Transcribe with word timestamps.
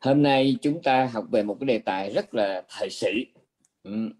hôm 0.00 0.22
nay 0.22 0.56
chúng 0.62 0.82
ta 0.82 1.04
học 1.04 1.24
về 1.30 1.42
một 1.42 1.56
cái 1.60 1.66
đề 1.66 1.78
tài 1.78 2.10
rất 2.10 2.34
là 2.34 2.62
thời 2.68 2.90
sự. 2.90 3.10
Ừ. 3.82 4.10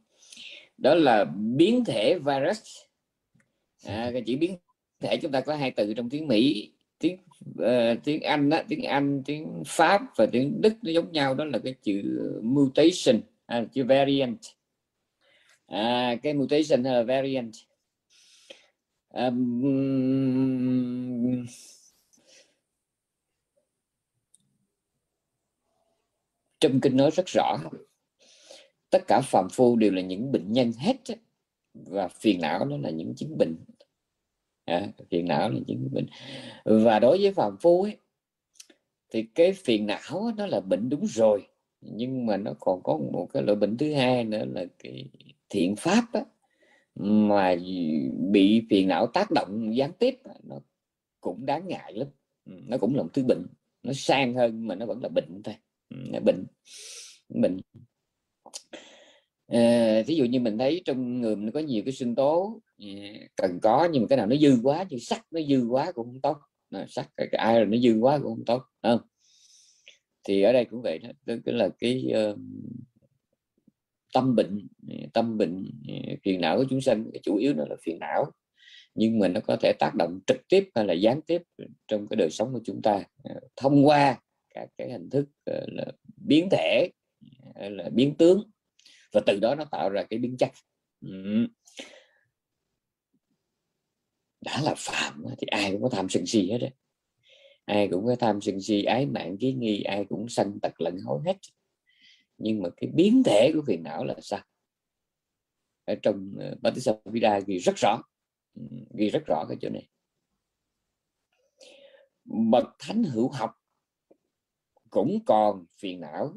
Đó 0.79 0.95
là 0.95 1.25
biến 1.57 1.85
thể 1.85 2.19
virus. 2.19 2.61
À, 3.87 4.11
cái 4.13 4.23
chữ 4.23 4.37
biến 4.37 4.57
thể 5.01 5.17
chúng 5.17 5.33
ta 5.33 5.41
có 5.41 5.55
hai 5.55 5.71
từ 5.71 5.95
trong 5.95 6.11
tiếng 6.11 6.29
Mỹ. 6.29 6.73
Tiếng 6.99 7.19
uh, 7.63 7.99
tiếng 8.05 8.21
Anh 8.21 8.51
đó, 8.51 8.63
tiếng 8.69 8.83
Anh 8.83 9.23
tiếng 9.27 9.63
Pháp 9.67 10.03
và 10.17 10.27
tiếng 10.27 10.61
Đức 10.61 10.73
nó 10.83 10.93
giống 10.93 11.13
nhau. 11.13 11.35
Đó 11.35 11.45
là 11.45 11.59
cái 11.59 11.75
chữ 11.83 12.03
mutation 12.43 13.21
à, 13.47 13.65
chữ 13.73 13.85
variant. 13.85 14.39
À, 15.67 16.15
cái 16.23 16.35
mutation 16.35 16.85
hay 16.85 16.95
là 16.95 17.03
variant? 17.03 17.53
Um, 19.13 19.61
trong 26.61 26.81
kinh 26.81 26.97
nói 26.97 27.11
rất 27.11 27.27
rõ 27.27 27.59
tất 28.91 29.07
cả 29.07 29.21
phàm 29.21 29.49
phu 29.53 29.77
đều 29.77 29.93
là 29.93 30.03
những 30.03 30.33
bệnh 30.33 30.53
nhân 30.53 30.73
hết 30.79 30.97
và 31.75 32.09
phiền 32.09 32.41
não 32.41 32.65
nó 32.65 32.77
là 32.77 32.91
những 32.91 33.15
chứng 33.15 33.39
bệnh. 33.39 33.57
À, 34.65 34.89
phiền 35.11 35.29
não 35.29 35.51
là 35.51 35.61
chứng 35.67 35.89
bệnh. 35.93 36.07
Và 36.65 36.99
đối 36.99 37.19
với 37.19 37.33
phàm 37.33 37.57
phu 37.61 37.83
ấy, 37.83 37.97
thì 39.13 39.23
cái 39.35 39.53
phiền 39.53 39.87
não 39.87 40.33
nó 40.37 40.47
là 40.47 40.61
bệnh 40.61 40.89
đúng 40.89 41.07
rồi 41.07 41.47
nhưng 41.81 42.27
mà 42.27 42.37
nó 42.37 42.55
còn 42.61 42.83
có 42.83 42.99
một 43.13 43.29
cái 43.33 43.43
loại 43.43 43.57
bệnh 43.57 43.77
thứ 43.77 43.95
hai 43.95 44.25
nữa 44.25 44.45
là 44.45 44.65
cái 44.79 45.09
thiện 45.49 45.77
pháp 45.77 46.05
á, 46.13 46.25
mà 46.95 47.57
bị 48.33 48.63
phiền 48.71 48.89
não 48.89 49.07
tác 49.07 49.31
động 49.31 49.77
gián 49.77 49.93
tiếp 49.99 50.21
nó 50.43 50.57
cũng 51.21 51.47
đáng 51.47 51.69
ngại 51.69 51.93
lắm. 51.93 52.09
Ừ, 52.45 52.53
nó 52.67 52.79
cũng 52.79 52.95
là 52.97 53.03
một 53.03 53.09
thứ 53.13 53.23
bệnh. 53.23 53.47
Nó 53.83 53.93
sang 53.93 54.35
hơn 54.35 54.67
mà 54.67 54.75
nó 54.75 54.87
vẫn 54.87 55.03
là 55.03 55.09
bệnh 55.09 55.43
thôi 55.45 55.55
bệnh 56.25 56.47
bệnh 57.29 57.61
à, 59.47 60.03
thí 60.07 60.15
dụ 60.15 60.25
như 60.25 60.41
mình 60.41 60.59
thấy 60.59 60.83
trong 60.85 61.21
người 61.21 61.37
mình 61.37 61.51
có 61.51 61.61
nhiều 61.61 61.83
cái 61.87 61.93
sinh 61.93 62.15
tố 62.15 62.61
ờ, 62.79 62.87
cần 63.37 63.59
có 63.63 63.89
nhưng 63.93 64.03
mà 64.03 64.07
cái 64.09 64.17
nào 64.17 64.27
nó 64.27 64.37
dư 64.37 64.57
quá 64.63 64.87
như 64.91 64.99
sắt 64.99 65.23
nó 65.31 65.41
dư 65.49 65.67
quá 65.69 65.93
cũng 65.93 66.07
không 66.07 66.21
tốt. 66.21 66.37
À, 66.71 66.87
sắt 66.89 67.09
cái, 67.17 67.29
ai 67.33 67.57
rồi 67.57 67.67
nó 67.67 67.79
dư 67.79 67.99
quá 68.01 68.19
cũng 68.19 68.35
không 68.37 68.45
tốt 68.45 68.63
không? 68.83 69.01
Thì 70.25 70.43
ở 70.43 70.53
đây 70.53 70.65
cũng 70.65 70.83
vậy 70.83 70.99
đó 70.99 71.11
tức 71.27 71.41
là 71.47 71.69
cái 71.79 72.13
uh, 72.31 72.39
tâm 74.15 74.37
bệnh 74.37 74.69
tâm 75.13 75.39
bệnh 75.39 75.71
phiền 76.25 76.41
não 76.41 76.57
của 76.57 76.65
chúng 76.71 76.81
sanh 76.81 77.11
chủ 77.23 77.37
yếu 77.37 77.55
nó 77.55 77.65
là 77.69 77.77
phiền 77.83 77.99
não. 77.99 78.25
Nhưng 78.95 79.19
mà 79.19 79.29
nó 79.29 79.41
có 79.41 79.57
thể 79.57 79.73
tác 79.79 79.95
động 79.95 80.21
trực 80.27 80.37
tiếp 80.49 80.69
hay 80.75 80.85
là 80.85 80.95
gián 80.95 81.21
tiếp 81.23 81.43
trong 81.89 82.07
cái 82.11 82.17
đời 82.17 82.31
sống 82.31 82.53
của 82.53 82.61
chúng 82.65 82.83
ta 82.83 83.05
thông 83.57 83.87
qua 83.87 84.21
các 84.55 84.69
cái 84.77 84.91
hình 84.91 85.11
thức 85.11 85.29
ờ, 85.45 85.67
là 85.69 85.85
biến 86.17 86.49
thể 86.51 86.91
ờ, 87.55 87.69
là 87.69 87.89
biến 87.93 88.15
tướng 88.19 88.51
và 89.13 89.21
từ 89.27 89.39
đó 89.43 89.55
nó 89.55 89.65
tạo 89.65 89.91
ra 89.91 90.03
cái 90.03 90.19
biến 90.19 90.37
chất. 90.37 90.51
Ừ. 91.01 91.47
đã 94.41 94.61
là 94.63 94.75
phạm 94.79 95.25
thì 95.39 95.47
ai 95.47 95.73
cũng 95.73 95.83
có 95.83 95.89
tham 95.89 96.09
sân 96.09 96.27
si 96.27 96.51
hết 96.51 96.59
đấy 96.59 96.71
ai 97.71 97.89
cũng 97.89 98.07
có 98.07 98.17
tham 98.17 98.41
sân 98.41 98.61
si 98.61 98.83
ái 98.83 99.07
mạng 99.07 99.37
ký 99.41 99.53
nghi 99.53 99.83
ai 99.83 100.05
cũng 100.05 100.29
sanh 100.29 100.61
tật 100.61 100.81
lẫn 100.81 100.99
hối 101.05 101.21
hết. 101.27 101.37
Nhưng 102.39 102.63
mà 102.63 102.69
cái 102.77 102.91
biến 102.95 103.23
thể 103.25 103.51
của 103.55 103.63
phiền 103.67 103.83
não 103.83 104.05
là 104.05 104.15
sao? 104.23 104.41
Ở 105.85 105.95
trong 106.03 106.35
ờ, 106.39 106.71
uh, 106.91 107.05
vida 107.05 107.41
ghi 107.47 107.59
rất 107.59 107.77
rõ. 107.77 108.03
Ghi 108.95 109.11
rất 109.11 109.23
rõ 109.27 109.45
cái 109.49 109.57
chỗ 109.61 109.69
này. 109.69 109.89
Bậc 112.25 112.65
thánh 112.79 113.03
hữu 113.03 113.29
học 113.29 113.51
cũng 114.91 115.19
còn 115.27 115.65
phiền 115.79 116.01
não. 116.01 116.35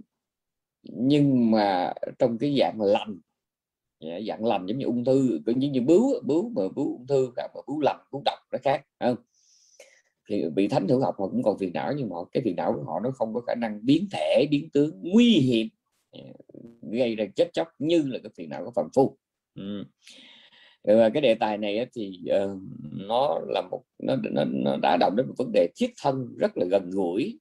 Nhưng 0.83 1.51
mà 1.51 1.93
trong 2.19 2.37
cái 2.37 2.55
dạng 2.59 2.81
lành 2.81 3.19
dạ, 3.99 4.19
dạng 4.27 4.45
lành 4.45 4.65
giống 4.65 4.77
như 4.77 4.85
ung 4.85 5.05
thư 5.05 5.39
cũng 5.45 5.59
như 5.59 5.69
như 5.69 5.81
bướu 5.81 6.21
bướu 6.23 6.49
mà 6.49 6.61
bướu 6.75 6.97
ung 6.97 7.07
thư 7.07 7.33
cả 7.35 7.47
mà 7.55 7.61
bướu 7.67 7.79
lành, 7.79 7.99
bướu 8.11 8.21
độc 8.25 8.39
nó 8.51 8.57
khác 8.63 8.85
không? 8.99 9.15
Thì 10.29 10.49
bị 10.55 10.67
thánh 10.67 10.87
hữu 10.87 10.99
học 11.01 11.15
họ 11.19 11.27
cũng 11.27 11.43
còn 11.43 11.57
phiền 11.57 11.73
não, 11.73 11.93
nhưng 11.97 12.09
mà 12.09 12.15
cái 12.31 12.43
phiền 12.45 12.55
não 12.55 12.73
của 12.73 12.83
họ 12.83 12.99
nó 12.99 13.11
không 13.11 13.33
có 13.33 13.41
khả 13.41 13.55
năng 13.55 13.85
biến 13.85 14.07
thể, 14.11 14.47
biến 14.51 14.69
tướng 14.73 14.99
nguy 15.01 15.29
hiểm 15.29 15.67
dạ, 16.13 16.19
gây 16.81 17.15
ra 17.15 17.25
chết 17.35 17.49
chóc 17.53 17.67
như 17.79 18.03
là 18.05 18.19
cái 18.23 18.31
phiền 18.35 18.49
não 18.49 18.65
của 18.65 18.71
phàm 18.75 18.89
phu. 18.95 19.17
Ừ. 19.55 19.83
Ừ, 20.83 20.97
và 20.97 21.09
cái 21.09 21.21
đề 21.21 21.35
tài 21.35 21.57
này 21.57 21.87
thì 21.93 22.19
uh, 22.43 22.59
nó 22.91 23.39
là 23.47 23.61
một 23.71 23.83
nó, 23.99 24.15
nó, 24.31 24.43
nó 24.45 24.77
đã 24.81 24.97
động 24.99 25.15
đến 25.15 25.27
một 25.27 25.33
vấn 25.37 25.51
đề 25.53 25.67
thiết 25.75 25.93
thân 26.01 26.35
rất 26.37 26.57
là 26.57 26.65
gần 26.65 26.89
gũi 26.89 27.39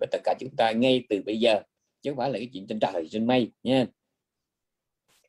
với 0.00 0.08
tất 0.12 0.18
cả 0.24 0.34
chúng 0.40 0.56
ta 0.56 0.72
ngay 0.72 1.04
từ 1.08 1.22
bây 1.26 1.40
giờ 1.40 1.62
chứ 2.02 2.10
không 2.10 2.18
phải 2.18 2.30
là 2.30 2.38
cái 2.38 2.48
chuyện 2.52 2.66
trên 2.66 2.80
trời 2.80 3.08
trên 3.10 3.26
mây 3.26 3.52
nha. 3.62 3.86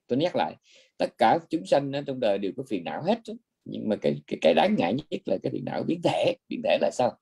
Tôi 0.08 0.18
nhắc 0.18 0.36
lại 0.36 0.56
tất 0.98 1.18
cả 1.18 1.40
chúng 1.50 1.66
sanh 1.66 1.92
trong 2.08 2.20
đời 2.20 2.38
đều 2.38 2.52
có 2.58 2.64
phiền 2.68 2.84
não 2.84 3.04
hết 3.04 3.20
nhưng 3.66 3.90
mà 3.90 3.96
cái 3.96 4.16
cái, 4.28 4.38
cái 4.42 4.54
đáng 4.54 4.76
ngại 4.78 4.94
nhất 4.94 5.22
là 5.26 5.38
cái 5.44 5.52
phiền 5.52 5.66
não 5.66 5.84
biến 5.84 6.02
thể. 6.04 6.36
Biến 6.50 6.62
thể 6.64 6.78
là 6.82 6.92
sao? 6.94 7.18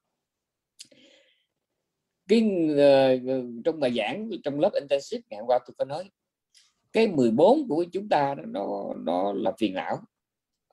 Cái 2.27 2.41
uh, 2.71 3.63
trong 3.65 3.79
bài 3.79 3.93
giảng 3.97 4.29
trong 4.43 4.59
lớp 4.59 4.71
intensive 4.73 5.21
ngày 5.29 5.39
hôm 5.39 5.47
qua 5.47 5.59
tôi 5.67 5.75
có 5.77 5.85
nói 5.85 6.09
cái 6.93 7.07
14 7.07 7.67
của 7.67 7.85
chúng 7.91 8.09
ta 8.09 8.35
nó 8.47 8.93
nó 8.97 9.33
là 9.33 9.51
phiền 9.59 9.73
não 9.73 9.97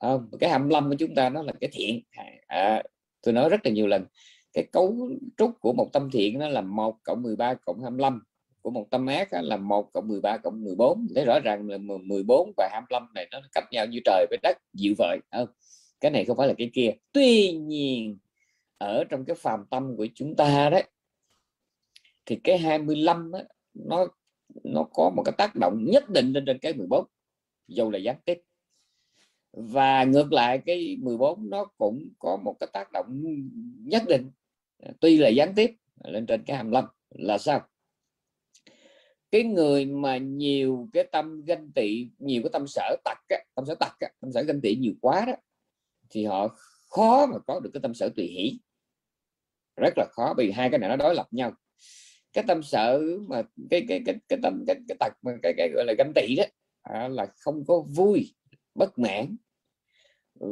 à, 0.01 0.09
cái 0.39 0.49
25 0.49 0.89
của 0.89 0.95
chúng 0.99 1.15
ta 1.15 1.29
nó 1.29 1.41
là 1.41 1.53
cái 1.61 1.69
thiện. 1.73 2.01
À, 2.11 2.25
à, 2.47 2.83
tôi 3.21 3.33
nói 3.33 3.49
rất 3.49 3.59
là 3.63 3.71
nhiều 3.71 3.87
lần 3.87 4.05
cái 4.53 4.67
cấu 4.71 5.09
trúc 5.37 5.51
của 5.59 5.73
một 5.73 5.89
tâm 5.93 6.09
thiện 6.11 6.39
nó 6.39 6.47
là 6.47 6.61
1 6.61 6.97
cộng 7.03 7.21
13 7.21 7.53
cộng 7.53 7.81
25 7.81 8.23
của 8.61 8.69
một 8.69 8.87
tâm 8.91 9.05
ác 9.05 9.27
là 9.31 9.57
1 9.57 9.93
cộng 9.93 10.07
13 10.07 10.37
cộng 10.37 10.63
14 10.63 11.07
thấy 11.15 11.25
rõ 11.25 11.39
ràng 11.39 11.69
là 11.69 11.77
14 11.77 12.51
và 12.57 12.69
25 12.71 13.07
này 13.15 13.27
nó 13.31 13.41
cách 13.53 13.63
nhau 13.71 13.85
như 13.85 13.99
trời 14.05 14.25
với 14.29 14.39
đất 14.43 14.57
dịu 14.73 14.93
vợi. 14.97 15.19
Không 15.31 15.47
cái 15.99 16.11
này 16.11 16.25
không 16.25 16.37
phải 16.37 16.47
là 16.47 16.53
cái 16.57 16.69
kia. 16.73 16.91
Tuy 17.11 17.51
nhiên 17.51 18.17
ở 18.77 19.03
trong 19.03 19.25
cái 19.25 19.35
phàm 19.35 19.65
tâm 19.69 19.97
của 19.97 20.07
chúng 20.15 20.35
ta 20.35 20.69
đấy 20.69 20.83
thì 22.25 22.39
cái 22.43 22.57
25 22.57 23.31
á, 23.31 23.43
nó 23.73 24.07
nó 24.63 24.83
có 24.93 25.11
một 25.15 25.23
cái 25.25 25.33
tác 25.37 25.55
động 25.55 25.85
nhất 25.85 26.09
định 26.09 26.33
lên 26.33 26.45
trên 26.45 26.59
cái 26.59 26.73
14 26.73 27.05
dầu 27.67 27.91
là 27.91 27.99
gián 27.99 28.15
tiếp 28.25 28.41
và 29.53 30.03
ngược 30.03 30.33
lại 30.33 30.61
cái 30.65 30.97
14 31.01 31.49
nó 31.49 31.65
cũng 31.77 32.09
có 32.19 32.37
một 32.37 32.55
cái 32.59 32.69
tác 32.73 32.91
động 32.91 33.23
nhất 33.85 34.03
định. 34.07 34.31
Tuy 34.99 35.17
là 35.17 35.29
gián 35.29 35.53
tiếp 35.55 35.75
lên 36.03 36.25
trên 36.25 36.43
cái 36.43 36.55
25 36.55 36.85
là 37.09 37.37
sao? 37.37 37.67
Cái 39.31 39.43
người 39.43 39.85
mà 39.85 40.17
nhiều 40.17 40.89
cái 40.93 41.03
tâm 41.11 41.41
ganh 41.45 41.71
tị 41.71 42.09
nhiều 42.19 42.41
cái 42.43 42.49
tâm 42.53 42.67
sở 42.67 42.95
tặc 43.03 43.17
á, 43.29 43.37
tâm 43.55 43.65
sở 43.65 43.75
tặc 43.75 43.99
á, 43.99 44.09
tâm 44.21 44.31
sở 44.31 44.43
ganh 44.43 44.61
tị 44.61 44.75
nhiều 44.75 44.93
quá 45.01 45.25
đó 45.27 45.33
thì 46.09 46.25
họ 46.25 46.47
khó 46.89 47.25
mà 47.25 47.37
có 47.47 47.59
được 47.59 47.69
cái 47.73 47.81
tâm 47.81 47.93
sở 47.93 48.09
tùy 48.15 48.25
hỷ. 48.25 48.59
Rất 49.81 49.93
là 49.97 50.05
khó 50.11 50.33
vì 50.37 50.51
hai 50.51 50.69
cái 50.69 50.79
này 50.79 50.89
nó 50.89 50.95
đối 50.95 51.15
lập 51.15 51.27
nhau. 51.31 51.51
Cái 52.33 52.43
tâm 52.47 52.63
sở 52.63 53.01
mà 53.27 53.43
cái 53.69 53.85
cái 53.87 54.01
cái 54.05 54.15
cái 54.29 54.39
tâm 54.43 54.63
cái, 54.67 54.75
cái 54.87 54.95
tật 54.99 55.13
mà 55.21 55.31
cái, 55.43 55.53
cái 55.57 55.69
gọi 55.73 55.85
là 55.85 55.93
ganh 55.97 56.11
tị 56.15 56.35
đó 56.35 56.43
à, 56.81 57.07
là 57.07 57.27
không 57.37 57.63
có 57.67 57.83
vui 57.89 58.33
bất 58.75 58.99
mãn. 58.99 59.35
Ừ, 60.39 60.49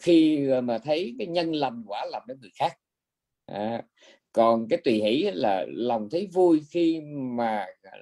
khi 0.00 0.48
mà 0.62 0.78
thấy 0.78 1.14
cái 1.18 1.26
nhân 1.26 1.52
lành 1.52 1.84
quả 1.86 2.06
lành 2.10 2.22
đến 2.28 2.38
người 2.40 2.50
khác. 2.58 2.72
À, 3.46 3.82
còn 4.32 4.68
cái 4.68 4.78
tùy 4.84 4.94
hỷ 4.94 5.22
là 5.34 5.66
lòng 5.68 6.08
thấy 6.10 6.28
vui 6.32 6.60
khi 6.70 7.00
mà 7.36 7.66
là, 7.82 7.92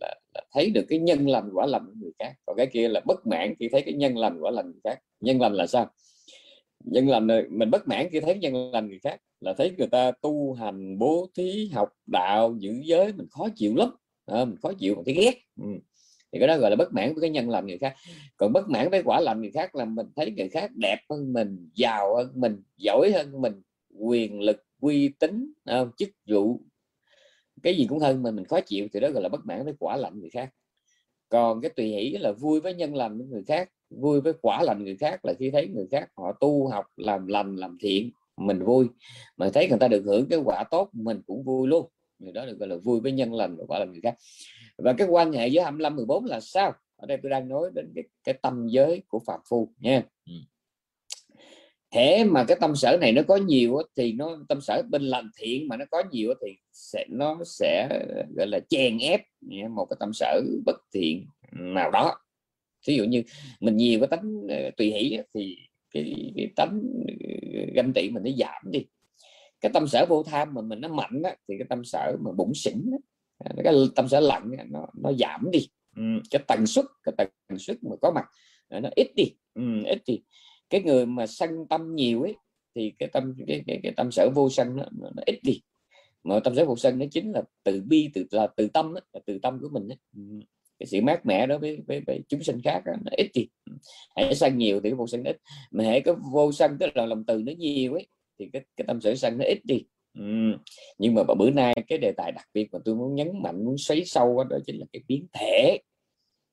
là, 0.00 0.14
là 0.34 0.44
thấy 0.52 0.70
được 0.70 0.84
cái 0.88 0.98
nhân 0.98 1.28
lành 1.28 1.50
quả 1.54 1.66
lành 1.66 1.86
người 2.00 2.12
khác. 2.18 2.32
Còn 2.46 2.56
cái 2.56 2.66
kia 2.66 2.88
là 2.88 3.00
bất 3.06 3.26
mãn 3.26 3.54
khi 3.58 3.68
thấy 3.72 3.82
cái 3.82 3.94
nhân 3.94 4.16
lành 4.16 4.38
quả 4.40 4.50
lành 4.50 4.66
người 4.66 4.80
khác. 4.84 4.98
Nhân 5.20 5.40
lành 5.40 5.52
là 5.54 5.66
sao? 5.66 5.90
Nhân 6.84 7.08
lành 7.08 7.26
mình 7.50 7.70
bất 7.70 7.88
mãn 7.88 8.08
khi 8.10 8.20
thấy 8.20 8.38
nhân 8.38 8.70
lành 8.72 8.88
người 8.88 8.98
khác 9.02 9.20
là 9.40 9.54
thấy 9.58 9.72
người 9.78 9.86
ta 9.86 10.10
tu 10.10 10.52
hành 10.52 10.98
bố 10.98 11.28
thí 11.36 11.70
học 11.72 11.88
đạo 12.06 12.56
giữ 12.58 12.80
giới 12.84 13.12
mình 13.12 13.26
khó 13.30 13.48
chịu 13.56 13.74
lắm. 13.76 13.88
À, 14.26 14.44
mình 14.44 14.56
khó 14.62 14.72
chịu 14.78 14.94
mình 14.94 15.04
thấy 15.04 15.14
ghét. 15.14 15.34
Ừ 15.62 15.68
thì 16.34 16.40
cái 16.40 16.48
đó 16.48 16.58
gọi 16.58 16.70
là 16.70 16.76
bất 16.76 16.92
mãn 16.92 17.14
với 17.14 17.20
cái 17.20 17.30
nhân 17.30 17.50
lành 17.50 17.66
người 17.66 17.78
khác. 17.78 17.94
Còn 18.36 18.52
bất 18.52 18.68
mãn 18.68 18.90
với 18.90 19.02
quả 19.02 19.20
lành 19.20 19.40
người 19.40 19.50
khác 19.50 19.74
là 19.74 19.84
mình 19.84 20.06
thấy 20.16 20.30
người 20.30 20.48
khác 20.48 20.70
đẹp 20.74 20.98
hơn 21.10 21.32
mình 21.32 21.70
giàu 21.74 22.16
hơn 22.16 22.30
mình 22.34 22.62
giỏi 22.76 23.12
hơn 23.12 23.40
mình 23.40 23.62
quyền 23.98 24.40
lực 24.40 24.64
uy 24.80 25.08
tín 25.08 25.52
chức 25.96 26.08
vụ. 26.28 26.60
Cái 27.62 27.76
gì 27.76 27.86
cũng 27.88 27.98
hơn 27.98 28.22
mà 28.22 28.30
mình 28.30 28.44
khó 28.44 28.60
chịu 28.60 28.88
thì 28.92 29.00
đó 29.00 29.10
gọi 29.10 29.22
là 29.22 29.28
bất 29.28 29.46
mãn 29.46 29.64
với 29.64 29.74
quả 29.78 29.96
lạnh 29.96 30.20
người 30.20 30.30
khác. 30.30 30.50
Còn 31.28 31.60
cái 31.60 31.70
tùy 31.70 31.86
hỷ 31.86 32.10
là 32.10 32.32
vui 32.32 32.60
với 32.60 32.74
nhân 32.74 32.94
lành 32.94 33.18
với 33.18 33.26
người 33.26 33.44
khác 33.46 33.70
vui 33.90 34.20
với 34.20 34.32
quả 34.42 34.62
lành 34.62 34.84
người 34.84 34.96
khác 34.96 35.24
là 35.24 35.34
khi 35.38 35.50
thấy 35.50 35.68
người 35.68 35.86
khác 35.90 36.08
họ 36.16 36.32
tu 36.40 36.68
học 36.68 36.86
làm 36.96 37.26
lành 37.26 37.56
làm 37.56 37.78
thiện 37.80 38.10
mình 38.36 38.64
vui. 38.64 38.86
Mà 39.36 39.50
thấy 39.54 39.68
người 39.68 39.78
ta 39.78 39.88
được 39.88 40.02
hưởng 40.06 40.26
cái 40.28 40.38
quả 40.44 40.64
tốt 40.70 40.88
mình 40.92 41.22
cũng 41.26 41.42
vui 41.42 41.68
luôn. 41.68 41.88
Người 42.18 42.32
đó 42.32 42.46
được 42.46 42.58
gọi 42.58 42.68
là 42.68 42.76
vui 42.76 43.00
với 43.00 43.12
nhân 43.12 43.34
lành 43.34 43.56
và 43.56 43.64
quả 43.68 43.78
lành 43.78 43.92
người 43.92 44.00
khác 44.02 44.14
và 44.78 44.92
cái 44.98 45.08
quan 45.08 45.32
hệ 45.32 45.48
giữa 45.48 45.60
25 45.62 45.96
14 45.96 46.24
là 46.24 46.40
sao? 46.40 46.72
Ở 46.96 47.06
đây 47.06 47.18
tôi 47.22 47.30
đang 47.30 47.48
nói 47.48 47.70
đến 47.74 47.92
cái, 47.94 48.04
cái 48.24 48.34
tâm 48.42 48.66
giới 48.68 49.02
của 49.08 49.18
phạm 49.26 49.40
phu 49.48 49.72
nha. 49.78 50.02
Hễ 51.90 52.24
mà 52.24 52.44
cái 52.48 52.56
tâm 52.60 52.76
sở 52.76 52.96
này 53.00 53.12
nó 53.12 53.22
có 53.28 53.36
nhiều 53.36 53.78
thì 53.96 54.12
nó 54.12 54.38
tâm 54.48 54.60
sở 54.60 54.82
bên 54.90 55.02
lành 55.02 55.30
thiện 55.36 55.68
mà 55.68 55.76
nó 55.76 55.84
có 55.90 56.02
nhiều 56.10 56.34
thì 56.42 56.52
sẽ 56.72 57.04
nó 57.08 57.38
sẽ 57.44 57.88
gọi 58.36 58.46
là 58.46 58.60
chèn 58.68 58.98
ép 58.98 59.20
một 59.70 59.84
cái 59.90 59.96
tâm 60.00 60.10
sở 60.12 60.40
bất 60.66 60.76
thiện 60.94 61.26
nào 61.52 61.90
đó. 61.90 62.14
Ví 62.86 62.96
dụ 62.96 63.04
như 63.04 63.22
mình 63.60 63.76
nhiều 63.76 64.00
cái 64.00 64.08
tánh 64.08 64.42
ờ, 64.48 64.70
tùy 64.76 64.92
hỷ 64.92 65.18
thì 65.34 65.56
cái, 65.90 66.32
cái 66.36 66.50
tánh 66.56 66.82
ờ, 67.08 67.64
ganh 67.74 67.92
tị 67.92 68.10
mình 68.10 68.22
nó 68.22 68.30
giảm 68.38 68.72
đi. 68.72 68.86
Cái 69.60 69.70
tâm 69.74 69.88
sở 69.88 70.06
vô 70.08 70.22
tham 70.22 70.54
mà 70.54 70.62
mình 70.62 70.80
nó 70.80 70.88
mạnh 70.88 71.22
á, 71.24 71.36
thì 71.48 71.54
cái 71.58 71.66
tâm 71.68 71.84
sở 71.84 72.16
mà 72.20 72.32
bụng 72.32 72.54
xỉn 72.54 72.90
á, 72.92 72.98
cái 73.64 73.74
tâm 73.96 74.08
sở 74.08 74.20
lạnh 74.20 74.50
nó 74.70 74.86
nó 74.94 75.12
giảm 75.12 75.50
đi. 75.50 75.68
Ừ, 75.96 76.02
cái 76.30 76.42
tần 76.48 76.66
suất 76.66 76.84
cái 77.02 77.14
tần 77.48 77.58
suất 77.58 77.84
mà 77.84 77.96
có 78.02 78.12
mặt 78.14 78.24
nó 78.70 78.88
ít 78.96 79.12
đi. 79.16 79.24
Ừ, 79.54 79.62
ít 79.86 80.02
đi 80.06 80.22
cái 80.70 80.82
người 80.82 81.06
mà 81.06 81.26
sân 81.26 81.50
tâm 81.70 81.94
nhiều 81.94 82.22
ấy 82.22 82.34
thì 82.74 82.92
cái 82.98 83.08
tâm 83.12 83.34
cái, 83.46 83.62
cái, 83.66 83.80
cái 83.82 83.92
tâm 83.96 84.10
sở 84.10 84.30
vô 84.34 84.50
sân 84.50 84.76
nó, 84.76 84.84
nó, 84.92 85.22
ít 85.26 85.40
đi. 85.42 85.60
Mà 86.24 86.40
tâm 86.40 86.54
sở 86.54 86.64
vô 86.64 86.76
sân 86.76 86.98
nó 86.98 87.06
chính 87.10 87.32
là 87.32 87.42
từ 87.64 87.82
bi 87.86 88.10
từ 88.14 88.26
là 88.30 88.46
từ 88.56 88.68
tâm 88.68 88.94
là 88.94 89.20
từ 89.26 89.38
tâm 89.42 89.58
của 89.60 89.68
mình 89.72 89.88
ấy. 89.88 89.98
Ừ, 90.16 90.22
cái 90.78 90.86
sự 90.86 91.00
mát 91.02 91.26
mẻ 91.26 91.46
đó 91.46 91.58
với, 91.58 91.82
với, 91.86 92.00
với 92.06 92.20
chúng 92.28 92.42
sinh 92.42 92.60
khác 92.64 92.82
đó, 92.86 92.92
nó 93.04 93.10
ít 93.16 93.30
đi. 93.34 93.48
Hãy 94.16 94.34
sân 94.34 94.58
nhiều 94.58 94.80
thì 94.80 94.90
cái 94.90 94.94
vô 94.94 95.06
sân 95.06 95.24
ít. 95.24 95.36
Mà 95.70 95.84
hãy 95.84 96.00
có 96.00 96.16
vô 96.32 96.52
sân 96.52 96.76
tức 96.80 96.96
là 96.96 97.06
lòng 97.06 97.24
từ 97.26 97.42
nó 97.46 97.52
nhiều 97.58 97.92
ấy 97.92 98.06
thì 98.38 98.48
cái, 98.52 98.62
cái 98.76 98.84
tâm 98.88 99.00
sở 99.00 99.14
sân 99.14 99.38
nó 99.38 99.44
ít 99.44 99.58
đi 99.64 99.84
nhưng 100.98 101.14
mà 101.14 101.22
bữa 101.38 101.50
nay 101.50 101.74
cái 101.88 101.98
đề 101.98 102.12
tài 102.16 102.32
đặc 102.32 102.46
biệt 102.54 102.68
mà 102.72 102.78
tôi 102.84 102.94
muốn 102.94 103.14
nhấn 103.14 103.42
mạnh 103.42 103.64
muốn 103.64 103.78
xoáy 103.78 104.04
sâu 104.04 104.36
đó, 104.36 104.44
đó 104.50 104.58
chính 104.66 104.78
là 104.78 104.86
cái 104.92 105.02
biến 105.08 105.26
thể. 105.32 105.78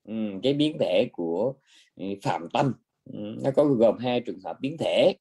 Ừ, 0.07 0.13
cái 0.43 0.53
biến 0.53 0.77
thể 0.79 1.09
của 1.11 1.53
ừ, 1.95 2.05
phạm 2.23 2.49
tâm. 2.53 2.73
Ừ, 3.13 3.19
nó 3.43 3.51
có 3.55 3.65
gồm 3.65 3.97
hai 3.97 4.19
trường 4.19 4.39
hợp 4.39 4.57
biến 4.61 4.77
thể. 4.77 5.13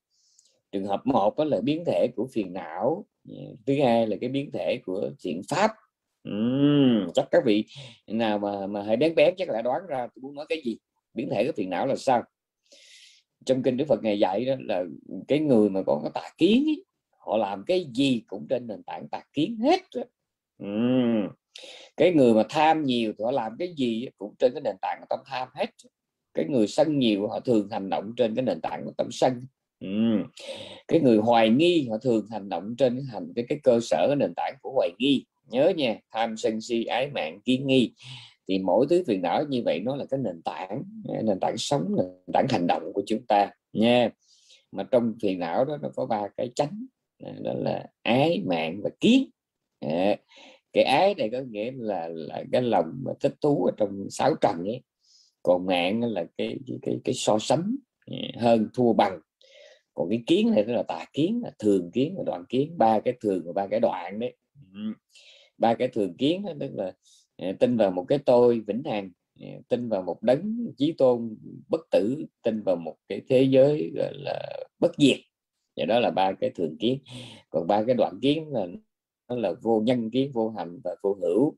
Trường 0.73 0.87
hợp 0.87 1.01
một 1.05 1.39
đó 1.39 1.45
là 1.45 1.61
biến 1.61 1.85
thể 1.87 2.09
của 2.17 2.27
phiền 2.33 2.53
não 2.53 3.07
ừ, 3.29 3.35
thứ 3.67 3.75
hai 3.83 4.07
là 4.07 4.17
cái 4.21 4.31
biến 4.31 4.51
thể 4.53 4.81
của 4.87 5.11
thiện 5.21 5.43
pháp. 5.49 5.71
Uhm, 6.29 7.13
chắc 7.15 7.29
các 7.31 7.43
vị 7.45 7.65
nào 8.07 8.39
mà 8.39 8.67
mà 8.67 8.83
hơi 8.83 8.97
bén 8.97 9.15
bén 9.15 9.35
chắc 9.39 9.49
là 9.49 9.63
đoán 9.63 9.83
ra 9.89 10.09
tôi 10.15 10.23
muốn 10.23 10.35
nói 10.35 10.47
cái 10.49 10.63
gì 10.65 10.79
biến 11.15 11.29
thể 11.31 11.45
của 11.47 11.53
phiền 11.57 11.71
não 11.71 11.87
là 11.87 11.97
sao? 11.97 12.23
Trong 13.47 13.63
kinh 13.63 13.77
Đức 13.77 13.85
Phật 13.89 14.03
ngày 14.03 14.19
dạy 14.19 14.45
đó 14.45 14.55
là 14.61 14.85
cái 15.29 15.39
người 15.39 15.71
mà 15.71 15.83
có 15.87 16.01
cái 16.03 16.11
tà 16.15 16.31
kiến 16.39 16.67
ấy, 16.69 16.85
họ 17.21 17.37
làm 17.37 17.65
cái 17.67 17.87
gì 17.95 18.23
cũng 18.27 18.47
trên 18.49 18.67
nền 18.67 18.83
tảng 18.83 19.09
tà 19.09 19.23
kiến 19.33 19.57
hết 19.57 19.81
uhm. 20.65 21.29
cái 21.97 22.13
người 22.13 22.35
mà 22.35 22.43
tham 22.49 22.85
nhiều 22.85 23.13
thì 23.19 23.25
họ 23.25 23.31
làm 23.31 23.57
cái 23.59 23.75
gì 23.77 24.09
cũng 24.19 24.35
trên 24.39 24.53
cái 24.53 24.61
nền 24.61 24.77
tảng 24.83 24.99
của 25.01 25.07
tâm 25.11 25.19
tham 25.27 25.49
hết 25.55 25.67
cái 26.35 26.45
người 26.49 26.67
sân 26.67 26.99
nhiều 26.99 27.29
họ 27.29 27.41
thường 27.41 27.69
hành 27.71 27.91
động 27.91 28.13
trên 28.17 28.35
cái 28.35 28.45
nền 28.45 28.61
tảng 28.61 28.85
của 28.85 28.93
tâm 28.97 29.09
sân 29.11 29.41
uhm. 29.85 30.25
cái 30.89 31.01
người 31.01 31.17
hoài 31.17 31.51
nghi 31.51 31.87
họ 31.91 31.99
thường 31.99 32.27
hành 32.31 32.49
động 32.49 32.75
trên 32.79 32.97
cái 32.97 33.05
hành 33.13 33.33
cái, 33.37 33.45
cái 33.49 33.59
cơ 33.63 33.81
sở 33.81 34.07
cái 34.07 34.17
nền 34.17 34.33
tảng 34.37 34.55
của 34.63 34.71
hoài 34.71 34.91
nghi 34.99 35.25
nhớ 35.51 35.73
nha 35.77 35.99
tham 36.11 36.37
sân 36.37 36.61
si 36.61 36.85
ái 36.85 37.11
mạng 37.11 37.41
kiến 37.41 37.67
nghi 37.67 37.93
thì 38.49 38.59
mỗi 38.59 38.87
thứ 38.91 39.03
phiền 39.07 39.23
não 39.23 39.45
như 39.49 39.63
vậy 39.65 39.81
nó 39.81 39.97
là 39.97 40.05
cái 40.11 40.21
nền 40.25 40.43
tảng 40.43 40.83
nền 41.25 41.41
tảng 41.41 41.57
sống 41.57 41.95
nền 41.97 42.07
tảng 42.33 42.47
hành 42.51 42.67
động 42.67 42.93
của 42.95 43.03
chúng 43.07 43.27
ta 43.29 43.51
nha 43.73 44.11
mà 44.73 44.83
trong 44.91 45.15
phiền 45.23 45.39
não 45.39 45.65
đó 45.65 45.77
nó 45.83 45.89
có 45.97 46.07
ba 46.07 46.29
cái 46.37 46.51
chánh 46.55 46.87
đó 47.21 47.53
là 47.57 47.87
ái 48.03 48.43
mạng 48.47 48.81
và 48.83 48.91
kiến. 49.01 49.31
Cái 50.73 50.85
ái 50.85 51.15
này 51.15 51.31
có 51.33 51.41
nghĩa 51.41 51.71
là 51.77 52.09
là 52.09 52.45
cái 52.53 52.63
lòng 52.63 52.87
mà 53.05 53.13
thích 53.21 53.35
thú 53.41 53.65
ở 53.65 53.73
trong 53.77 54.07
sáu 54.11 54.35
trần 54.41 54.65
ấy. 54.65 54.83
Còn 55.43 55.67
mạng 55.67 56.03
là 56.03 56.25
cái 56.39 56.59
cái 56.67 56.79
cái, 56.83 57.01
cái 57.05 57.15
so 57.15 57.39
sánh 57.39 57.77
ừ, 58.07 58.17
hơn 58.37 58.69
thua 58.75 58.93
bằng. 58.93 59.21
Còn 59.95 60.09
cái 60.11 60.23
kiến 60.27 60.51
này 60.51 60.65
đó 60.65 60.73
là 60.73 60.83
tà 60.83 61.05
kiến 61.13 61.41
là 61.45 61.51
thường 61.59 61.91
kiến 61.91 62.15
và 62.19 62.23
đoạn 62.27 62.45
kiến 62.49 62.79
ba 62.79 63.01
cái 63.01 63.15
thường 63.21 63.43
và 63.47 63.53
ba 63.53 63.67
cái 63.67 63.81
đoạn 63.81 64.19
đấy. 64.19 64.37
Ừ. 64.75 64.81
Ba 65.59 65.75
cái 65.75 65.89
thường 65.89 66.15
kiến 66.17 66.43
đó, 66.43 66.53
tức 66.61 66.71
là 66.75 66.93
ừ, 67.37 67.47
tin 67.61 67.77
vào 67.77 67.91
một 67.91 68.05
cái 68.09 68.19
tôi 68.19 68.61
vĩnh 68.67 68.83
hằng 68.85 69.11
tin 69.69 69.89
vào 69.89 70.03
một 70.03 70.23
đấng 70.23 70.67
chí 70.77 70.93
tôn 70.93 71.37
bất 71.69 71.81
tử 71.91 72.25
tin 72.43 72.63
vào 72.63 72.77
một 72.77 72.97
cái 73.09 73.21
thế 73.29 73.43
giới 73.43 73.93
gọi 73.97 74.13
là 74.15 74.65
bất 74.79 74.93
diệt 74.99 75.17
và 75.81 75.87
đó 75.87 76.01
là 76.01 76.11
ba 76.11 76.33
cái 76.33 76.51
thường 76.51 76.77
kiến. 76.79 76.99
Còn 77.51 77.67
ba 77.67 77.83
cái 77.83 77.95
đoạn 77.95 78.19
kiến 78.23 78.53
là, 78.53 78.67
nó 79.29 79.37
là 79.37 79.53
vô 79.63 79.81
nhân 79.85 80.11
kiến, 80.11 80.31
vô 80.35 80.51
hành 80.51 80.81
và 80.85 80.97
vô 81.03 81.17
hữu. 81.23 81.57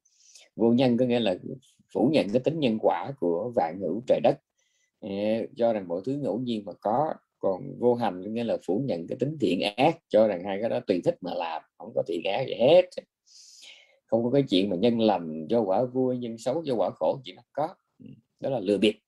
Vô 0.57 0.73
nhân 0.73 0.97
có 0.97 1.05
nghĩa 1.05 1.21
là 1.21 1.37
phủ 1.95 2.11
nhận 2.13 2.29
cái 2.33 2.41
tính 2.41 2.61
nhân 2.61 2.79
quả 2.81 3.13
của 3.21 3.53
vạn 3.57 3.79
hữu 3.81 4.03
trời 4.07 4.21
đất. 4.23 4.39
Cho 5.57 5.73
rằng 5.73 5.89
mọi 5.89 6.01
thứ 6.05 6.13
ngẫu 6.13 6.39
nhiên 6.39 6.65
mà 6.65 6.73
có. 6.81 7.15
Còn 7.39 7.79
vô 7.79 7.95
hành 7.95 8.25
có 8.25 8.31
nghĩa 8.31 8.45
là 8.45 8.59
phủ 8.67 8.83
nhận 8.85 9.07
cái 9.07 9.19
tính 9.19 9.37
thiện 9.41 9.61
ác, 9.77 9.99
cho 10.09 10.29
rằng 10.29 10.45
hai 10.45 10.59
cái 10.61 10.71
đó 10.71 10.81
tùy 10.87 11.01
thích 11.05 11.17
mà 11.21 11.35
làm, 11.35 11.63
không 11.79 11.93
có 11.95 12.03
thiện 12.07 12.23
ác 12.25 12.45
gì 12.49 12.55
hết. 12.55 12.89
Không 14.07 14.25
có 14.25 14.31
cái 14.31 14.43
chuyện 14.43 14.71
mà 14.71 14.77
nhân 14.77 15.01
lành 15.01 15.47
cho 15.51 15.61
quả 15.61 15.85
vui, 15.85 16.19
nhân 16.19 16.39
xấu 16.39 16.63
cho 16.67 16.75
quả 16.75 16.91
khổ 16.91 17.21
chỉ 17.25 17.37
có. 17.53 17.69
Đó 18.41 18.51
là 18.51 18.61
lừa 18.61 18.79
bịp 18.79 18.99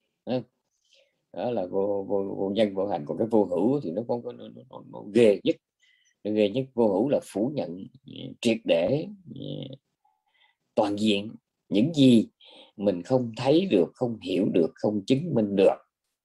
đó 1.36 1.50
là 1.50 1.66
vô, 1.66 2.06
vô, 2.08 2.34
vô 2.38 2.50
nhân 2.50 2.74
vô 2.74 2.86
hành. 2.86 3.04
Còn 3.06 3.18
cái 3.18 3.26
vô 3.30 3.44
hữu 3.44 3.80
thì 3.80 3.90
nó 3.90 4.02
không 4.08 4.22
có 4.22 4.32
nó, 4.32 4.48
nó, 4.48 4.82
nó 4.92 5.02
ghê 5.14 5.40
nhất. 5.44 5.56
Nó 6.24 6.32
ghê 6.32 6.50
nhất 6.50 6.64
vô 6.74 6.88
hữu 6.88 7.08
là 7.08 7.20
phủ 7.22 7.50
nhận 7.54 7.84
ừ, 8.06 8.12
triệt 8.40 8.58
để 8.64 9.06
ừ, 9.34 9.40
toàn 10.74 10.98
diện. 10.98 11.32
Những 11.68 11.94
gì 11.94 12.28
mình 12.76 13.02
không 13.02 13.32
thấy 13.36 13.66
được 13.70 13.90
không 13.94 14.18
hiểu 14.20 14.48
được 14.52 14.70
không 14.74 15.04
chứng 15.06 15.34
minh 15.34 15.56
được 15.56 15.76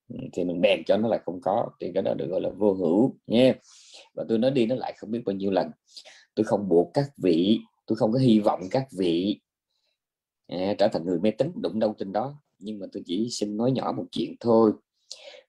ừ, 0.09 0.15
thì 0.33 0.43
mình 0.43 0.61
bèn 0.61 0.83
cho 0.85 0.97
nó 0.97 1.07
là 1.07 1.21
không 1.25 1.41
có. 1.41 1.69
Thì 1.81 1.91
cái 1.93 2.03
đó 2.03 2.13
được 2.13 2.27
gọi 2.29 2.41
là 2.41 2.49
vô 2.49 2.73
hữu 2.73 3.15
nha. 3.27 3.55
Và 4.13 4.25
tôi 4.29 4.37
nói 4.37 4.51
đi 4.51 4.65
nó 4.65 4.75
lại 4.75 4.93
không 4.97 5.11
biết 5.11 5.21
bao 5.25 5.35
nhiêu 5.35 5.51
lần. 5.51 5.71
Tôi 6.35 6.43
không 6.43 6.69
buộc 6.69 6.91
các 6.93 7.05
vị 7.17 7.59
tôi 7.89 7.95
không 7.95 8.11
có 8.11 8.19
hy 8.19 8.39
vọng 8.39 8.61
các 8.71 8.87
vị 8.97 9.39
à, 10.47 10.75
trở 10.77 10.87
thành 10.87 11.05
người 11.05 11.19
mê 11.19 11.31
tín 11.31 11.51
đụng 11.61 11.79
đâu 11.79 11.95
tin 11.97 12.11
đó. 12.11 12.41
Nhưng 12.59 12.79
mà 12.79 12.87
tôi 12.91 13.03
chỉ 13.05 13.27
xin 13.31 13.57
nói 13.57 13.71
nhỏ 13.71 13.93
một 13.97 14.05
chuyện 14.11 14.35
thôi 14.39 14.71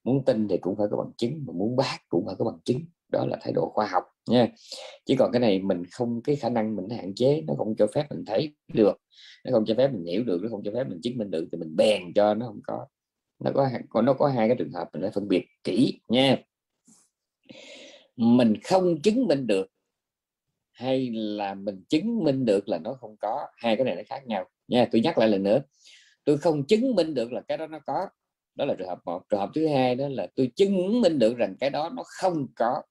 muốn 0.05 0.25
tin 0.25 0.49
thì 0.49 0.59
cũng 0.59 0.77
phải 0.77 0.87
có 0.91 0.97
bằng 0.97 1.13
chứng, 1.17 1.45
mà 1.47 1.53
muốn 1.53 1.77
bác 1.77 1.99
cũng 2.09 2.27
phải 2.27 2.35
có 2.39 2.45
bằng 2.45 2.59
chứng. 2.65 2.81
Đó 3.09 3.27
là 3.27 3.39
thái 3.41 3.53
độ 3.53 3.71
khoa 3.75 3.87
học 3.87 4.05
nha. 4.29 4.49
Chỉ 5.07 5.17
còn 5.17 5.33
cái 5.33 5.41
này 5.41 5.59
mình 5.59 5.83
không, 5.93 6.23
cái 6.23 6.37
khả 6.37 6.49
năng 6.49 6.77
mình 6.77 6.89
hạn 6.89 7.15
chế, 7.15 7.43
nó 7.47 7.55
không 7.59 7.75
cho 7.79 7.87
phép 7.95 8.07
mình 8.11 8.25
thấy 8.25 8.55
được, 8.73 9.01
nó 9.45 9.53
không 9.53 9.65
cho 9.67 9.75
phép 9.75 9.93
mình 9.93 10.05
hiểu 10.05 10.25
được, 10.25 10.39
nó 10.43 10.49
không 10.51 10.63
cho 10.65 10.71
phép 10.75 10.85
mình 10.89 11.01
chứng 11.03 11.19
minh 11.19 11.31
được 11.31 11.49
thì 11.53 11.59
mình 11.59 11.77
bèn 11.77 12.03
cho 12.15 12.35
nó 12.35 12.47
không 12.47 12.61
có. 12.65 12.87
Nó 13.39 13.51
có 13.55 13.71
còn 13.89 14.05
nó 14.05 14.13
có 14.13 14.29
hai 14.29 14.49
cái 14.49 14.57
trường 14.59 14.73
hợp 14.73 14.89
mình 14.93 15.03
phải 15.03 15.11
phân 15.11 15.29
biệt 15.29 15.47
kỹ 15.65 16.01
nha. 16.09 16.43
Mình 18.17 18.55
không 18.65 19.03
chứng 19.03 19.27
minh 19.27 19.47
được 19.47 19.67
hay 20.73 21.11
là 21.11 21.55
mình 21.55 21.85
chứng 21.89 22.25
minh 22.25 22.45
được 22.45 22.69
là 22.69 22.79
nó 22.79 22.95
không 22.95 23.17
có, 23.21 23.47
hai 23.57 23.77
cái 23.77 23.85
này 23.85 23.97
nó 23.97 24.03
khác 24.07 24.27
nhau 24.27 24.45
nha. 24.69 24.89
Tôi 24.93 25.01
nhắc 25.01 25.19
lại 25.19 25.29
lần 25.29 25.43
nữa, 25.43 25.63
tôi 26.25 26.39
không 26.39 26.67
chứng 26.67 26.95
minh 26.95 27.15
được 27.15 27.33
là 27.33 27.41
cái 27.41 27.59
đó 27.59 27.67
nó 27.67 27.79
có 27.87 28.09
đó 28.55 28.65
là 28.65 28.75
trường 28.79 28.89
hợp 28.89 28.99
một. 29.05 29.23
Trường 29.29 29.41
hợp 29.41 29.51
thứ 29.55 29.69
hai 29.69 29.95
đó 29.95 30.09
là 30.09 30.27
tôi 30.37 30.51
chứng 30.57 31.01
minh 31.01 31.19
được 31.19 31.37
rằng 31.37 31.55
cái 31.61 31.71
đó 31.71 31.91
nó 31.95 32.03
không 32.07 32.47
có. 32.57 32.83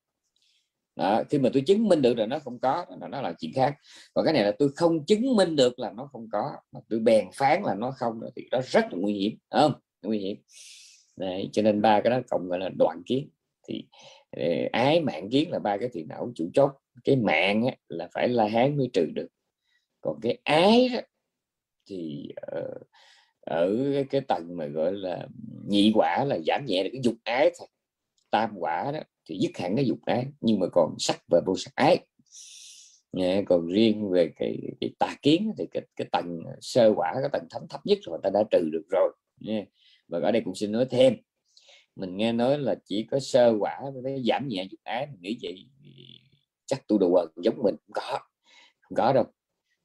Đó, 0.95 1.23
khi 1.29 1.37
mà 1.37 1.49
tôi 1.53 1.63
chứng 1.67 1.87
minh 1.87 2.01
được 2.01 2.17
là 2.17 2.25
nó 2.25 2.39
không 2.39 2.59
có 2.59 2.85
nó, 2.99 3.07
nó 3.07 3.21
là 3.21 3.33
chuyện 3.39 3.51
khác. 3.55 3.75
Còn 4.13 4.25
cái 4.25 4.33
này 4.33 4.43
là 4.43 4.51
tôi 4.59 4.69
không 4.75 5.05
chứng 5.05 5.35
minh 5.35 5.55
được 5.55 5.79
là 5.79 5.91
nó 5.91 6.09
không 6.11 6.29
có 6.31 6.51
mà 6.71 6.79
tôi 6.89 6.99
bèn 6.99 7.27
phán 7.33 7.63
là 7.63 7.75
nó 7.75 7.91
không 7.91 8.19
thì 8.35 8.47
đó 8.51 8.61
rất 8.65 8.85
là 8.91 8.97
nguy 8.97 9.13
hiểm 9.13 9.37
không? 9.49 9.73
Nguy 10.01 10.19
hiểm. 10.19 10.37
Đấy, 11.17 11.49
cho 11.51 11.61
nên 11.61 11.81
ba 11.81 12.01
cái 12.01 12.11
đó 12.11 12.19
cộng 12.29 12.47
gọi 12.47 12.59
là 12.59 12.69
đoạn 12.79 13.01
kiến. 13.05 13.29
Thì 13.67 13.85
ờ, 14.31 14.43
ái 14.71 15.01
mạng 15.01 15.29
kiến 15.29 15.51
là 15.51 15.59
ba 15.59 15.77
cái 15.77 15.89
phiền 15.93 16.07
não 16.07 16.31
chủ 16.35 16.49
chốt. 16.53 16.71
Cái 17.03 17.15
mạng 17.15 17.65
á, 17.65 17.75
là 17.87 18.09
phải 18.13 18.27
la 18.27 18.47
hán 18.47 18.77
mới 18.77 18.89
trừ 18.93 19.05
được. 19.13 19.27
Còn 20.01 20.19
cái 20.21 20.37
ái 20.43 20.89
đó, 20.93 20.99
thì 21.89 22.29
uh, 22.57 22.81
ở 23.49 23.77
cái, 23.93 24.03
cái 24.03 24.21
tầng 24.21 24.57
mà 24.57 24.65
gọi 24.65 24.93
là 24.93 25.27
nhị 25.67 25.91
quả 25.95 26.25
là 26.25 26.39
giảm 26.47 26.65
nhẹ 26.65 26.83
được 26.83 26.89
cái 26.93 27.01
dục 27.03 27.15
ái 27.23 27.51
thôi. 27.59 27.67
Tam 28.31 28.49
quả 28.57 28.91
đó 28.91 28.99
thì 29.25 29.37
dứt 29.37 29.57
hẳn 29.57 29.75
cái 29.75 29.85
dục 29.85 29.99
ái 30.05 30.25
nhưng 30.41 30.59
mà 30.59 30.67
còn 30.71 30.95
sắc 30.99 31.23
và 31.31 31.41
vô 31.45 31.55
sắc 31.57 31.75
ái. 31.75 31.97
Nha, 33.13 33.41
còn 33.45 33.67
riêng 33.67 34.09
về 34.09 34.31
cái, 34.35 34.57
cái 34.81 34.89
tà 34.99 35.15
kiến 35.21 35.51
thì 35.57 35.65
cái, 35.71 35.83
cái 35.95 36.07
tầng 36.11 36.39
sơ 36.61 36.93
quả 36.95 37.13
cái 37.13 37.29
tầng 37.33 37.47
thấm 37.49 37.67
thấp 37.69 37.81
nhất 37.85 37.97
rồi 38.01 38.19
ta 38.23 38.29
đã 38.29 38.43
trừ 38.51 38.69
được 38.71 38.85
rồi 38.89 39.11
nha. 39.39 39.65
và 40.07 40.19
ở 40.19 40.31
đây 40.31 40.41
cũng 40.45 40.55
xin 40.55 40.71
nói 40.71 40.85
thêm 40.89 41.15
mình 41.95 42.17
nghe 42.17 42.31
nói 42.33 42.59
là 42.59 42.75
chỉ 42.85 43.07
có 43.11 43.19
sơ 43.19 43.53
quả 43.59 43.81
mới 44.03 44.23
giảm 44.25 44.47
nhẹ 44.47 44.67
dục 44.71 44.79
ái 44.83 45.07
mình 45.07 45.21
nghĩ 45.21 45.37
vậy 45.41 45.65
chắc 46.65 46.87
tu 46.87 46.97
đồ 46.97 47.07
quần 47.07 47.27
giống 47.43 47.63
mình 47.63 47.75
cũng 47.87 47.93
có. 47.93 48.19
Không 48.81 48.95
có 48.95 49.13
đâu 49.13 49.25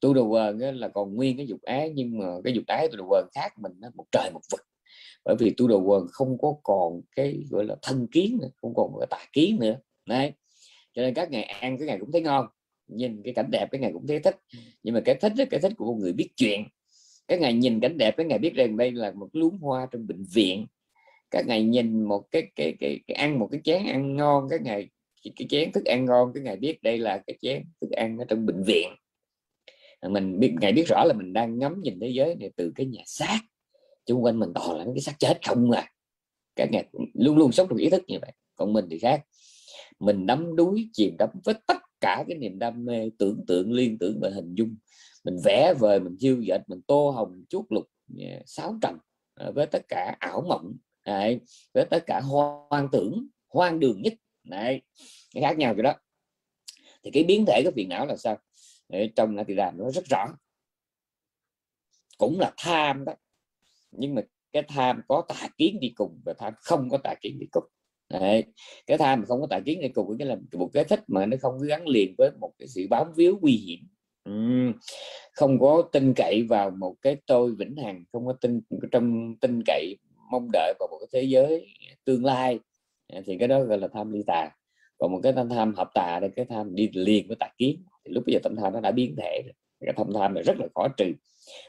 tu 0.05 0.15
đồ 0.15 0.27
quần 0.27 0.59
là 0.59 0.89
còn 0.89 1.15
nguyên 1.15 1.37
cái 1.37 1.47
dục 1.47 1.63
ái 1.63 1.93
nhưng 1.95 2.19
mà 2.19 2.27
cái 2.45 2.53
dục 2.53 2.65
ái 2.67 2.89
tu 2.89 2.97
đồ 2.97 3.05
quần 3.09 3.29
khác 3.35 3.59
mình 3.59 3.73
nó 3.81 3.89
một 3.95 4.05
trời 4.13 4.31
một 4.33 4.41
vực. 4.53 4.61
Bởi 5.25 5.37
vì 5.39 5.55
tu 5.57 5.69
đồ 5.69 5.81
quần 5.81 6.07
không 6.13 6.39
có 6.39 6.55
còn 6.63 7.01
cái 7.17 7.45
gọi 7.51 7.65
là 7.65 7.77
thân 7.83 8.07
kiến 8.13 8.39
nữa 8.41 8.49
không 8.57 8.75
còn 8.75 8.93
cái 9.01 9.07
tà 9.11 9.19
kiến 9.33 9.59
nữa. 9.61 9.77
Đấy. 10.07 10.33
Cho 10.95 11.03
nên 11.03 11.15
các 11.15 11.31
ngày 11.31 11.43
ăn 11.43 11.79
cái 11.79 11.87
ngày 11.87 11.99
cũng 12.01 12.13
thấy 12.13 12.21
ngon 12.21 12.47
nhìn 12.87 13.23
cái 13.25 13.35
cảnh 13.35 13.51
đẹp 13.51 13.67
cái 13.71 13.81
ngày 13.81 13.93
cũng 13.93 14.07
thấy 14.07 14.21
thích. 14.21 14.37
Nhưng 14.83 14.95
mà 14.95 15.01
cái 15.05 15.15
thích 15.15 15.33
cái 15.51 15.61
thích 15.61 15.73
của 15.77 15.85
một 15.85 15.99
người 16.01 16.13
biết 16.13 16.29
chuyện. 16.37 16.65
Cái 17.29 17.39
ngày 17.39 17.53
nhìn 17.53 17.81
cảnh 17.81 17.99
đẹp 17.99 18.17
cái 18.17 18.27
ngày 18.27 18.39
biết 18.39 18.55
rằng 18.55 18.77
đây 18.77 18.93
là 18.93 19.13
một 19.13 19.29
luống 19.33 19.59
hoa 19.59 19.87
trong 19.91 20.07
bệnh 20.07 20.25
viện. 20.35 20.67
Các 21.31 21.47
ngày 21.47 21.63
nhìn 21.63 22.03
một 22.03 22.31
cái 22.31 22.43
cái 22.57 22.75
cái, 22.81 23.01
cái 23.07 23.15
ăn 23.15 23.39
một 23.39 23.49
cái 23.51 23.61
chén 23.65 23.87
ăn 23.87 24.17
ngon 24.17 24.49
các 24.51 24.63
ngày 24.63 24.89
cái 25.37 25.47
chén 25.49 25.73
thức 25.73 25.85
ăn 25.85 26.05
ngon 26.05 26.33
cái 26.35 26.43
ngày 26.43 26.57
biết 26.57 26.83
đây 26.83 26.99
là 26.99 27.23
cái 27.27 27.37
chén 27.41 27.65
thức 27.81 27.91
ăn 27.91 28.19
ở 28.19 28.25
trong 28.29 28.47
bệnh 28.47 28.63
viện 28.63 28.89
mình 30.09 30.41
biết 30.41 30.55
ngày 30.61 30.73
biết 30.73 30.85
rõ 30.89 31.05
là 31.05 31.15
mình 31.15 31.33
đang 31.33 31.59
ngắm 31.59 31.81
nhìn 31.83 32.01
thế 32.01 32.09
giới 32.09 32.35
này 32.35 32.51
từ 32.57 32.73
cái 32.75 32.87
nhà 32.87 33.03
xác. 33.07 33.41
Xung 34.09 34.25
quanh 34.25 34.39
mình 34.39 34.53
toàn 34.55 34.79
là 34.79 34.85
cái 34.95 35.01
xác 35.01 35.15
chết 35.19 35.49
không 35.49 35.71
à. 35.71 35.91
Cả 36.57 36.67
ngày 36.71 36.85
luôn 37.15 37.37
luôn 37.37 37.53
sống 37.53 37.67
trong 37.69 37.79
ý 37.79 37.91
thức 37.91 38.03
như 38.07 38.19
vậy. 38.21 38.33
Còn 38.55 38.73
mình 38.73 38.87
thì 38.91 38.99
khác. 38.99 39.23
Mình 40.01 40.27
đắm 40.27 40.57
đuối 40.57 40.89
chìm 40.93 41.17
đắm 41.19 41.29
với 41.45 41.55
tất 41.67 41.77
cả 42.01 42.25
cái 42.29 42.39
niềm 42.39 42.59
đam 42.59 42.85
mê 42.85 43.11
tưởng 43.19 43.45
tượng 43.47 43.73
liên 43.73 43.99
tưởng 43.99 44.19
và 44.23 44.31
hình 44.31 44.55
dung. 44.55 44.77
Mình 45.25 45.37
vẽ 45.45 45.75
vời 45.79 46.01
mình 46.01 46.17
chiêu 46.19 46.41
dệt 46.41 46.61
mình 46.67 46.83
tô 46.87 47.11
hồng 47.11 47.45
chuốt 47.49 47.65
lục 47.69 47.89
à, 48.21 48.41
sáu 48.47 48.79
trầm 48.83 48.99
à, 49.35 49.51
với 49.55 49.67
tất 49.67 49.83
cả 49.89 50.17
ảo 50.19 50.45
mộng 50.49 50.77
này, 51.07 51.41
với 51.75 51.85
tất 51.91 52.07
cả 52.07 52.21
hoang 52.21 52.89
tưởng 52.93 53.27
hoang 53.49 53.81
đường 53.81 54.03
nhất. 54.03 54.13
Này 54.45 54.83
cái 55.35 55.43
khác 55.43 55.59
nhau 55.59 55.75
rồi 55.75 55.83
đó. 55.83 55.95
Thì 57.03 57.11
cái 57.11 57.25
biến 57.25 57.45
thể 57.47 57.63
của 57.65 57.71
phiền 57.77 57.89
não 57.89 58.07
là 58.07 58.17
sao? 58.17 58.39
Để 58.89 59.11
trong 59.17 59.37
thì 59.49 59.55
làm 59.55 59.79
nó 59.79 59.91
rất 59.91 60.05
rõ. 60.11 60.27
Cũng 62.19 62.41
là 62.41 62.53
tham 62.57 63.05
đó. 63.05 63.13
Nhưng 63.91 64.15
mà 64.15 64.23
cái 64.53 64.63
tham 64.69 65.01
có 65.09 65.23
tà 65.29 65.49
kiến 65.59 65.81
đi 65.81 65.93
cùng 65.97 66.21
và 66.25 66.35
tham 66.39 66.53
không 66.57 66.91
có 66.91 66.99
tà 66.99 67.15
kiến 67.21 67.39
đi 67.39 67.47
cùng. 67.53 67.65
Đấy. 68.09 68.45
cái 68.87 68.99
tham 68.99 69.21
mà 69.21 69.27
không 69.27 69.41
có 69.41 69.47
tà 69.51 69.61
kiến 69.61 69.81
đi 69.81 69.89
cùng 69.89 70.19
cái 70.19 70.29
là 70.29 70.37
một 70.53 70.71
cái 70.73 70.85
thích 70.85 71.01
mà 71.07 71.27
nó 71.27 71.37
không 71.41 71.59
gắn 71.61 71.89
liền 71.89 72.15
với 72.19 72.31
một 72.41 72.53
cái 72.59 72.69
sự 72.69 72.87
bám 72.91 73.13
víu 73.17 73.39
nguy 73.41 73.53
hiểm. 73.53 73.79
Không 75.33 75.59
có 75.61 75.83
tin 75.93 76.15
cậy 76.17 76.43
vào 76.49 76.71
một 76.71 76.95
cái 77.03 77.17
tôi 77.27 77.55
vĩnh 77.59 77.77
hằng, 77.77 78.05
không 78.13 78.27
có 78.27 78.33
tin 78.41 78.61
trong 78.93 79.35
tin 79.41 79.63
cậy 79.67 79.97
mong 80.31 80.49
đợi 80.53 80.75
vào 80.79 80.89
một 80.91 80.99
cái 81.01 81.09
thế 81.13 81.29
giới 81.29 81.67
tương 82.05 82.25
lai. 82.25 82.59
Thì 83.27 83.39
cái 83.39 83.49
đó 83.49 83.61
gọi 83.61 83.79
là 83.79 83.89
tham 83.95 84.13
ly 84.13 84.23
tà. 84.27 84.51
Còn 84.99 85.13
một 85.13 85.21
cái 85.23 85.33
tham 85.33 85.75
hợp 85.75 85.91
tà 85.95 86.21
là 86.21 86.29
cái 86.37 86.45
tham 86.45 86.75
đi 86.75 86.91
liền 86.93 87.29
với 87.29 87.37
tà 87.41 87.49
kiến 87.59 87.85
thì 88.05 88.13
lúc 88.13 88.25
bây 88.27 88.35
giờ 88.35 88.41
tâm 88.43 88.57
tham 88.57 88.73
nó 88.73 88.81
đã 88.81 88.91
biến 88.91 89.17
thể 89.17 89.43
rồi. 89.45 89.53
cái 89.81 89.95
tâm 89.97 90.13
tham 90.15 90.35
này 90.35 90.43
rất 90.43 90.57
là 90.59 90.67
khó 90.75 90.89
trừ. 90.89 91.13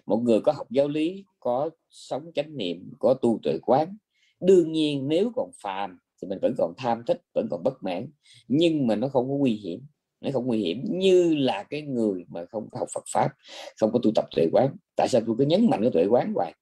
Một 0.05 0.17
người 0.17 0.41
có 0.41 0.51
học 0.51 0.67
giáo 0.71 0.87
lý, 0.87 1.25
có 1.39 1.69
sống 1.89 2.31
chánh 2.35 2.57
niệm, 2.57 2.91
có 2.99 3.13
tu 3.13 3.39
tuệ 3.43 3.57
quán, 3.61 3.97
đương 4.41 4.71
nhiên 4.71 5.07
nếu 5.07 5.31
còn 5.35 5.51
phàm 5.61 5.99
thì 6.21 6.27
mình 6.27 6.39
vẫn 6.41 6.53
còn 6.57 6.73
tham 6.77 7.03
thích, 7.07 7.21
vẫn 7.33 7.47
còn 7.51 7.63
bất 7.63 7.83
mãn. 7.83 8.07
Nhưng 8.47 8.87
mà 8.87 8.95
nó 8.95 9.07
không 9.07 9.29
có 9.29 9.35
nguy 9.35 9.53
hiểm. 9.53 9.85
Nó 10.21 10.29
không 10.33 10.47
nguy 10.47 10.59
hiểm 10.59 10.83
như 10.85 11.35
là 11.35 11.63
cái 11.63 11.81
người 11.81 12.25
mà 12.27 12.45
không 12.45 12.69
có 12.71 12.79
học 12.79 12.87
Phật 12.93 13.03
pháp, 13.13 13.29
không 13.79 13.91
có 13.91 13.99
tu 14.03 14.11
tập 14.15 14.25
tuệ 14.35 14.47
quán. 14.51 14.75
Tại 14.95 15.07
sao 15.07 15.21
tôi 15.27 15.35
cứ 15.39 15.45
nhấn 15.45 15.69
mạnh 15.69 15.81
cái 15.81 15.91
tuệ 15.91 16.05
quán 16.05 16.33
hoài? 16.35 16.53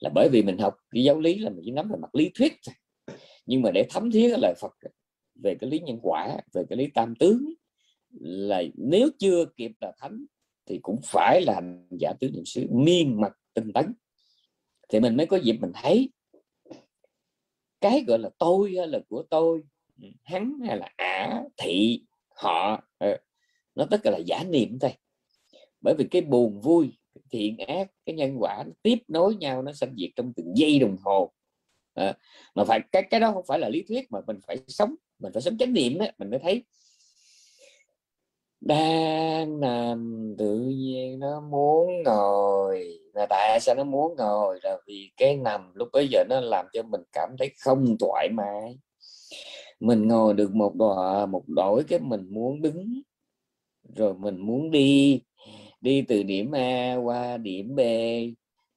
Là 0.00 0.10
bởi 0.14 0.28
vì 0.32 0.42
mình 0.42 0.58
học 0.58 0.76
cái 0.90 1.04
giáo 1.04 1.20
lý 1.20 1.38
là 1.38 1.50
mình 1.50 1.60
chỉ 1.64 1.70
nắm 1.70 1.88
về 1.88 1.96
mặt 2.00 2.14
lý 2.14 2.30
thuyết 2.34 2.52
nhưng 3.46 3.62
mà 3.62 3.70
để 3.70 3.86
thấm 3.90 4.10
thía 4.10 4.30
cái 4.30 4.38
lời 4.42 4.54
Phật 4.60 4.72
về 5.42 5.54
cái 5.60 5.70
lý 5.70 5.78
nhân 5.78 5.98
quả, 6.02 6.36
về 6.52 6.62
cái 6.68 6.76
lý 6.76 6.86
tam 6.86 7.14
tướng 7.14 7.54
là 8.20 8.62
nếu 8.74 9.08
chưa 9.18 9.44
kịp 9.56 9.72
là 9.80 9.92
thánh 9.98 10.24
thì 10.66 10.78
cũng 10.82 11.00
phải 11.04 11.42
là 11.42 11.60
giả 11.90 12.12
tứ 12.20 12.30
niệm 12.30 12.44
xứ 12.44 12.66
miên 12.70 13.20
mặt 13.20 13.32
tinh 13.54 13.72
tấn. 13.72 13.94
Thì 14.88 15.00
mình 15.00 15.16
mới 15.16 15.26
có 15.26 15.36
dịp 15.36 15.56
mình 15.60 15.72
thấy 15.74 16.10
cái 17.80 18.04
gọi 18.06 18.18
là 18.18 18.30
tôi 18.38 18.74
hay 18.78 18.86
là 18.86 18.98
của 19.08 19.22
tôi 19.30 19.62
hắn 20.22 20.58
hay 20.66 20.76
là 20.76 20.92
ả 20.96 21.42
thị 21.56 22.02
họ 22.28 22.82
ờ, 22.98 23.16
nó 23.74 23.86
tất 23.90 24.00
cả 24.02 24.10
là 24.10 24.18
giả 24.18 24.44
niệm 24.48 24.78
thôi. 24.78 24.92
Bởi 25.80 25.94
vì 25.98 26.04
cái 26.10 26.22
buồn 26.22 26.60
vui 26.60 26.92
thiện 27.30 27.58
ác 27.58 27.90
cái 28.06 28.14
nhân 28.14 28.36
quả 28.38 28.64
nó 28.66 28.72
tiếp 28.82 28.98
nối 29.08 29.36
nhau 29.36 29.62
nó 29.62 29.72
sanh 29.72 29.94
diệt 29.98 30.10
trong 30.16 30.32
từng 30.36 30.56
giây 30.56 30.78
đồng 30.78 30.96
hồ. 31.02 31.32
À, 31.94 32.14
mà 32.54 32.64
phải 32.64 32.80
cái 32.92 33.02
cái 33.10 33.20
đó 33.20 33.32
không 33.32 33.44
phải 33.46 33.58
là 33.58 33.68
lý 33.68 33.82
thuyết 33.88 34.12
mà 34.12 34.20
mình 34.26 34.40
phải 34.46 34.58
sống 34.68 34.94
mình 35.18 35.32
phải 35.32 35.42
sống 35.42 35.58
chánh 35.58 35.72
niệm 35.72 35.98
đó 35.98 36.06
mình 36.18 36.30
mới 36.30 36.38
thấy 36.38 36.64
đang 38.66 39.60
nằm 39.60 40.34
tự 40.38 40.58
nhiên 40.60 41.18
nó 41.18 41.40
muốn 41.40 42.02
ngồi. 42.04 42.98
Là 43.14 43.26
tại 43.30 43.60
sao 43.60 43.74
nó 43.74 43.84
muốn 43.84 44.14
ngồi? 44.16 44.58
Là 44.62 44.78
vì 44.86 45.10
cái 45.16 45.36
nằm 45.36 45.72
lúc 45.74 45.88
bây 45.92 46.08
giờ 46.08 46.24
nó 46.28 46.40
làm 46.40 46.66
cho 46.72 46.82
mình 46.82 47.00
cảm 47.12 47.28
thấy 47.38 47.50
không 47.60 47.96
thoải 48.00 48.28
mái. 48.32 48.78
Mình 49.80 50.08
ngồi 50.08 50.34
được 50.34 50.54
một 50.54 50.74
đò, 50.74 51.26
một 51.26 51.42
đổi 51.48 51.84
cái 51.88 51.98
mình 51.98 52.26
muốn 52.30 52.62
đứng. 52.62 53.00
Rồi 53.96 54.14
mình 54.14 54.40
muốn 54.40 54.70
đi 54.70 55.20
đi 55.80 56.02
từ 56.08 56.22
điểm 56.22 56.52
A 56.52 56.94
qua 57.04 57.36
điểm 57.36 57.74
B. 57.74 57.80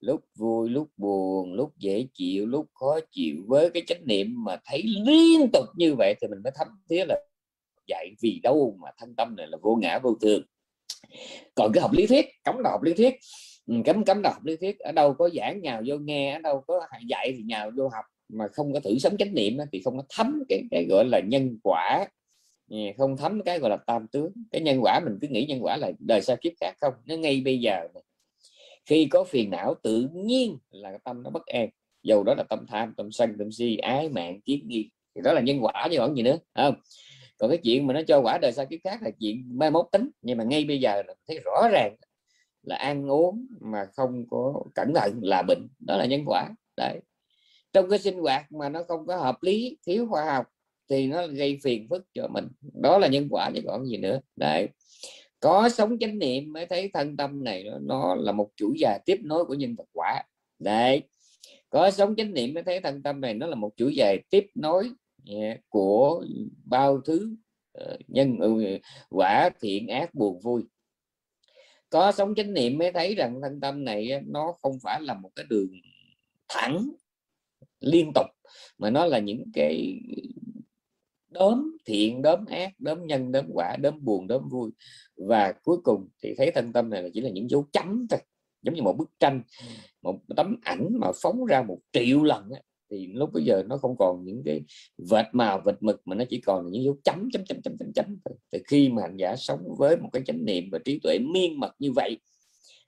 Lúc 0.00 0.20
vui, 0.36 0.68
lúc 0.68 0.88
buồn, 0.96 1.52
lúc 1.52 1.70
dễ 1.78 2.06
chịu, 2.14 2.46
lúc 2.46 2.66
khó 2.74 3.00
chịu. 3.10 3.36
Với 3.46 3.70
cái 3.70 3.82
chánh 3.86 4.06
niệm 4.06 4.44
mà 4.44 4.56
thấy 4.64 4.82
liên 4.82 5.50
tục 5.52 5.64
như 5.76 5.94
vậy 5.94 6.14
thì 6.20 6.28
mình 6.28 6.40
mới 6.44 6.52
thấm 6.56 6.68
thía 6.90 7.04
là 7.04 7.20
dạy 7.88 8.14
vì 8.22 8.40
đâu 8.42 8.78
mà 8.82 8.90
thân 8.98 9.14
tâm 9.16 9.36
này 9.36 9.46
là 9.46 9.58
vô 9.62 9.78
ngã 9.82 9.98
vô 9.98 10.16
thường. 10.20 10.42
Còn 11.54 11.72
cái 11.72 11.82
học 11.82 11.92
lý 11.92 12.06
thuyết 12.06 12.26
cấm 12.44 12.62
đầu 12.62 12.70
học 12.70 12.82
lý 12.82 12.94
thuyết 12.94 13.14
ừ, 13.66 13.74
cấm 13.84 14.04
cấm 14.04 14.22
đầu 14.22 14.32
học 14.32 14.44
lý 14.44 14.56
thuyết 14.56 14.78
ở 14.78 14.92
đâu 14.92 15.14
có 15.14 15.28
giảng 15.34 15.60
nhào 15.62 15.82
vô 15.86 15.96
nghe 15.96 16.32
ở 16.32 16.38
đâu 16.38 16.64
có 16.66 16.80
dạy 17.08 17.32
thì 17.36 17.42
nhào 17.42 17.70
vô 17.76 17.88
học 17.88 18.04
mà 18.28 18.48
không 18.48 18.72
có 18.72 18.80
thử 18.80 18.98
sống 18.98 19.16
chánh 19.16 19.34
niệm 19.34 19.56
thì 19.72 19.82
không 19.84 19.96
có 19.96 20.02
thấm 20.08 20.42
cái, 20.48 20.62
cái 20.70 20.86
gọi 20.88 21.04
là 21.04 21.20
nhân 21.28 21.58
quả. 21.62 22.06
Ừ, 22.70 22.76
không 22.98 23.16
thấm 23.16 23.42
cái 23.44 23.58
gọi 23.58 23.70
là 23.70 23.76
tam 23.76 24.06
tướng. 24.08 24.32
Cái 24.50 24.60
nhân 24.60 24.78
quả 24.82 25.00
mình 25.00 25.18
cứ 25.20 25.28
nghĩ 25.28 25.46
nhân 25.46 25.58
quả 25.62 25.76
là 25.76 25.92
đời 25.98 26.20
sau 26.22 26.36
kiếp 26.36 26.52
khác 26.60 26.74
không 26.80 26.94
nó 27.06 27.16
ngay 27.16 27.42
bây 27.44 27.60
giờ 27.60 27.88
khi 28.86 29.06
có 29.10 29.24
phiền 29.24 29.50
não 29.50 29.74
tự 29.82 30.08
nhiên 30.14 30.58
là 30.70 30.98
tâm 31.04 31.22
nó 31.22 31.30
bất 31.30 31.46
an. 31.46 31.68
Dầu 32.02 32.24
đó 32.24 32.34
là 32.34 32.42
tâm 32.42 32.66
tham 32.68 32.94
tâm 32.96 33.12
sân 33.12 33.34
tâm 33.38 33.52
si 33.52 33.76
ái 33.76 34.08
mạng 34.08 34.40
kiến 34.40 34.68
nghi. 34.68 34.90
Thì 35.14 35.20
đó 35.24 35.32
là 35.32 35.40
nhân 35.40 35.58
quả 35.60 35.88
chứ 35.90 35.96
còn 35.98 36.16
gì 36.16 36.22
nữa 36.22 36.38
không? 36.54 36.74
Còn 37.38 37.50
cái 37.50 37.58
chuyện 37.58 37.86
mà 37.86 37.94
nó 37.94 38.00
cho 38.08 38.20
quả 38.20 38.38
đời 38.38 38.52
sau 38.52 38.66
kiếp 38.66 38.80
khác 38.84 39.02
là 39.02 39.10
chuyện 39.20 39.44
mai 39.58 39.70
mốt 39.70 39.86
tính. 39.92 40.10
Nhưng 40.22 40.38
mà 40.38 40.44
ngay 40.44 40.64
bây 40.64 40.80
giờ 40.80 41.02
là 41.06 41.14
thấy 41.28 41.38
rõ 41.44 41.68
ràng 41.72 41.96
là 42.62 42.76
ăn 42.76 43.10
uống 43.10 43.46
mà 43.60 43.86
không 43.96 44.24
có 44.30 44.62
cẩn 44.74 44.94
thận 44.94 45.20
là 45.22 45.42
bệnh. 45.42 45.68
Đó 45.86 45.96
là 45.96 46.06
nhân 46.06 46.22
quả. 46.26 46.48
Đấy. 46.76 47.00
Trong 47.72 47.90
cái 47.90 47.98
sinh 47.98 48.18
hoạt 48.18 48.52
mà 48.52 48.68
nó 48.68 48.82
không 48.88 49.06
có 49.06 49.16
hợp 49.16 49.42
lý 49.42 49.78
thiếu 49.86 50.06
khoa 50.10 50.24
học 50.24 50.46
thì 50.90 51.06
nó 51.06 51.26
gây 51.26 51.58
phiền 51.64 51.86
phức 51.90 52.04
cho 52.14 52.28
mình. 52.28 52.48
Đó 52.82 52.98
là 52.98 53.08
nhân 53.08 53.28
quả 53.30 53.50
chứ 53.54 53.60
còn 53.66 53.86
gì 53.86 53.96
nữa. 53.96 54.20
Đấy. 54.36 54.68
Có 55.40 55.68
sống 55.68 55.98
chánh 55.98 56.18
niệm 56.18 56.52
mới 56.52 56.66
thấy 56.66 56.90
thân 56.94 57.16
tâm 57.16 57.44
này 57.44 57.64
nó, 57.64 57.78
nó 57.78 58.14
là 58.14 58.32
một 58.32 58.50
chuỗi 58.56 58.72
dài 58.78 59.00
tiếp 59.06 59.18
nối 59.22 59.44
của 59.44 59.54
nhân 59.54 59.74
vật 59.78 59.88
quả. 59.92 60.22
Đấy. 60.58 61.02
Có 61.70 61.90
sống 61.90 62.16
chánh 62.16 62.34
niệm 62.34 62.54
mới 62.54 62.62
thấy 62.62 62.80
thân 62.80 63.02
tâm 63.02 63.20
này 63.20 63.34
nó 63.34 63.46
là 63.46 63.54
một 63.54 63.70
chuỗi 63.76 63.94
dài 63.94 64.18
tiếp 64.30 64.46
nối 64.54 64.90
của 65.68 66.24
bao 66.64 67.00
thứ 67.00 67.36
uh, 67.84 68.00
nhân 68.08 68.38
uh, 68.42 68.80
quả 69.10 69.50
thiện 69.60 69.88
ác 69.88 70.14
buồn 70.14 70.40
vui. 70.40 70.62
Có 71.90 72.12
sống 72.12 72.34
chánh 72.34 72.54
niệm 72.54 72.78
mới 72.78 72.92
thấy 72.92 73.14
rằng 73.14 73.40
thân 73.42 73.60
tâm 73.60 73.84
này 73.84 74.20
nó 74.26 74.54
không 74.62 74.78
phải 74.82 75.00
là 75.00 75.14
một 75.14 75.30
cái 75.36 75.46
đường 75.48 75.70
thẳng 76.48 76.90
liên 77.80 78.12
tục 78.14 78.26
mà 78.78 78.90
nó 78.90 79.06
là 79.06 79.18
những 79.18 79.44
cái 79.54 80.00
đốm 81.28 81.76
thiện 81.84 82.22
đốm 82.22 82.46
ác 82.46 82.72
đốm 82.78 83.06
nhân 83.06 83.32
đốm 83.32 83.44
quả 83.52 83.76
đốm 83.76 84.04
buồn 84.04 84.26
đốm 84.26 84.48
vui. 84.48 84.70
Và 85.16 85.52
cuối 85.52 85.76
cùng 85.84 86.08
thì 86.22 86.34
thấy 86.38 86.50
thân 86.54 86.72
tâm 86.72 86.90
này 86.90 87.02
là 87.02 87.08
chỉ 87.14 87.20
là 87.20 87.30
những 87.30 87.50
dấu 87.50 87.66
chấm 87.72 88.06
thôi 88.10 88.20
giống 88.62 88.74
như 88.74 88.82
một 88.82 88.96
bức 88.98 89.10
tranh 89.20 89.42
một 90.02 90.20
tấm 90.36 90.56
ảnh 90.62 90.88
mà 91.00 91.08
phóng 91.22 91.44
ra 91.44 91.62
một 91.62 91.78
triệu 91.92 92.22
lần 92.22 92.50
thì 92.90 93.06
lúc 93.06 93.30
bây 93.32 93.44
giờ 93.44 93.62
nó 93.66 93.76
không 93.76 93.96
còn 93.98 94.24
những 94.24 94.42
cái 94.44 94.62
vệt 95.10 95.26
màu, 95.32 95.62
vệt 95.64 95.74
mực 95.80 96.00
mà 96.04 96.14
nó 96.14 96.24
chỉ 96.30 96.40
còn 96.40 96.70
những 96.70 96.84
dấu 96.84 96.96
chấm 97.04 97.28
chấm 97.32 97.44
chấm 97.44 97.62
chấm 97.62 97.76
chấm 97.78 97.92
chấm 97.92 98.16
thì 98.52 98.58
khi 98.66 98.88
mà 98.88 99.02
hành 99.02 99.16
giả 99.16 99.36
sống 99.36 99.60
với 99.78 99.96
một 99.96 100.08
cái 100.12 100.22
chánh 100.26 100.44
niệm 100.44 100.68
và 100.72 100.78
trí 100.84 100.98
tuệ 101.02 101.18
miên 101.18 101.60
mật 101.60 101.72
như 101.78 101.92
vậy, 101.92 102.18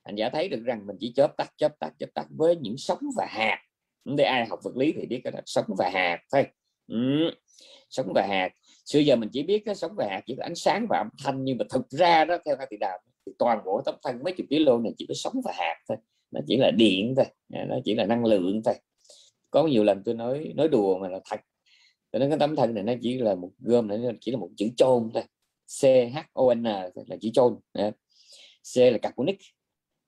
hành 0.04 0.16
giả 0.16 0.30
thấy 0.30 0.48
được 0.48 0.62
rằng 0.64 0.86
mình 0.86 0.96
chỉ 1.00 1.12
chớp 1.12 1.36
tắt 1.36 1.52
chớp 1.56 1.78
tắt 1.80 1.92
chớp 1.98 2.08
tắt 2.14 2.26
với 2.30 2.56
những 2.56 2.76
sóng 2.76 3.00
và 3.16 3.26
hạt. 3.30 3.58
Để 4.04 4.24
ai 4.24 4.46
học 4.46 4.58
vật 4.62 4.76
lý 4.76 4.92
thì 4.92 5.06
biết 5.06 5.20
cái 5.24 5.30
đó, 5.30 5.40
sóng 5.46 5.64
và 5.78 5.90
hạt 5.94 6.18
thôi. 6.32 6.46
Ừ 6.86 7.30
sóng 7.90 8.12
và 8.14 8.26
hạt. 8.26 8.50
Xưa 8.84 8.98
giờ 8.98 9.16
mình 9.16 9.28
chỉ 9.32 9.42
biết 9.42 9.62
cái 9.64 9.74
sóng 9.74 9.92
và 9.96 10.06
hạt 10.10 10.20
chỉ 10.26 10.34
có 10.38 10.44
ánh 10.44 10.54
sáng 10.54 10.86
và 10.88 10.98
âm 10.98 11.08
thanh, 11.24 11.44
nhưng 11.44 11.58
mà 11.58 11.64
thực 11.70 11.90
ra 11.90 12.24
đó, 12.24 12.38
theo 12.44 12.56
hai 12.58 12.66
tỷ 12.70 12.76
đạo 12.76 12.98
thì 13.26 13.32
toàn 13.38 13.58
bộ 13.64 13.82
tấm 13.84 13.94
thân 14.02 14.18
mấy 14.24 14.32
chục 14.32 14.46
kg 14.50 14.82
này 14.82 14.92
chỉ 14.98 15.06
có 15.08 15.14
sóng 15.14 15.34
và 15.44 15.52
hạt 15.54 15.76
thôi. 15.88 15.96
Nó 16.30 16.40
chỉ 16.46 16.56
là 16.56 16.70
điện 16.70 17.14
thôi, 17.16 17.26
nó 17.48 17.78
chỉ 17.84 17.94
là 17.94 18.06
năng 18.06 18.24
lượng 18.24 18.62
thôi 18.64 18.74
có 19.50 19.66
nhiều 19.66 19.84
lần 19.84 20.02
tôi 20.04 20.14
nói 20.14 20.52
nói 20.56 20.68
đùa 20.68 20.98
mà 20.98 21.08
là 21.08 21.20
thật. 21.24 21.40
Tôi 22.10 22.28
cái 22.28 22.38
tấm 22.38 22.56
thân 22.56 22.74
này 22.74 22.84
nó 22.84 22.92
chỉ 23.02 23.18
là 23.18 23.34
một 23.34 23.50
gom 23.58 23.88
này 23.88 23.98
nó 23.98 24.10
chỉ 24.20 24.32
là 24.32 24.38
một 24.38 24.48
chữ 24.56 24.68
chôn 24.76 25.10
thôi. 25.14 25.22
C 25.80 25.84
H 26.14 26.18
O 26.32 26.54
N 26.54 26.62
là 26.62 26.90
chữ 27.20 27.30
chôn 27.32 27.56
C 28.74 28.76
là 28.76 28.98
carbonic 28.98 29.38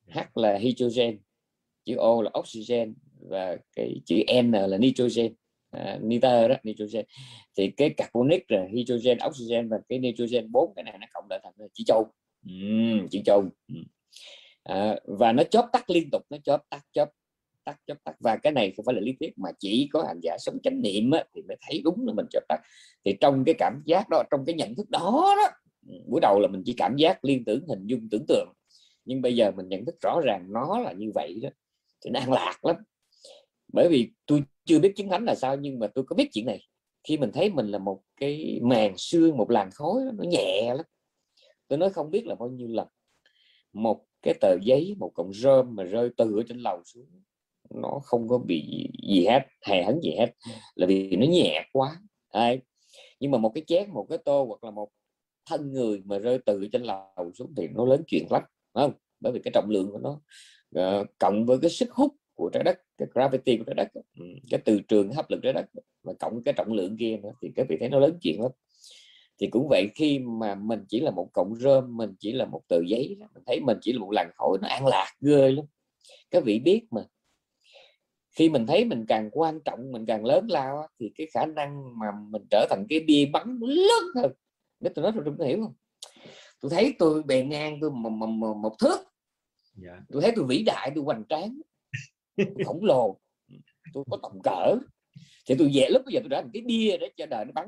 H 0.07 0.19
là 0.35 0.57
hydrogen 0.57 1.19
chữ 1.85 1.95
O 1.95 2.21
là 2.21 2.31
oxygen 2.39 2.95
và 3.29 3.57
cái 3.75 4.01
chữ 4.05 4.15
N 4.41 4.51
là 4.51 4.77
nitrogen. 4.77 5.33
À, 5.73 5.99
nitơ 6.01 6.47
đó 6.47 6.55
nitrogen. 6.63 7.05
Thì 7.57 7.71
cái 7.77 7.89
carbonic 7.89 8.47
rồi 8.47 8.69
hydrogen 8.69 9.17
oxygen 9.27 9.69
và 9.69 9.77
cái 9.89 9.99
nitrogen 9.99 10.51
bốn 10.51 10.73
cái 10.75 10.83
này 10.83 10.97
nó 11.01 11.07
cộng 11.13 11.27
lại 11.29 11.39
thành 11.43 11.53
chỉ 11.73 11.83
châu 11.87 12.11
uhm, 12.49 13.07
chỉ 13.11 13.21
châu 13.25 13.39
uhm. 13.39 13.83
à, 14.63 14.95
và 15.03 15.31
nó 15.31 15.43
chớp 15.43 15.69
tắt 15.73 15.89
liên 15.89 16.09
tục 16.11 16.21
nó 16.29 16.37
chớp 16.43 16.61
tắt 16.69 16.81
chớp 16.91 17.09
tắt 17.65 17.79
chấp 17.87 17.97
tắt. 18.03 18.15
Và 18.19 18.37
cái 18.37 18.53
này 18.53 18.73
không 18.77 18.85
phải 18.85 18.95
là 18.95 19.01
lý 19.01 19.13
thuyết 19.19 19.33
mà 19.37 19.49
chỉ 19.59 19.89
có 19.93 20.03
hành 20.07 20.19
giả 20.23 20.37
sống 20.39 20.57
chánh 20.63 20.81
niệm 20.81 21.11
á, 21.11 21.23
thì 21.35 21.41
mới 21.41 21.57
thấy 21.67 21.81
đúng 21.83 22.07
là 22.07 22.13
mình 22.13 22.25
chấp 22.29 22.43
tắt. 22.49 22.61
Thì 23.05 23.13
trong 23.21 23.43
cái 23.45 23.55
cảm 23.57 23.81
giác 23.85 24.09
đó 24.09 24.23
trong 24.31 24.45
cái 24.45 24.55
nhận 24.55 24.75
thức 24.75 24.89
đó 24.89 25.35
đó 25.37 25.49
buổi 26.07 26.21
đầu 26.21 26.39
là 26.39 26.47
mình 26.47 26.61
chỉ 26.65 26.73
cảm 26.77 26.95
giác 26.97 27.25
liên 27.25 27.45
tưởng 27.45 27.67
hình 27.67 27.87
dung 27.87 28.09
tưởng 28.11 28.25
tượng. 28.27 28.53
Nhưng 29.05 29.21
bây 29.21 29.35
giờ 29.35 29.51
mình 29.51 29.69
nhận 29.69 29.85
thức 29.85 29.95
rõ 30.01 30.21
ràng 30.23 30.47
nó 30.49 30.79
là 30.79 30.91
như 30.91 31.11
vậy 31.15 31.39
đó 31.41 31.49
thì 32.05 32.11
nó 32.11 32.19
an 32.19 32.31
lạc 32.31 32.65
lắm. 32.65 32.75
Bởi 33.73 33.89
vì 33.89 34.11
tôi 34.25 34.43
chưa 34.65 34.79
biết 34.79 34.93
chứng 34.95 35.09
thánh 35.09 35.25
là 35.25 35.35
sao 35.35 35.55
nhưng 35.55 35.79
mà 35.79 35.87
tôi 35.87 36.03
có 36.07 36.15
biết 36.15 36.29
chuyện 36.33 36.45
này. 36.45 36.67
Khi 37.07 37.17
mình 37.17 37.31
thấy 37.33 37.49
mình 37.49 37.67
là 37.67 37.77
một 37.77 38.01
cái 38.17 38.59
màn 38.63 38.93
xương 38.97 39.37
một 39.37 39.51
làn 39.51 39.71
khói 39.71 40.01
nó 40.13 40.23
nhẹ 40.23 40.73
lắm. 40.75 40.85
Tôi 41.67 41.79
nói 41.79 41.89
không 41.89 42.11
biết 42.11 42.27
là 42.27 42.35
bao 42.35 42.49
nhiêu 42.49 42.67
lần. 42.67 42.87
Một 43.73 44.05
cái 44.21 44.33
tờ 44.41 44.55
giấy 44.61 44.95
một 44.99 45.11
cọng 45.15 45.33
rơm 45.33 45.75
mà 45.75 45.83
rơi 45.83 46.09
từ 46.17 46.37
ở 46.37 46.43
trên 46.47 46.57
lầu 46.57 46.81
xuống 46.85 47.05
nó 47.73 47.99
không 48.03 48.27
có 48.27 48.37
bị 48.37 48.89
gì 49.09 49.25
hết 49.25 49.41
hề 49.65 49.83
hấn 49.83 49.99
gì 50.01 50.15
hết 50.19 50.31
là 50.75 50.87
vì 50.87 51.15
nó 51.15 51.25
nhẹ 51.25 51.65
quá. 51.71 51.99
Đấy. 52.33 52.59
nhưng 53.19 53.31
mà 53.31 53.37
một 53.37 53.51
cái 53.55 53.63
chén 53.67 53.89
một 53.93 54.05
cái 54.09 54.17
tô 54.17 54.45
hoặc 54.47 54.63
là 54.63 54.71
một 54.71 54.89
thân 55.49 55.71
người 55.73 56.01
mà 56.05 56.17
rơi 56.17 56.39
từ 56.45 56.67
trên 56.71 56.83
lầu 56.83 57.31
xuống 57.33 57.53
thì 57.57 57.67
nó 57.67 57.85
lớn 57.85 58.03
chuyện 58.07 58.25
lắm 58.29 58.43
không? 58.73 58.93
Bởi 59.19 59.33
vì 59.33 59.39
cái 59.43 59.51
trọng 59.53 59.69
lượng 59.69 59.91
của 59.91 59.99
nó 59.99 60.21
uh, 60.79 61.07
cộng 61.19 61.45
với 61.45 61.57
cái 61.61 61.69
sức 61.69 61.91
hút 61.91 62.11
của 62.33 62.49
trái 62.53 62.63
đất 62.63 62.79
cái 62.97 63.07
gravity 63.13 63.57
của 63.57 63.63
trái 63.63 63.73
đất 63.73 63.87
ừ, 63.93 64.25
cái 64.49 64.59
từ 64.65 64.79
trường 64.87 65.11
hấp 65.13 65.29
lực 65.29 65.39
trái 65.43 65.53
đất 65.53 65.65
và 66.03 66.13
cộng 66.19 66.43
cái 66.43 66.53
trọng 66.57 66.73
lượng 66.73 66.97
kia 66.97 67.17
nữa 67.17 67.31
thì 67.41 67.51
các 67.55 67.65
vị 67.69 67.77
thấy 67.79 67.89
nó 67.89 67.99
lớn 67.99 68.17
chuyện 68.21 68.41
lắm. 68.41 68.51
Thì 69.39 69.47
cũng 69.47 69.67
vậy 69.69 69.89
khi 69.95 70.19
mà 70.19 70.55
mình 70.55 70.85
chỉ 70.89 70.99
là 70.99 71.11
một 71.11 71.29
cọng 71.33 71.55
rơm 71.55 71.97
mình 71.97 72.13
chỉ 72.19 72.31
là 72.31 72.45
một 72.45 72.61
tờ 72.67 72.77
giấy 72.87 73.17
mình 73.19 73.43
thấy 73.45 73.59
mình 73.59 73.77
chỉ 73.81 73.93
là 73.93 73.99
một 73.99 74.11
làn 74.11 74.31
khói 74.35 74.57
nó 74.61 74.67
an 74.67 74.85
lạc 74.85 75.13
ghê 75.21 75.51
lắm. 75.51 75.65
Các 76.31 76.43
vị 76.43 76.59
biết 76.59 76.83
mà 76.91 77.01
khi 78.33 78.49
mình 78.49 78.67
thấy 78.67 78.85
mình 78.85 79.05
càng 79.07 79.29
quan 79.31 79.59
trọng 79.65 79.91
mình 79.91 80.05
càng 80.05 80.25
lớn 80.25 80.47
lao 80.49 80.87
thì 80.99 81.11
cái 81.15 81.27
khả 81.33 81.45
năng 81.45 81.99
mà 81.99 82.07
mình 82.29 82.41
trở 82.51 82.65
thành 82.69 82.85
cái 82.89 82.99
bia 82.99 83.25
bắn 83.25 83.59
lớn 83.61 84.03
hơn. 84.15 84.31
Nếu 84.79 84.91
tôi 84.95 85.03
nói 85.03 85.11
tôi 85.25 85.35
có 85.39 85.45
hiểu 85.45 85.57
không? 85.63 85.73
Tôi 86.61 86.69
thấy 86.69 86.93
tôi 86.99 87.23
bề 87.23 87.43
ngang 87.43 87.77
tôi 87.81 87.91
một, 87.91 88.09
một, 88.09 88.53
một, 88.53 88.75
thước. 88.79 88.97
Yeah. 88.97 89.07
Dạ. 89.75 90.01
tôi 90.11 90.21
thấy 90.21 90.31
tôi 90.35 90.45
vĩ 90.45 90.63
đại 90.63 90.91
tôi 90.95 91.03
hoành 91.03 91.23
tráng. 91.29 91.61
Khổng 92.65 92.85
lồ. 92.85 93.19
Tôi 93.93 94.03
có 94.09 94.17
tầm 94.23 94.31
cỡ. 94.43 94.75
Thì 95.45 95.55
tôi 95.59 95.71
về 95.73 95.87
lúc 95.89 96.01
bây 96.05 96.13
giờ 96.13 96.19
tôi 96.19 96.29
đã 96.29 96.41
thành 96.41 96.51
cái 96.53 96.61
bia 96.61 96.97
để 96.97 97.09
cho 97.17 97.25
đời 97.25 97.45
nó 97.45 97.51
bắn. 97.51 97.67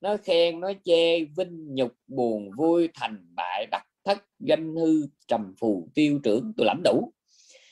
Nó 0.00 0.16
khen 0.16 0.60
nó 0.60 0.72
chê 0.84 1.24
vinh 1.24 1.74
nhục 1.74 1.92
buồn 2.06 2.50
vui 2.58 2.88
thành 2.94 3.26
bại 3.36 3.66
đắc 3.70 3.82
thất 4.04 4.24
danh 4.38 4.76
hư 4.76 5.06
trầm 5.28 5.54
phù 5.60 5.88
tiêu 5.94 6.20
trưởng 6.24 6.52
tôi 6.56 6.66
lãnh 6.66 6.82
đủ. 6.84 7.12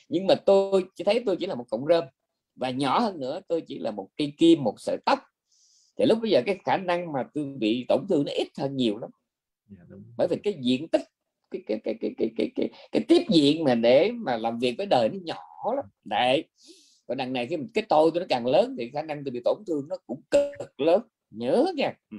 Nhưng 0.09 0.27
mà 0.27 0.35
tôi 0.35 0.85
chỉ 0.95 1.03
thấy 1.03 1.23
tôi 1.25 1.37
chỉ 1.39 1.45
là 1.45 1.55
một 1.55 1.65
cọng 1.69 1.85
rơm 1.87 2.03
và 2.55 2.69
nhỏ 2.69 2.99
hơn 2.99 3.19
nữa 3.19 3.39
tôi 3.47 3.61
chỉ 3.61 3.79
là 3.79 3.91
một 3.91 4.09
cây 4.17 4.33
kim 4.37 4.63
một 4.63 4.75
sợi 4.77 4.97
tóc. 5.05 5.19
Thì 5.97 6.05
lúc 6.05 6.19
bây 6.21 6.31
giờ 6.31 6.41
cái 6.45 6.57
khả 6.65 6.77
năng 6.77 7.11
mà 7.11 7.23
tôi 7.33 7.45
bị 7.57 7.85
tổn 7.87 8.05
thương 8.09 8.25
nó 8.25 8.31
ít 8.31 8.47
hơn 8.57 8.75
nhiều 8.75 8.97
lắm. 8.97 9.09
Dạ, 9.69 9.77
bởi 10.17 10.27
vì 10.27 10.37
cái 10.43 10.57
diện 10.61 10.87
tích 10.87 11.01
cái 11.51 11.63
cái 11.67 11.79
cái 11.83 11.95
cái 12.01 12.11
cái 12.17 12.31
cái 12.37 12.51
cái, 12.55 12.69
cái 12.91 13.03
tiếp 13.07 13.23
diện 13.29 13.63
mà 13.63 13.75
để 13.75 14.11
mà 14.11 14.37
làm 14.37 14.59
việc 14.59 14.75
với 14.77 14.85
đời 14.85 15.09
nó 15.09 15.19
nhỏ 15.23 15.73
lắm. 15.75 15.85
Đấy. 16.03 16.43
Còn 17.07 17.17
đằng 17.17 17.33
này 17.33 17.47
khi 17.47 17.57
cái 17.73 17.83
tôi 17.89 18.11
tôi 18.13 18.19
nó 18.21 18.25
càng 18.29 18.45
lớn 18.45 18.75
thì 18.79 18.89
khả 18.89 19.01
năng 19.01 19.23
tôi 19.23 19.31
bị 19.31 19.41
tổn 19.45 19.57
thương 19.67 19.87
nó 19.87 19.95
cũng 20.07 20.21
cực 20.31 20.79
lớn. 20.79 21.01
Nhớ 21.29 21.65
nha. 21.75 21.93
Ừ. 22.11 22.17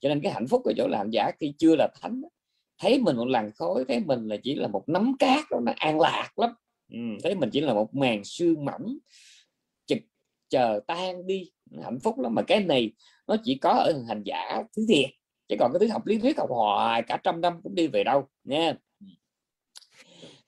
cho 0.00 0.08
nên 0.08 0.20
cái 0.20 0.32
hạnh 0.32 0.46
phúc 0.48 0.62
ở 0.64 0.72
chỗ 0.76 0.88
làm 0.88 1.10
giả 1.10 1.30
khi 1.40 1.54
chưa 1.58 1.76
là 1.76 1.88
thánh 2.00 2.22
thấy 2.78 2.98
mình 2.98 3.16
một 3.16 3.24
làn 3.24 3.50
khói 3.54 3.84
thấy 3.88 4.00
mình 4.00 4.28
là 4.28 4.36
chỉ 4.42 4.54
là 4.54 4.68
một 4.68 4.88
nắm 4.88 5.14
cát 5.18 5.44
đó, 5.50 5.60
nó 5.62 5.72
an 5.76 6.00
lạc 6.00 6.38
lắm. 6.38 6.50
Ừ. 6.92 6.98
thấy 7.22 7.34
mình 7.34 7.50
chỉ 7.52 7.60
là 7.60 7.74
một 7.74 7.94
màn 7.94 8.24
sương 8.24 8.64
mỏng 8.64 8.98
chờ 10.52 10.80
tan 10.86 11.26
đi. 11.26 11.50
Hạnh 11.82 11.98
phúc 12.00 12.18
lắm. 12.18 12.34
Mà 12.34 12.42
cái 12.42 12.60
này 12.60 12.92
nó 13.26 13.36
chỉ 13.44 13.58
có 13.58 13.70
ở 13.70 14.02
hành 14.08 14.22
giả 14.24 14.62
thứ 14.76 14.86
thiệt. 14.88 15.10
Chứ 15.48 15.56
còn 15.58 15.72
cái 15.72 15.80
thứ 15.80 15.92
học 15.92 16.06
lý 16.06 16.18
thuyết 16.18 16.38
học 16.38 16.48
hoài 16.50 17.02
cả 17.02 17.20
trăm 17.24 17.40
năm 17.40 17.60
cũng 17.62 17.74
đi 17.74 17.86
về 17.86 18.04
đâu 18.04 18.28
nha 18.44 18.74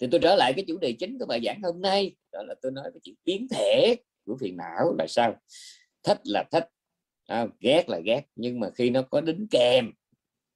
thì 0.01 0.07
tôi 0.11 0.21
trở 0.23 0.37
lại 0.37 0.53
cái 0.57 0.65
chủ 0.69 0.79
đề 0.79 0.93
chính 0.93 1.19
của 1.19 1.27
bài 1.27 1.41
giảng 1.45 1.63
hôm 1.63 1.81
nay. 1.81 2.17
Đó 2.33 2.43
là 2.43 2.55
tôi 2.63 2.73
nói 2.73 2.85
cái 2.93 3.01
chuyện 3.03 3.15
biến 3.25 3.47
thể 3.51 3.97
của 4.27 4.37
phiền 4.41 4.57
não 4.57 4.95
là 4.99 5.07
sao? 5.09 5.35
Thích 6.03 6.21
là 6.25 6.45
thích. 6.51 6.69
À, 7.27 7.47
ghét 7.61 7.89
là 7.89 8.01
ghét. 8.05 8.23
Nhưng 8.37 8.61
mà 8.61 8.71
khi 8.75 8.91
nó 8.91 9.03
có 9.03 9.21
đính 9.21 9.47
kèm 9.51 9.91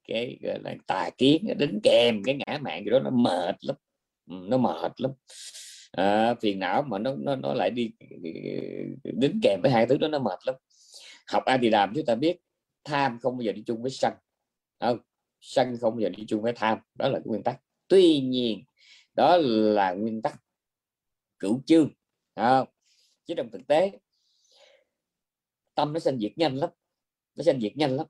cái 0.08 0.38
gọi 0.42 0.58
là 0.64 0.74
tà 0.86 1.10
kiến 1.18 1.46
đính 1.58 1.80
kèm 1.82 2.22
cái 2.24 2.38
ngã 2.38 2.58
mạng 2.58 2.84
gì 2.84 2.90
đó 2.90 3.00
nó 3.00 3.10
mệt 3.10 3.56
lắm. 3.60 3.76
Ừ, 4.30 4.36
nó 4.48 4.56
mệt 4.58 4.92
lắm 5.00 5.12
à, 5.98 6.34
phiền 6.34 6.58
não 6.58 6.82
mà 6.82 6.98
nó 6.98 7.14
nó 7.18 7.36
nó 7.36 7.54
lại 7.54 7.70
đi 7.70 7.90
đính 9.04 9.40
kèm 9.42 9.60
với 9.62 9.70
hai 9.70 9.86
thứ 9.86 9.96
đó 9.98 10.08
nó 10.08 10.18
mệt 10.18 10.38
lắm. 10.46 10.54
Học 11.26 11.44
ai 11.44 11.58
thì 11.62 11.70
làm 11.70 11.92
chúng 11.94 12.06
ta 12.06 12.14
biết 12.14 12.36
tham 12.84 13.18
không 13.22 13.36
bao 13.36 13.42
giờ 13.42 13.52
đi 13.52 13.62
chung 13.66 13.82
với 13.82 13.90
sân. 13.90 14.12
Không 14.80 14.98
sân 15.40 15.76
không 15.80 15.94
bao 15.94 16.00
giờ 16.00 16.08
đi 16.08 16.24
chung 16.28 16.42
với 16.42 16.52
tham. 16.56 16.78
Đó 16.94 17.08
là 17.08 17.18
cái 17.18 17.26
nguyên 17.26 17.42
tắc. 17.42 17.60
Tuy 17.88 18.20
nhiên 18.20 18.64
đó 19.14 19.36
là 19.40 19.92
nguyên 19.92 20.22
tắc 20.22 20.42
cửu 21.38 21.62
chương. 21.66 21.90
Không? 22.36 22.68
chứ 23.26 23.34
trong 23.36 23.50
thực 23.50 23.66
tế 23.66 23.92
tâm 25.74 25.92
nó 25.92 25.98
sinh 25.98 26.18
diệt 26.18 26.32
nhanh 26.36 26.56
lắm. 26.56 26.70
Nó 27.34 27.42
sinh 27.42 27.60
diệt 27.60 27.76
nhanh 27.76 27.96
lắm 27.96 28.06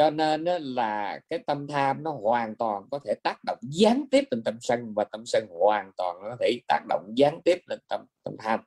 cho 0.00 0.10
nên 0.10 0.44
là 0.62 1.20
cái 1.30 1.38
tâm 1.46 1.66
tham 1.66 2.02
nó 2.02 2.10
hoàn 2.10 2.56
toàn 2.56 2.82
có 2.90 2.98
thể 3.04 3.14
tác 3.22 3.44
động 3.44 3.58
gián 3.62 4.04
tiếp 4.10 4.24
lên 4.30 4.42
tâm 4.44 4.58
sân 4.60 4.94
và 4.94 5.04
tâm 5.04 5.22
sân 5.26 5.46
hoàn 5.50 5.92
toàn 5.96 6.16
có 6.22 6.36
thể 6.40 6.60
tác 6.68 6.80
động 6.88 7.12
gián 7.16 7.40
tiếp 7.44 7.58
lên 7.66 7.78
tâm 7.88 8.04
tâm 8.24 8.36
tham. 8.38 8.60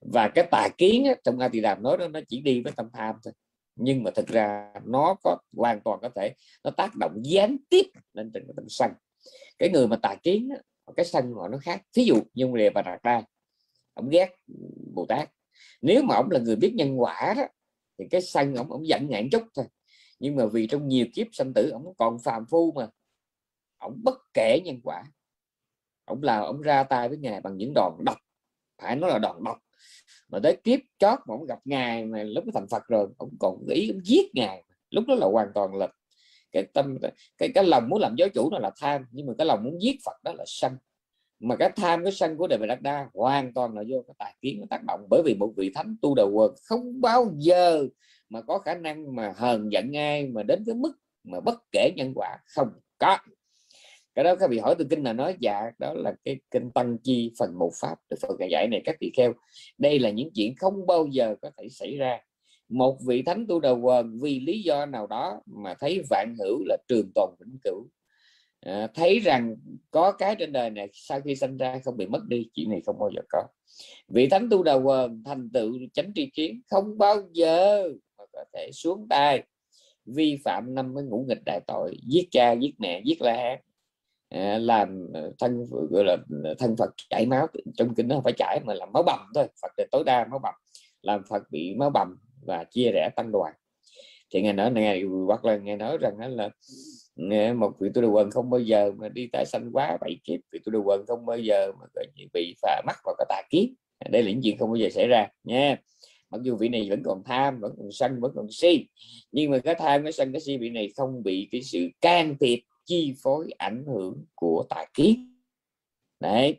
Và 0.00 0.28
cái 0.28 0.48
tà 0.50 0.68
kiến 0.78 1.04
á, 1.04 1.14
trong 1.24 1.38
A 1.38 1.48
Tỳ 1.48 1.60
Đàm 1.60 1.82
nói 1.82 1.96
đó 1.98 2.08
nó 2.08 2.20
chỉ 2.28 2.40
đi 2.40 2.60
với 2.60 2.72
tâm 2.76 2.88
tham 2.92 3.14
thôi. 3.24 3.32
Nhưng 3.76 4.02
mà 4.02 4.10
thực 4.10 4.26
ra 4.26 4.72
nó 4.84 5.16
có 5.24 5.38
hoàn 5.56 5.80
toàn 5.80 5.98
có 6.02 6.08
thể 6.08 6.34
nó 6.64 6.70
tác 6.70 6.90
động 7.00 7.20
gián 7.24 7.56
tiếp 7.70 7.86
lên 8.12 8.30
trên 8.34 8.46
tâm 8.56 8.64
sân. 8.68 8.90
Cái 9.58 9.70
người 9.70 9.86
mà 9.88 9.96
tà 9.96 10.14
kiến 10.22 10.48
á, 10.50 10.56
cái 10.96 11.06
sân 11.06 11.32
họ 11.32 11.48
nó 11.48 11.58
khác. 11.58 11.82
Thí 11.96 12.04
dụ 12.04 12.14
như 12.34 12.52
đề 12.54 12.70
và 12.70 12.82
đạt 12.82 13.00
đa 13.02 13.22
ông 13.94 14.08
ghét 14.08 14.36
bồ 14.94 15.06
tát. 15.08 15.30
Nếu 15.82 16.02
mà 16.02 16.14
ông 16.14 16.30
là 16.30 16.40
người 16.40 16.56
biết 16.56 16.72
nhân 16.74 17.00
quả 17.00 17.34
đó 17.36 17.46
thì 17.98 18.04
cái 18.10 18.20
sân 18.20 18.54
ông 18.54 18.72
ông 18.72 18.88
giận 18.88 19.06
ngạn 19.10 19.28
chút 19.30 19.42
thôi 19.54 19.66
nhưng 20.18 20.36
mà 20.36 20.46
vì 20.46 20.66
trong 20.66 20.88
nhiều 20.88 21.06
kiếp 21.14 21.26
sanh 21.32 21.52
tử, 21.54 21.70
ông 21.70 21.94
còn 21.98 22.18
phàm 22.18 22.46
phu 22.46 22.72
mà. 22.72 22.88
Ông 23.78 24.00
bất 24.04 24.18
kể 24.34 24.60
nhân 24.64 24.80
quả. 24.84 25.04
Ông 26.04 26.22
là 26.22 26.38
ông 26.38 26.60
ra 26.60 26.82
tay 26.82 27.08
với 27.08 27.18
ngài 27.18 27.40
bằng 27.40 27.56
những 27.56 27.72
đòn 27.74 27.92
độc. 28.06 28.16
Phải 28.82 28.96
nói 28.96 29.10
là 29.10 29.18
đòn 29.18 29.44
độc. 29.44 29.58
Mà 30.28 30.38
tới 30.42 30.56
kiếp 30.64 30.80
chót 30.98 31.18
mà 31.26 31.34
ông 31.34 31.46
gặp 31.46 31.58
ngài 31.64 32.04
mà 32.04 32.22
lúc 32.22 32.44
thành 32.54 32.68
Phật 32.68 32.82
rồi, 32.88 33.08
ông 33.18 33.30
còn 33.40 33.66
ý 33.68 33.90
ông 33.90 34.00
giết 34.04 34.34
ngài. 34.34 34.64
Lúc 34.90 35.04
đó 35.08 35.14
là 35.14 35.26
hoàn 35.26 35.48
toàn 35.54 35.74
là 35.74 35.88
cái 36.52 36.64
tâm, 36.74 36.98
cái 37.38 37.48
cái 37.54 37.64
lòng 37.64 37.88
muốn 37.88 38.00
làm 38.00 38.14
giáo 38.18 38.28
chủ 38.34 38.50
nó 38.50 38.58
là 38.58 38.70
tham. 38.80 39.04
Nhưng 39.10 39.26
mà 39.26 39.32
cái 39.38 39.46
lòng 39.46 39.64
muốn 39.64 39.82
giết 39.82 39.96
Phật 40.04 40.22
đó 40.24 40.32
là 40.32 40.44
sân. 40.46 40.72
Mà 41.40 41.56
cái 41.56 41.70
tham, 41.76 42.02
cái 42.04 42.12
sân 42.12 42.36
của 42.36 42.46
đề 42.46 42.58
đạt 42.68 42.80
đa 42.80 43.08
hoàn 43.14 43.54
toàn 43.54 43.74
là 43.74 43.82
vô 43.88 44.04
cái 44.06 44.14
tài 44.18 44.34
kiến 44.40 44.60
nó 44.60 44.66
tác 44.70 44.80
động. 44.88 45.06
Bởi 45.10 45.22
vì 45.24 45.34
một 45.34 45.52
vị 45.56 45.72
thánh 45.74 45.96
tu 46.02 46.14
đầu 46.14 46.30
quần 46.30 46.54
không 46.62 47.00
bao 47.00 47.32
giờ 47.36 47.88
mà 48.28 48.42
có 48.42 48.58
khả 48.58 48.74
năng 48.74 49.16
mà 49.16 49.32
hờn 49.36 49.72
giận 49.72 49.96
ai 49.96 50.26
mà 50.26 50.42
đến 50.42 50.62
cái 50.66 50.74
mức 50.74 50.92
mà 51.24 51.40
bất 51.40 51.58
kể 51.72 51.90
nhân 51.96 52.12
quả? 52.14 52.38
Không 52.46 52.68
có. 52.98 53.18
Cái 54.14 54.24
đó 54.24 54.34
các 54.34 54.50
vị 54.50 54.58
hỏi 54.58 54.74
từ 54.78 54.84
kinh 54.90 55.02
là 55.02 55.12
nói 55.12 55.36
dạ 55.40 55.70
đó 55.78 55.92
là 55.92 56.14
cái 56.24 56.40
kinh 56.50 56.70
tăng 56.70 56.98
chi 56.98 57.32
phần 57.38 57.58
một 57.58 57.70
pháp. 57.80 57.94
Được 58.10 58.16
phần 58.20 58.36
dạy 58.50 58.68
này 58.70 58.80
các 58.84 58.96
vị 59.00 59.12
kheo 59.16 59.32
đây 59.78 59.98
là 59.98 60.10
những 60.10 60.30
chuyện 60.34 60.54
không 60.56 60.86
bao 60.86 61.06
giờ 61.06 61.36
có 61.42 61.50
thể 61.58 61.68
xảy 61.68 61.96
ra. 61.96 62.18
Một 62.68 62.98
vị 63.06 63.22
thánh 63.22 63.46
tu 63.46 63.60
đầu 63.60 63.78
quần 63.78 64.18
vì 64.20 64.40
lý 64.40 64.62
do 64.62 64.86
nào 64.86 65.06
đó 65.06 65.40
mà 65.46 65.74
thấy 65.74 66.02
vạn 66.10 66.36
hữu 66.38 66.64
là 66.66 66.76
trường 66.88 67.10
tồn 67.14 67.30
vĩnh 67.40 67.58
cửu. 67.64 67.86
À, 68.60 68.88
thấy 68.94 69.18
rằng 69.18 69.56
có 69.90 70.12
cái 70.12 70.36
trên 70.38 70.52
đời 70.52 70.70
này 70.70 70.88
sau 70.92 71.20
khi 71.20 71.36
sinh 71.36 71.56
ra 71.56 71.80
không 71.84 71.96
bị 71.96 72.06
mất 72.06 72.24
đi 72.28 72.48
chuyện 72.54 72.70
này 72.70 72.80
không 72.86 72.98
bao 72.98 73.10
giờ 73.16 73.22
có. 73.28 73.42
Vị 74.08 74.28
thánh 74.28 74.48
tu 74.50 74.62
đầu 74.62 74.82
quần 74.82 75.22
thành 75.24 75.50
tựu 75.52 75.78
chánh 75.92 76.12
tri 76.14 76.26
kiến 76.26 76.60
không 76.70 76.98
bao 76.98 77.16
giờ 77.32 77.88
có 78.38 78.44
thể 78.54 78.70
xuống 78.72 79.06
tay. 79.10 79.42
Vi 80.06 80.38
phạm 80.44 80.74
năm 80.74 80.94
cái 80.96 81.04
ngũ 81.04 81.24
nghịch 81.28 81.42
đại 81.46 81.60
tội 81.66 81.96
giết 82.06 82.28
cha 82.30 82.52
giết 82.52 82.74
mẹ 82.78 83.02
giết 83.04 83.22
la 83.22 83.36
hán. 83.36 83.58
À, 84.28 84.58
làm 84.58 85.08
ờ, 85.14 85.32
thân 85.38 85.64
gọi 85.90 86.04
là 86.04 86.16
ờ, 86.44 86.54
thân 86.58 86.76
Phật 86.76 86.90
chảy 87.10 87.26
máu 87.26 87.46
trong 87.76 87.94
kinh 87.94 88.08
nó 88.08 88.20
phải 88.24 88.32
chảy 88.32 88.60
mà 88.64 88.74
làm 88.74 88.92
máu 88.92 89.02
bầm 89.02 89.18
thôi 89.34 89.46
Phật 89.62 89.72
là 89.76 89.84
tối 89.90 90.04
đa 90.04 90.26
máu 90.30 90.38
bầm. 90.38 90.54
Làm 91.02 91.22
Phật 91.28 91.42
bị 91.50 91.74
máu 91.74 91.90
bầm 91.90 92.16
và 92.46 92.64
chia 92.64 92.90
rẽ 92.94 93.08
tăng 93.16 93.32
đoàn. 93.32 93.54
Thì 94.30 94.42
nghe 94.42 94.52
nói 94.52 94.70
này 94.70 95.02
hoặc 95.26 95.44
là 95.44 95.56
nghe 95.56 95.76
nói 95.76 95.98
rằng 96.00 96.36
là 96.36 96.50
một 97.52 97.72
vị 97.80 97.88
tu 97.94 98.02
đồ 98.02 98.08
quần 98.08 98.30
không 98.30 98.50
bao 98.50 98.60
giờ 98.60 98.92
mà 98.96 99.08
đi 99.08 99.28
tái 99.32 99.46
sanh 99.46 99.70
quá 99.72 99.98
bảy 100.00 100.16
kiếp 100.24 100.40
vị 100.52 100.60
tu 100.64 100.72
đồ 100.72 100.80
quần 100.84 101.06
không 101.06 101.26
bao 101.26 101.38
giờ 101.38 101.72
mà 101.80 101.86
bị 102.32 102.54
phà 102.62 102.82
mắc 102.86 102.96
vào 103.04 103.14
cái 103.18 103.26
tà 103.28 103.42
kiếp 103.50 103.68
đây 104.10 104.22
là 104.22 104.30
những 104.30 104.40
chuyện 104.42 104.58
không 104.58 104.70
bao 104.70 104.76
giờ 104.76 104.88
xảy 104.90 105.06
ra 105.08 105.26
nha 105.44 105.76
mặc 106.30 106.40
dù 106.42 106.56
vị 106.56 106.68
này 106.68 106.86
vẫn 106.90 107.02
còn 107.04 107.22
tham 107.24 107.60
vẫn 107.60 107.74
còn 107.78 107.92
sân 107.92 108.20
vẫn 108.20 108.32
còn 108.34 108.46
si 108.50 108.86
nhưng 109.32 109.50
mà 109.50 109.58
cái 109.58 109.74
tham 109.74 110.02
cái 110.02 110.12
sân 110.12 110.32
cái 110.32 110.40
si 110.40 110.56
vị 110.56 110.70
này 110.70 110.92
không 110.96 111.22
bị 111.22 111.48
cái 111.52 111.62
sự 111.62 111.88
can 112.00 112.36
thiệp 112.40 112.58
chi 112.84 113.14
phối 113.22 113.50
ảnh 113.58 113.84
hưởng 113.86 114.24
của 114.34 114.66
tà 114.68 114.84
kiến. 114.94 115.34
Đấy 116.20 116.56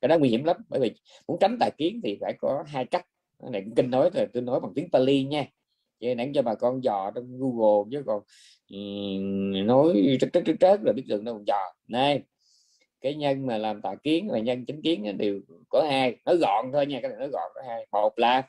cái 0.00 0.08
đó 0.08 0.18
nguy 0.18 0.28
hiểm 0.28 0.44
lắm 0.44 0.56
bởi 0.68 0.80
vì 0.80 0.90
muốn 1.28 1.38
tránh 1.40 1.56
tà 1.60 1.70
kiến 1.70 2.00
thì 2.04 2.18
phải 2.20 2.34
có 2.38 2.64
hai 2.66 2.84
cách. 2.84 3.06
Cái 3.42 3.50
này 3.50 3.64
kinh 3.76 3.90
nói 3.90 4.10
rồi 4.14 4.26
tôi 4.32 4.42
nói 4.42 4.60
bằng 4.60 4.72
tiếng 4.74 4.88
Pali 4.92 5.24
nha. 5.24 5.46
Vậy 6.00 6.14
nãy 6.14 6.30
cho 6.34 6.42
bà 6.42 6.54
con 6.54 6.84
dò 6.84 7.10
trong 7.14 7.38
Google 7.38 7.90
chứ 7.92 8.02
còn 8.06 8.22
um, 8.70 9.66
nói 9.66 10.16
trớt 10.20 10.30
trớt 10.32 10.44
trớt 10.60 10.80
rồi 10.84 10.94
biết 10.94 11.04
đường 11.06 11.24
đâu 11.24 11.34
còn 11.34 11.44
dò. 11.46 11.74
Này 11.88 12.22
cái 13.00 13.14
nhân 13.14 13.46
mà 13.46 13.58
làm 13.58 13.82
tà 13.82 13.94
kiến 13.94 14.28
và 14.28 14.38
nhân 14.38 14.64
chính 14.66 14.82
kiến 14.82 15.18
đều 15.18 15.40
có 15.68 15.86
hai 15.90 16.16
nói 16.24 16.36
gọn 16.36 16.72
thôi 16.72 16.86
nha 16.86 17.00
cái 17.02 17.08
này 17.10 17.18
nói 17.18 17.28
gọn 17.28 17.50
có 17.54 17.62
hai. 17.68 17.86
Một 17.92 18.18
là 18.18 18.42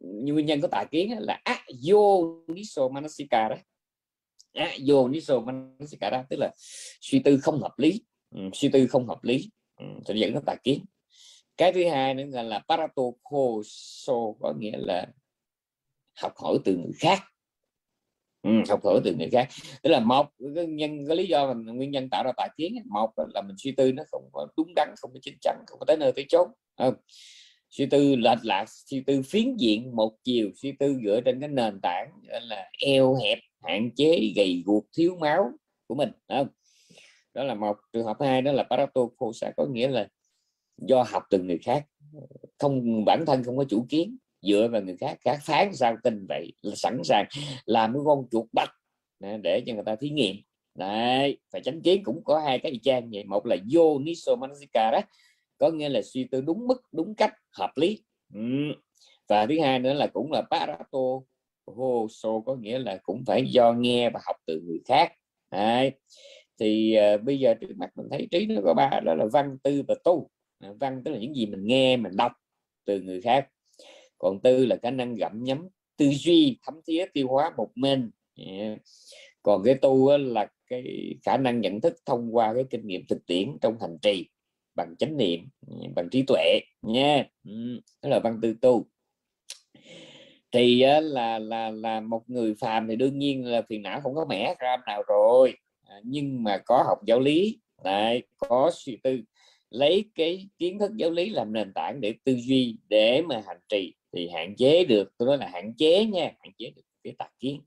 nguyên 0.00 0.46
nhân 0.46 0.60
có 0.60 0.68
tà 0.68 0.84
kiến 0.90 1.12
là 1.18 1.40
ayo 1.44 1.98
niso 2.46 2.88
manasika 2.88 3.48
đó 3.48 3.56
vô 4.86 5.08
niso 5.08 5.40
manasika 5.40 6.10
đó 6.10 6.24
tức 6.30 6.36
là 6.40 6.50
suy 7.00 7.18
tư 7.18 7.38
không 7.38 7.62
hợp 7.62 7.78
lý. 7.78 8.02
Ừ, 8.30 8.40
suy 8.54 8.68
tư 8.68 8.86
không 8.86 9.08
hợp 9.08 9.24
lý. 9.24 9.50
Ừ, 9.76 9.86
sẽ 10.06 10.14
dẫn 10.16 10.34
đến 10.34 10.42
tà 10.46 10.54
kiến. 10.54 10.84
Cái 11.56 11.72
thứ 11.72 11.88
hai 11.88 12.14
nữa 12.14 12.24
là, 12.30 12.42
là 12.42 12.62
paratokoso 12.68 14.14
có 14.40 14.54
nghĩa 14.58 14.76
là 14.76 15.06
học 16.20 16.32
hỏi 16.36 16.58
từ 16.64 16.76
người 16.76 16.92
khác. 16.98 17.18
Ừ, 18.42 18.50
học 18.68 18.80
hỏi 18.84 19.00
từ 19.04 19.14
người 19.18 19.28
khác. 19.32 19.48
Tức 19.82 19.90
là 19.90 20.00
một 20.00 20.26
cái 20.54 20.66
nhân 20.66 21.06
cái 21.08 21.16
lý 21.16 21.26
do 21.26 21.54
mình 21.54 21.76
nguyên 21.76 21.90
nhân 21.90 22.10
tạo 22.10 22.24
ra 22.24 22.32
tà 22.36 22.48
kiến 22.56 22.74
một 22.90 23.10
là 23.34 23.42
mình 23.42 23.56
suy 23.58 23.72
tư 23.72 23.92
nó 23.92 24.02
không 24.10 24.28
có 24.32 24.46
đúng 24.56 24.74
đắn 24.76 24.94
không 24.96 25.10
có 25.14 25.18
chính 25.22 25.38
chắn 25.40 25.64
không 25.66 25.78
có 25.78 25.84
tới 25.86 25.96
nơi 25.96 26.12
tới 26.12 26.24
chốn. 26.28 26.48
Không 26.78 26.94
suy 27.72 27.86
tư 27.86 28.16
lệch 28.16 28.38
lạc, 28.42 28.64
suy 28.68 29.00
tư 29.00 29.22
phiến 29.22 29.56
diện 29.56 29.96
một 29.96 30.12
chiều, 30.24 30.50
suy 30.54 30.72
tư 30.72 30.96
dựa 31.04 31.20
trên 31.24 31.40
cái 31.40 31.48
nền 31.48 31.80
tảng 31.80 32.10
là 32.22 32.70
eo 32.86 33.14
hẹp, 33.14 33.38
hạn 33.62 33.90
chế, 33.96 34.32
gầy 34.36 34.62
guộc, 34.66 34.84
thiếu 34.96 35.16
máu 35.20 35.50
của 35.86 35.94
mình 35.94 36.10
không? 36.28 36.48
Đó 37.34 37.44
là 37.44 37.54
một 37.54 37.76
trường 37.92 38.04
hợp 38.04 38.16
hai, 38.20 38.42
đó 38.42 38.52
là 38.52 38.62
paratokosa 38.62 39.50
có 39.56 39.66
nghĩa 39.66 39.88
là 39.88 40.08
do 40.76 41.02
học 41.02 41.22
từ 41.30 41.42
người 41.42 41.58
khác. 41.58 41.86
Không, 42.58 43.04
bản 43.04 43.24
thân 43.26 43.44
không 43.44 43.56
có 43.56 43.64
chủ 43.64 43.86
kiến, 43.88 44.16
dựa 44.42 44.68
vào 44.72 44.82
người 44.82 44.96
khác. 44.96 45.18
Khác 45.20 45.38
phán 45.42 45.74
sao 45.74 45.96
tin 46.04 46.26
vậy 46.28 46.52
là 46.62 46.74
sẵn 46.74 47.00
sàng 47.04 47.26
làm 47.66 47.92
cái 47.92 48.00
con 48.04 48.26
chuột 48.30 48.46
bạch 48.52 48.70
để 49.20 49.62
cho 49.66 49.74
người 49.74 49.84
ta 49.86 49.96
thí 49.96 50.10
nghiệm. 50.10 50.36
Đấy, 50.74 51.38
phải 51.52 51.60
tránh 51.64 51.82
kiến 51.82 52.02
cũng 52.04 52.24
có 52.24 52.38
hai 52.38 52.58
cái 52.58 52.80
trang 52.82 53.10
vậy. 53.10 53.24
Một 53.24 53.46
là 53.46 53.56
vô 53.70 53.98
niso 53.98 54.36
manasika 54.36 54.90
đó 54.90 55.00
có 55.62 55.70
nghĩa 55.70 55.88
là 55.88 56.02
suy 56.02 56.24
tư 56.24 56.40
đúng 56.40 56.66
mức 56.66 56.82
đúng 56.92 57.14
cách 57.14 57.34
hợp 57.50 57.70
lý 57.76 58.02
ừ. 58.34 58.40
và 59.28 59.46
thứ 59.46 59.60
hai 59.60 59.78
nữa 59.78 59.92
là 59.92 60.06
cũng 60.06 60.32
là 60.32 60.42
parato 60.50 60.98
so 62.10 62.40
có 62.46 62.54
nghĩa 62.54 62.78
là 62.78 62.98
cũng 63.02 63.24
phải 63.26 63.44
do 63.46 63.72
nghe 63.72 64.10
và 64.10 64.20
học 64.26 64.36
từ 64.46 64.60
người 64.60 64.80
khác 64.84 65.12
đấy. 65.50 65.92
thì 66.60 66.96
uh, 67.14 67.22
bây 67.22 67.38
giờ 67.38 67.54
trước 67.54 67.76
mắt 67.76 67.90
mình 67.96 68.06
thấy 68.10 68.28
trí 68.30 68.46
nó 68.46 68.60
có 68.64 68.74
ba 68.74 69.00
đó 69.04 69.14
là 69.14 69.26
văn 69.32 69.58
tư 69.62 69.82
và 69.88 69.94
tu 70.04 70.30
à, 70.58 70.72
văn 70.80 71.02
tức 71.04 71.12
là 71.12 71.18
những 71.18 71.34
gì 71.34 71.46
mình 71.46 71.64
nghe 71.64 71.96
mình 71.96 72.16
đọc 72.16 72.32
từ 72.84 73.00
người 73.00 73.20
khác 73.20 73.48
còn 74.18 74.40
tư 74.40 74.66
là 74.66 74.76
khả 74.82 74.90
năng 74.90 75.14
gặm 75.14 75.44
nhấm 75.44 75.68
tư 75.96 76.10
duy 76.10 76.58
thấm 76.66 76.80
thía 76.86 77.06
tiêu 77.12 77.28
hóa 77.28 77.52
một 77.56 77.70
mình 77.74 78.10
yeah. 78.36 78.78
còn 79.42 79.62
cái 79.64 79.74
tu 79.74 80.16
là 80.18 80.46
cái 80.66 81.14
khả 81.22 81.36
năng 81.36 81.60
nhận 81.60 81.80
thức 81.80 81.94
thông 82.06 82.36
qua 82.36 82.54
cái 82.54 82.64
kinh 82.70 82.86
nghiệm 82.86 83.06
thực 83.06 83.26
tiễn 83.26 83.58
trong 83.60 83.76
hành 83.80 83.98
trì 84.02 84.28
bằng 84.74 84.94
chánh 84.98 85.16
niệm, 85.16 85.48
bằng 85.96 86.08
trí 86.10 86.22
tuệ 86.22 86.60
nha. 86.82 87.26
Đó 88.02 88.08
là 88.08 88.18
văn 88.18 88.38
tư 88.42 88.54
tu. 88.60 88.86
Thì 90.52 90.84
là 91.02 91.38
là 91.38 91.70
là 91.70 92.00
một 92.00 92.30
người 92.30 92.54
phàm 92.54 92.88
thì 92.88 92.96
đương 92.96 93.18
nhiên 93.18 93.46
là 93.46 93.62
phiền 93.62 93.82
não 93.82 94.00
không 94.00 94.14
có 94.14 94.26
mẻ 94.28 94.54
ra 94.58 94.76
nào 94.86 95.02
rồi. 95.08 95.54
À, 95.88 95.96
nhưng 96.04 96.44
mà 96.44 96.58
có 96.58 96.84
học 96.86 96.98
giáo 97.06 97.20
lý 97.20 97.58
lại 97.84 98.22
có 98.38 98.70
suy 98.74 98.96
tư, 98.96 99.20
lấy 99.70 100.04
cái 100.14 100.48
kiến 100.58 100.78
thức 100.78 100.92
giáo 100.96 101.10
lý 101.10 101.30
làm 101.30 101.52
nền 101.52 101.72
tảng 101.74 102.00
để 102.00 102.14
tư 102.24 102.36
duy, 102.36 102.76
để 102.88 103.22
mà 103.22 103.42
hành 103.46 103.60
trì 103.68 103.94
thì 104.12 104.28
hạn 104.28 104.56
chế 104.56 104.84
được, 104.84 105.12
tôi 105.18 105.26
nói 105.26 105.38
là 105.38 105.48
hạn 105.48 105.74
chế 105.74 106.04
nha, 106.04 106.32
hạn 106.40 106.52
chế 106.58 106.70
được 106.76 106.82
cái 107.04 107.14
tạp 107.18 107.30
kiến 107.40 107.60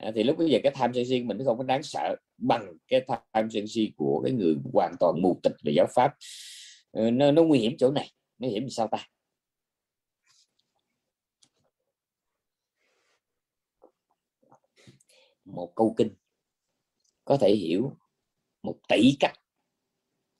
à, 0.00 0.12
thì 0.14 0.22
lúc 0.22 0.38
bây 0.38 0.50
giờ 0.50 0.58
cái 0.62 0.72
tham 0.74 0.94
sân 0.94 1.04
si 1.06 1.22
mình 1.22 1.38
nó 1.38 1.44
không 1.44 1.58
có 1.58 1.64
đáng 1.64 1.82
sợ 1.82 2.16
bằng 2.38 2.72
cái 2.88 3.04
tham 3.32 3.50
sân 3.50 3.68
si 3.68 3.92
của 3.96 4.20
cái 4.24 4.32
người 4.32 4.54
hoàn 4.72 4.94
toàn 5.00 5.22
mù 5.22 5.40
tịch 5.42 5.52
về 5.64 5.72
giáo 5.76 5.86
pháp. 5.94 6.14
Ờ, 6.92 7.10
nó, 7.10 7.32
nó 7.32 7.42
nguy 7.42 7.58
hiểm 7.58 7.76
chỗ 7.78 7.90
này. 7.90 8.10
Nó 8.38 8.48
hiểm 8.48 8.70
sao 8.70 8.88
ta? 8.88 9.06
Một 15.44 15.72
câu 15.74 15.94
kinh 15.98 16.14
có 17.24 17.36
thể 17.36 17.54
hiểu 17.54 17.96
một 18.62 18.76
tỷ 18.88 19.16
cách. 19.20 19.34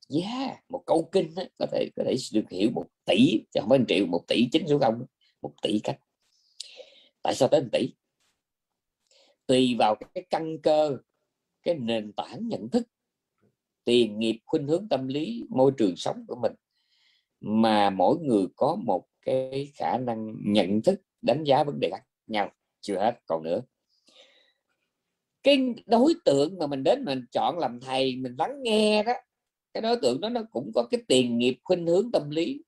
Yeah 0.08 0.60
một 0.68 0.82
câu 0.86 1.08
kinh 1.12 1.34
đó, 1.34 1.42
có 1.58 1.66
thể 1.72 1.90
có 1.96 2.04
thể 2.06 2.16
được 2.32 2.50
hiểu 2.50 2.70
một 2.74 2.86
tỷ 3.04 3.44
chứ 3.50 3.60
không 3.60 3.68
phải 3.68 3.78
triệu 3.88 4.06
một 4.06 4.24
tỷ 4.28 4.48
chín 4.52 4.64
số 4.68 4.78
không 4.78 5.06
một 5.42 5.52
tỷ 5.62 5.80
cách. 5.84 5.98
Tại 7.22 7.34
sao 7.34 7.48
tới 7.48 7.60
một 7.60 7.68
tỷ? 7.72 7.88
Tùy 9.50 9.76
vào 9.78 9.94
cái 9.94 10.24
căn 10.30 10.58
cơ, 10.62 10.98
cái 11.62 11.74
nền 11.74 12.12
tảng 12.12 12.48
nhận 12.48 12.70
thức, 12.70 12.88
tiền, 13.84 14.18
nghiệp, 14.18 14.38
khuynh 14.46 14.66
hướng 14.66 14.88
tâm 14.88 15.08
lý, 15.08 15.44
môi 15.48 15.72
trường 15.78 15.96
sống 15.96 16.24
của 16.28 16.36
mình 16.36 16.52
mà 17.40 17.90
mỗi 17.90 18.16
người 18.18 18.46
có 18.56 18.76
một 18.84 19.06
cái 19.22 19.72
khả 19.74 19.98
năng 19.98 20.34
nhận 20.40 20.82
thức, 20.82 21.00
đánh 21.22 21.44
giá 21.44 21.64
vấn 21.64 21.80
đề 21.80 21.90
khác 21.90 22.02
nhau, 22.26 22.52
chưa 22.80 22.98
hết 22.98 23.20
còn 23.26 23.42
nữa. 23.42 23.60
Cái 25.42 25.74
đối 25.86 26.14
tượng 26.24 26.58
mà 26.58 26.66
mình 26.66 26.82
đến 26.82 27.04
mình 27.04 27.24
chọn 27.32 27.58
làm 27.58 27.80
thầy, 27.80 28.16
mình 28.16 28.34
lắng 28.38 28.62
nghe 28.62 29.02
đó, 29.02 29.12
cái 29.74 29.80
đối 29.80 29.96
tượng 30.02 30.20
đó 30.20 30.28
nó 30.28 30.40
cũng 30.50 30.70
có 30.74 30.86
cái 30.90 31.02
tiền, 31.08 31.38
nghiệp, 31.38 31.58
khuynh 31.64 31.86
hướng 31.86 32.12
tâm 32.12 32.30
lý, 32.30 32.64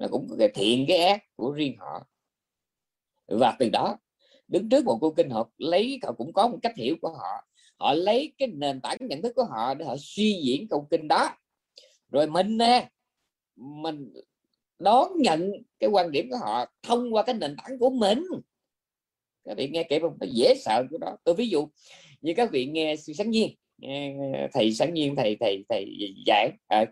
nó 0.00 0.06
cũng 0.10 0.26
có 0.30 0.36
cái 0.38 0.48
thiện, 0.54 0.84
cái 0.88 0.98
ác 0.98 1.22
của 1.36 1.52
riêng 1.52 1.76
họ. 1.78 2.06
Và 3.26 3.56
từ 3.58 3.68
đó 3.68 3.98
đứng 4.48 4.68
trước 4.68 4.84
một 4.84 4.98
cuốn 5.00 5.14
kinh 5.16 5.30
họ 5.30 5.50
lấy 5.58 6.00
họ 6.02 6.12
cũng 6.12 6.32
có 6.32 6.48
một 6.48 6.58
cách 6.62 6.76
hiểu 6.76 6.96
của 7.02 7.08
họ. 7.08 7.46
Họ 7.76 7.92
lấy 7.92 8.32
cái 8.38 8.48
nền 8.48 8.80
tảng 8.80 8.96
nhận 9.00 9.22
thức 9.22 9.32
của 9.36 9.44
họ 9.44 9.74
để 9.74 9.84
họ 9.84 9.96
suy 9.98 10.40
diễn 10.44 10.68
câu 10.68 10.86
kinh 10.90 11.08
đó. 11.08 11.30
Rồi 12.12 12.26
mình 12.26 12.56
nè 12.56 12.88
mình 13.56 14.12
đón 14.78 15.08
nhận 15.18 15.52
cái 15.78 15.90
quan 15.90 16.10
điểm 16.10 16.30
của 16.30 16.36
họ 16.36 16.64
thông 16.82 17.14
qua 17.14 17.22
cái 17.22 17.34
nền 17.34 17.56
tảng 17.56 17.78
của 17.78 17.90
mình. 17.90 18.24
Các 19.44 19.56
vị 19.56 19.68
nghe 19.68 19.82
kể 19.82 19.98
không 19.98 20.16
nó 20.20 20.26
dễ 20.32 20.54
sợ 20.64 20.84
của 20.90 20.98
đó. 20.98 21.16
Tôi 21.24 21.34
ví 21.34 21.48
dụ 21.48 21.68
như 22.20 22.34
các 22.36 22.50
vị 22.52 22.66
nghe 22.66 22.96
sự 22.96 23.12
sáng 23.12 23.30
nhiên 23.30 23.54
thầy 24.52 24.72
sáng 24.72 24.94
nhiên 24.94 25.16
thầy 25.16 25.36
thầy 25.40 25.64
thầy 25.68 26.14
giảng. 26.26 26.50
À, 26.66 26.84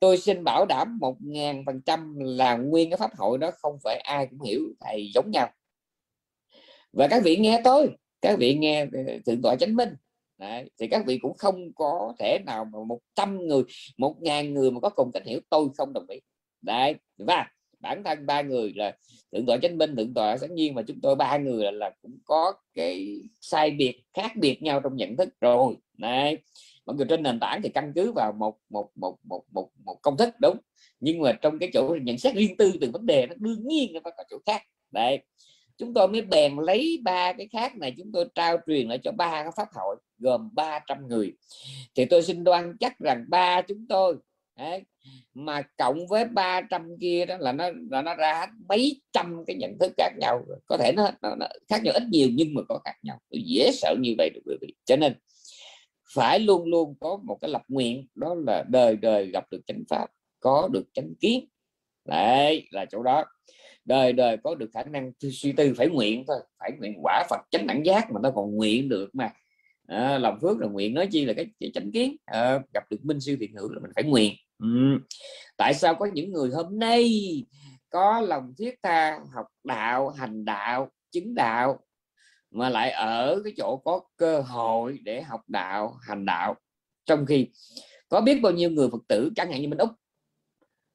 tôi 0.00 0.18
xin 0.18 0.44
bảo 0.44 0.66
đảm 0.66 0.98
một 1.00 1.16
ngàn 1.20 1.62
phần 1.66 1.80
trăm 1.86 2.14
là 2.18 2.56
nguyên 2.56 2.90
cái 2.90 2.96
pháp 2.96 3.10
hội 3.16 3.38
đó 3.38 3.50
không 3.58 3.78
phải 3.84 4.00
ai 4.04 4.26
cũng 4.30 4.40
hiểu 4.40 4.60
thầy 4.80 5.10
giống 5.14 5.30
nhau 5.30 5.50
và 6.92 7.08
các 7.08 7.22
vị 7.24 7.36
nghe 7.36 7.60
tôi 7.64 7.90
các 8.20 8.38
vị 8.38 8.54
nghe 8.54 8.86
ờ, 8.92 9.02
thượng 9.26 9.42
tọa 9.42 9.56
chánh 9.56 9.76
minh 9.76 9.88
Đấy, 10.38 10.70
thì 10.78 10.86
các 10.86 11.06
vị 11.06 11.18
cũng 11.18 11.34
không 11.38 11.72
có 11.74 12.14
thể 12.18 12.38
nào 12.46 12.64
mà 12.64 12.78
một 12.86 12.98
trăm 13.14 13.46
người 13.46 13.62
một 13.98 14.22
ngàn 14.22 14.54
người 14.54 14.70
mà 14.70 14.80
có 14.80 14.88
cùng 14.88 15.10
cách 15.12 15.22
hiểu 15.26 15.40
tôi 15.50 15.68
không 15.76 15.92
đồng 15.92 16.06
ý 16.08 16.20
Đấy. 16.62 16.94
và 17.18 17.46
bản 17.80 18.04
thân 18.04 18.26
ba 18.26 18.42
người 18.42 18.72
là 18.76 18.96
thượng 19.32 19.46
tọa 19.46 19.56
chánh 19.62 19.78
minh 19.78 19.96
thượng 19.96 20.14
tọa 20.14 20.36
sáng 20.36 20.54
nhiên 20.54 20.74
mà 20.74 20.82
chúng 20.82 21.00
tôi 21.00 21.16
ba 21.16 21.36
người 21.38 21.64
là, 21.64 21.70
là 21.70 21.90
cũng 22.02 22.18
có 22.24 22.52
cái 22.74 23.20
sai 23.40 23.70
biệt 23.70 24.02
khác 24.14 24.32
biệt 24.36 24.62
nhau 24.62 24.80
trong 24.80 24.96
nhận 24.96 25.16
thức 25.16 25.28
rồi 25.40 25.74
Đấy. 25.98 26.38
mọi 26.86 26.96
người 26.96 27.06
trên 27.08 27.22
nền 27.22 27.40
tảng 27.40 27.62
thì 27.62 27.68
căn 27.68 27.92
cứ 27.94 28.12
vào 28.12 28.32
một 28.32 28.56
một 28.70 28.90
một 28.94 29.16
một 29.24 29.44
một, 29.50 29.70
một 29.84 29.98
công 30.02 30.16
thức 30.16 30.34
đúng 30.40 30.56
nhưng 31.00 31.20
mà 31.20 31.32
trong 31.32 31.58
cái 31.58 31.70
chỗ 31.72 31.96
nhận 32.02 32.18
xét 32.18 32.34
riêng 32.34 32.56
tư 32.56 32.72
từ 32.80 32.90
vấn 32.92 33.06
đề 33.06 33.26
nó 33.26 33.34
đương 33.38 33.66
nhiên 33.66 33.92
nó 33.92 34.00
phải 34.04 34.12
có 34.16 34.24
chỗ 34.30 34.38
khác 34.46 34.62
đấy 34.90 35.18
chúng 35.80 35.94
tôi 35.94 36.08
mới 36.08 36.22
bèn 36.22 36.56
lấy 36.56 37.00
ba 37.02 37.32
cái 37.32 37.48
khác 37.52 37.76
này 37.76 37.94
chúng 37.98 38.12
tôi 38.12 38.24
trao 38.34 38.56
truyền 38.66 38.88
lại 38.88 38.98
cho 39.02 39.12
ba 39.12 39.42
cái 39.42 39.52
pháp 39.56 39.68
hội 39.74 39.96
gồm 40.18 40.48
300 40.52 41.08
người. 41.08 41.32
Thì 41.94 42.04
tôi 42.04 42.22
xin 42.22 42.44
đoan 42.44 42.76
chắc 42.80 42.98
rằng 42.98 43.24
ba 43.28 43.62
chúng 43.62 43.86
tôi 43.88 44.16
đấy, 44.56 44.82
mà 45.34 45.62
cộng 45.78 46.06
với 46.06 46.24
300 46.24 46.88
kia 47.00 47.26
đó 47.26 47.36
là 47.40 47.52
nó 47.52 47.70
là 47.90 48.02
nó 48.02 48.14
ra 48.14 48.46
mấy 48.68 49.02
trăm 49.12 49.44
cái 49.46 49.56
nhận 49.56 49.78
thức 49.80 49.92
khác 49.96 50.12
nhau. 50.18 50.44
Có 50.66 50.76
thể 50.76 50.92
nó, 50.96 51.10
nó, 51.22 51.34
nó 51.34 51.46
khác 51.68 51.82
nhau 51.84 51.94
ít 51.94 52.02
nhiều 52.10 52.28
nhưng 52.32 52.54
mà 52.54 52.62
có 52.68 52.78
khác 52.84 52.94
nhau. 53.02 53.18
Tôi 53.30 53.42
dễ 53.46 53.70
sợ 53.72 53.94
như 54.00 54.14
vậy 54.18 54.30
được 54.34 54.40
quý 54.46 54.56
vị. 54.60 54.74
Cho 54.84 54.96
nên 54.96 55.14
phải 56.14 56.38
luôn 56.40 56.64
luôn 56.64 56.94
có 57.00 57.18
một 57.24 57.38
cái 57.40 57.50
lập 57.50 57.62
nguyện 57.68 58.06
đó 58.14 58.34
là 58.46 58.64
đời 58.68 58.96
đời 58.96 59.26
gặp 59.26 59.44
được 59.50 59.60
chánh 59.66 59.82
pháp 59.88 60.06
có 60.40 60.68
được 60.72 60.84
chánh 60.94 61.14
kiến. 61.20 61.48
Đấy 62.04 62.66
là 62.70 62.84
chỗ 62.84 63.02
đó 63.02 63.24
đời 63.90 64.12
đời 64.12 64.36
có 64.44 64.54
được 64.54 64.70
khả 64.74 64.82
năng 64.82 65.12
suy 65.20 65.52
tư 65.52 65.74
phải 65.76 65.88
nguyện 65.88 66.24
thôi 66.26 66.36
phải 66.58 66.72
nguyện 66.78 66.94
quả 67.02 67.24
Phật 67.30 67.40
chánh 67.50 67.66
đẳng 67.66 67.86
giác 67.86 68.12
mà 68.12 68.20
nó 68.22 68.30
còn 68.30 68.56
nguyện 68.56 68.88
được 68.88 69.10
mà. 69.12 69.30
À, 69.88 70.18
lòng 70.18 70.38
phước 70.40 70.58
là 70.58 70.66
nguyện 70.66 70.94
nói 70.94 71.08
chi 71.10 71.24
là 71.24 71.32
cái, 71.32 71.46
cái 71.60 71.70
chánh 71.74 71.92
kiến. 71.92 72.16
À, 72.24 72.58
gặp 72.74 72.84
được 72.90 73.04
minh 73.04 73.20
siêu 73.20 73.36
thiện 73.40 73.54
hữu 73.56 73.72
là 73.72 73.80
mình 73.80 73.90
phải 73.94 74.04
nguyện. 74.04 74.34
Ừ. 74.58 74.68
tại 75.56 75.74
sao 75.74 75.94
có 75.94 76.06
những 76.06 76.32
người 76.32 76.50
hôm 76.50 76.78
nay 76.78 77.04
có 77.90 78.20
lòng 78.20 78.54
thiết 78.58 78.74
tha 78.82 79.18
học 79.34 79.46
đạo 79.64 80.08
hành 80.08 80.44
đạo 80.44 80.90
chứng 81.10 81.34
đạo 81.34 81.78
mà 82.50 82.68
lại 82.68 82.90
ở 82.90 83.40
cái 83.44 83.52
chỗ 83.56 83.76
có 83.84 84.00
cơ 84.16 84.40
hội 84.40 84.98
để 85.02 85.22
học 85.22 85.40
đạo 85.48 85.96
hành 86.02 86.26
đạo? 86.26 86.54
Trong 87.04 87.26
khi 87.26 87.48
có 88.08 88.20
biết 88.20 88.40
bao 88.42 88.52
nhiêu 88.52 88.70
người 88.70 88.88
phật 88.92 89.02
tử 89.08 89.30
chẳng 89.36 89.52
hạn 89.52 89.60
như 89.60 89.68
mình 89.68 89.78
úc 89.78 89.90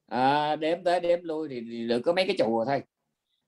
à, 0.08 0.56
đếm 0.56 0.84
tới 0.84 1.00
đếm 1.00 1.20
lui 1.24 1.50
thì, 1.50 1.62
thì 1.72 1.88
được 1.88 2.00
có 2.00 2.14
mấy 2.14 2.26
cái 2.28 2.36
chùa 2.40 2.66
thôi. 2.66 2.82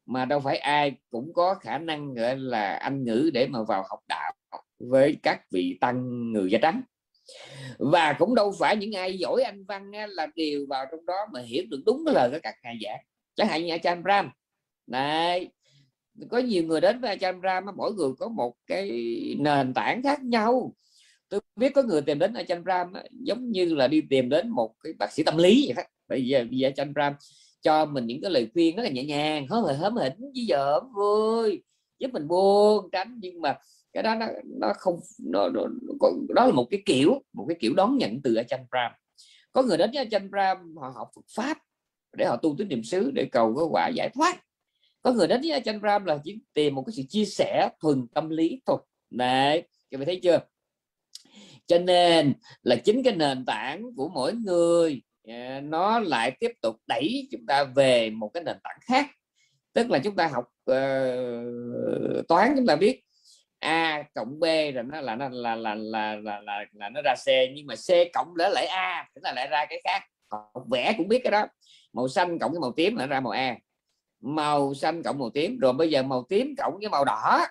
Mà 0.05 0.25
đâu 0.25 0.39
phải 0.39 0.57
ai 0.57 0.91
cũng 1.09 1.33
có 1.33 1.53
khả 1.53 1.77
năng 1.77 2.13
gọi 2.13 2.37
là 2.37 2.73
anh 2.73 3.03
ngữ 3.03 3.29
để 3.33 3.47
mà 3.47 3.63
vào 3.63 3.85
học 3.89 3.99
đạo 4.07 4.33
với 4.79 5.17
các 5.23 5.41
vị 5.51 5.77
tăng 5.81 6.31
người 6.31 6.51
da 6.51 6.59
trắng. 6.61 6.81
Và 7.79 8.13
cũng 8.19 8.35
đâu 8.35 8.53
phải 8.59 8.77
những 8.77 8.91
ai 8.91 9.17
giỏi 9.17 9.43
anh 9.43 9.65
văn 9.65 9.91
là 10.09 10.27
đều 10.35 10.65
vào 10.69 10.85
trong 10.91 11.05
đó 11.05 11.27
mà 11.33 11.41
hiểu 11.41 11.63
được 11.69 11.81
đúng 11.85 12.03
cái 12.05 12.15
lời 12.15 12.29
của 12.31 12.39
các 12.43 12.55
ngài 12.63 12.77
giảng 12.83 12.99
chẳng 13.35 13.47
hạn 13.47 13.65
như 13.65 13.71
Acham 13.71 14.03
Ram. 14.05 14.31
Này 14.87 15.49
có 16.29 16.37
nhiều 16.37 16.63
người 16.63 16.81
đến 16.81 17.01
với 17.01 17.09
Acham 17.09 17.41
Ram 17.43 17.65
mỗi 17.75 17.93
người 17.93 18.09
có 18.19 18.27
một 18.27 18.53
cái 18.67 18.91
nền 19.39 19.73
tảng 19.73 20.03
khác 20.03 20.23
nhau. 20.23 20.73
Tôi 21.29 21.41
biết 21.55 21.73
có 21.75 21.83
người 21.83 22.01
tìm 22.01 22.19
đến 22.19 22.33
Acham 22.33 22.63
Ram 22.65 22.93
giống 23.11 23.51
như 23.51 23.65
là 23.75 23.87
đi 23.87 24.01
tìm 24.09 24.29
đến 24.29 24.49
một 24.49 24.75
cái 24.83 24.93
bác 24.99 25.11
sĩ 25.11 25.23
tâm 25.23 25.37
lý 25.37 25.65
vậy 25.67 25.73
đó 25.75 25.83
bây 26.07 26.25
giờ 26.27 26.45
bây 26.49 26.59
giờ 26.59 26.67
Achan 26.67 26.93
Ram 26.95 27.13
cho 27.61 27.85
mình 27.85 28.07
những 28.07 28.21
cái 28.21 28.31
lời 28.31 28.47
khuyên 28.53 28.75
rất 28.75 28.83
là 28.83 28.89
nhẹ 28.89 29.03
nhàng 29.03 29.47
hớm 29.47 29.63
hở 29.63 29.73
hớm 29.73 29.95
hỉnh 29.95 30.13
với 30.19 30.45
giờ 30.47 30.79
vui 30.95 31.63
giúp 31.99 32.13
mình 32.13 32.27
buông 32.27 32.89
tránh. 32.91 33.19
Nhưng 33.21 33.41
mà 33.41 33.57
cái 33.93 34.03
đó 34.03 34.15
nó 34.15 34.25
nó 34.59 34.73
không 34.77 34.99
nó, 35.23 35.49
nó, 35.49 35.61
nó 35.81 36.09
đó 36.35 36.45
là 36.45 36.51
một 36.51 36.67
cái 36.71 36.81
kiểu 36.85 37.21
một 37.33 37.45
cái 37.49 37.57
kiểu 37.59 37.73
đón 37.75 37.97
nhận 37.97 38.21
từ 38.21 38.35
Achan 38.35 38.65
Ram 38.71 38.91
có 39.57 39.63
người 39.63 39.77
đến 39.77 39.91
với 39.93 40.05
Achan 40.05 40.29
Ram 40.33 40.75
họ 40.77 40.93
học 40.95 41.09
Phật 41.15 41.25
pháp 41.35 41.57
để 42.17 42.25
họ 42.25 42.37
tu 42.37 42.55
tới 42.57 42.67
niệm 42.67 42.83
xứ 42.83 43.11
để 43.11 43.27
cầu 43.31 43.53
có 43.55 43.67
quả 43.71 43.87
giải 43.87 44.09
thoát. 44.13 44.43
Có 45.01 45.13
người 45.13 45.27
đến 45.27 45.41
với 45.41 45.51
Achan 45.51 45.79
Ram 45.83 46.05
là 46.05 46.17
chỉ 46.23 46.39
tìm 46.53 46.75
một 46.75 46.83
cái 46.87 46.93
sự 46.93 47.03
chia 47.09 47.25
sẻ 47.25 47.69
thuần 47.79 48.07
tâm 48.07 48.29
lý 48.29 48.61
thôi 48.65 48.77
này 49.09 49.61
các 49.91 49.97
bạn 49.97 50.05
thấy 50.05 50.19
chưa? 50.23 50.39
Cho 51.65 51.79
nên 51.79 52.33
là 52.63 52.75
chính 52.75 53.03
cái 53.03 53.15
nền 53.15 53.45
tảng 53.45 53.83
của 53.95 54.09
mỗi 54.09 54.33
người 54.33 55.01
Dạ, 55.27 55.61
nó 55.63 55.99
lại 55.99 56.31
tiếp 56.39 56.51
tục 56.61 56.75
đẩy 56.87 57.27
chúng 57.31 57.45
ta 57.45 57.63
về 57.63 58.09
một 58.09 58.29
cái 58.33 58.43
nền 58.43 58.57
tảng 58.63 58.77
khác. 58.81 59.05
Tức 59.73 59.89
là 59.89 59.99
chúng 59.99 60.15
ta 60.15 60.27
học 60.27 60.45
uh, 60.71 62.27
toán 62.27 62.53
chúng 62.55 62.65
ta 62.67 62.75
biết 62.75 63.03
a 63.59 64.03
cộng 64.15 64.39
b 64.39 64.43
rồi 64.73 64.83
nó 64.83 65.01
là 65.01 65.15
nó 65.15 65.29
là 65.29 65.55
là 65.55 65.75
là 65.75 66.15
là 66.15 66.39
là, 66.41 66.65
là 66.73 66.89
nó 66.89 67.01
ra 67.01 67.15
c 67.15 67.27
nhưng 67.55 67.67
mà 67.67 67.75
c 67.75 68.13
cộng 68.13 68.37
để 68.37 68.49
lại 68.49 68.65
a 68.65 69.09
tức 69.15 69.21
là 69.23 69.33
lại 69.33 69.47
ra 69.47 69.65
cái 69.69 69.81
khác. 69.83 70.03
Học 70.31 70.63
vẽ 70.71 70.93
cũng 70.97 71.07
biết 71.07 71.21
cái 71.23 71.31
đó. 71.31 71.47
Màu 71.93 72.07
xanh 72.07 72.39
cộng 72.39 72.51
với 72.51 72.59
màu 72.59 72.71
tím 72.71 72.95
là 72.95 73.05
ra 73.05 73.19
màu 73.19 73.31
a. 73.31 73.57
Màu 74.21 74.73
xanh 74.73 75.03
cộng 75.03 75.19
màu 75.19 75.29
tím 75.29 75.57
rồi 75.57 75.73
bây 75.73 75.89
giờ 75.89 76.03
màu 76.03 76.25
tím 76.29 76.55
cộng 76.57 76.77
với 76.79 76.89
màu 76.89 77.05
đỏ 77.05 77.45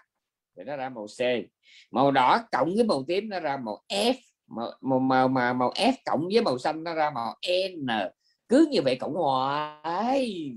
thì 0.56 0.64
nó 0.64 0.76
ra 0.76 0.88
màu 0.88 1.06
c. 1.06 1.20
Màu 1.90 2.10
đỏ 2.10 2.40
cộng 2.52 2.74
với 2.74 2.84
màu 2.84 3.04
tím 3.08 3.28
nó 3.28 3.40
ra 3.40 3.56
màu 3.56 3.82
f 3.88 4.14
màu 4.46 4.72
màu 4.80 4.98
màu, 4.98 5.28
màu, 5.28 5.54
màu 5.54 5.70
f 5.70 5.92
cộng 6.04 6.28
với 6.32 6.42
màu 6.42 6.58
xanh 6.58 6.84
nó 6.84 6.94
ra 6.94 7.10
màu 7.10 7.34
n. 7.76 7.86
Cứ 8.48 8.68
như 8.70 8.82
vậy 8.82 8.96
cộng 8.96 9.14
hoài. 9.14 10.52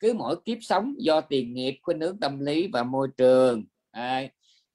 Cứ 0.00 0.12
mỗi 0.12 0.36
kiếp 0.44 0.58
sống 0.60 0.94
do 0.98 1.20
tiền 1.20 1.54
nghiệp 1.54 1.78
khuynh 1.82 2.00
hướng 2.00 2.20
tâm 2.20 2.40
lý 2.40 2.68
và 2.72 2.82
môi 2.82 3.08
trường. 3.16 3.64
À, 3.90 4.22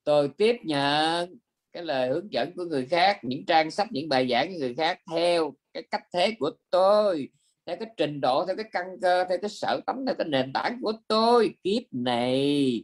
tôi 0.04 0.30
tiếp 0.38 0.58
nhận 0.64 1.38
cái 1.72 1.84
lời 1.84 2.10
hướng 2.10 2.34
dẫn 2.34 2.54
của 2.56 2.64
người 2.64 2.86
khác 2.86 3.20
những 3.24 3.46
trang 3.46 3.72
sách 3.72 3.88
những 3.92 4.10
bài 4.10 4.28
giảng 4.30 4.54
của 4.54 4.60
người 4.60 4.76
khác 4.76 5.00
theo 5.12 5.54
cái 5.74 5.84
cách 5.92 6.04
thế 6.14 6.36
của 6.40 6.52
tôi 6.70 7.30
theo 7.66 7.76
cái 7.76 7.90
trình 7.98 8.22
độ 8.22 8.46
theo 8.46 8.56
cái 8.56 8.66
căn 8.72 8.86
cơ 9.02 9.24
theo 9.30 9.38
cái 9.42 9.50
sở 9.50 9.80
tánh 9.86 10.06
theo 10.06 10.16
cái 10.16 10.28
nền 10.28 10.54
tảng 10.54 10.80
của 10.82 10.94
tôi. 11.08 11.56
Kiếp 11.64 11.84
này. 11.92 12.84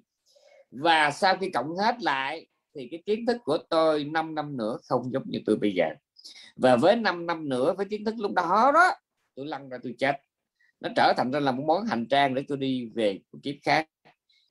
Và 0.72 1.12
sau 1.12 1.38
khi 1.38 1.50
cộng 1.50 1.78
hết 1.78 1.96
lại 2.02 2.48
thì 2.76 2.88
cái 2.92 3.04
kiến 3.06 3.26
thức 3.26 3.38
của 3.44 3.58
tôi 3.70 4.04
5 4.04 4.36
năm 4.36 4.58
nữa 4.58 4.78
không 4.84 5.14
giống 5.14 5.24
như 5.26 5.40
tôi 5.46 5.56
bây 5.56 5.74
giờ. 5.76 5.86
Và 6.56 6.76
với 6.76 6.96
5 6.96 7.26
năm 7.26 7.50
nữa 7.50 7.74
với 7.78 7.86
kiến 7.86 8.06
thức 8.06 8.16
lúc 8.18 8.34
đó 8.34 8.72
đó 8.74 8.92
tôi 9.36 9.46
lăn 9.46 9.70
ra 9.70 9.78
tôi 9.84 9.96
chết. 9.98 10.16
Nó 10.80 10.90
trở 10.96 11.14
thành 11.18 11.32
ra 11.32 11.40
là 11.40 11.52
một 11.52 11.64
món 11.68 11.86
hành 11.86 12.08
trang 12.10 12.36
để 12.36 12.44
tôi 12.48 12.58
đi 12.58 12.92
về 12.96 13.20
kiếp 13.44 13.56
khác. 13.64 13.90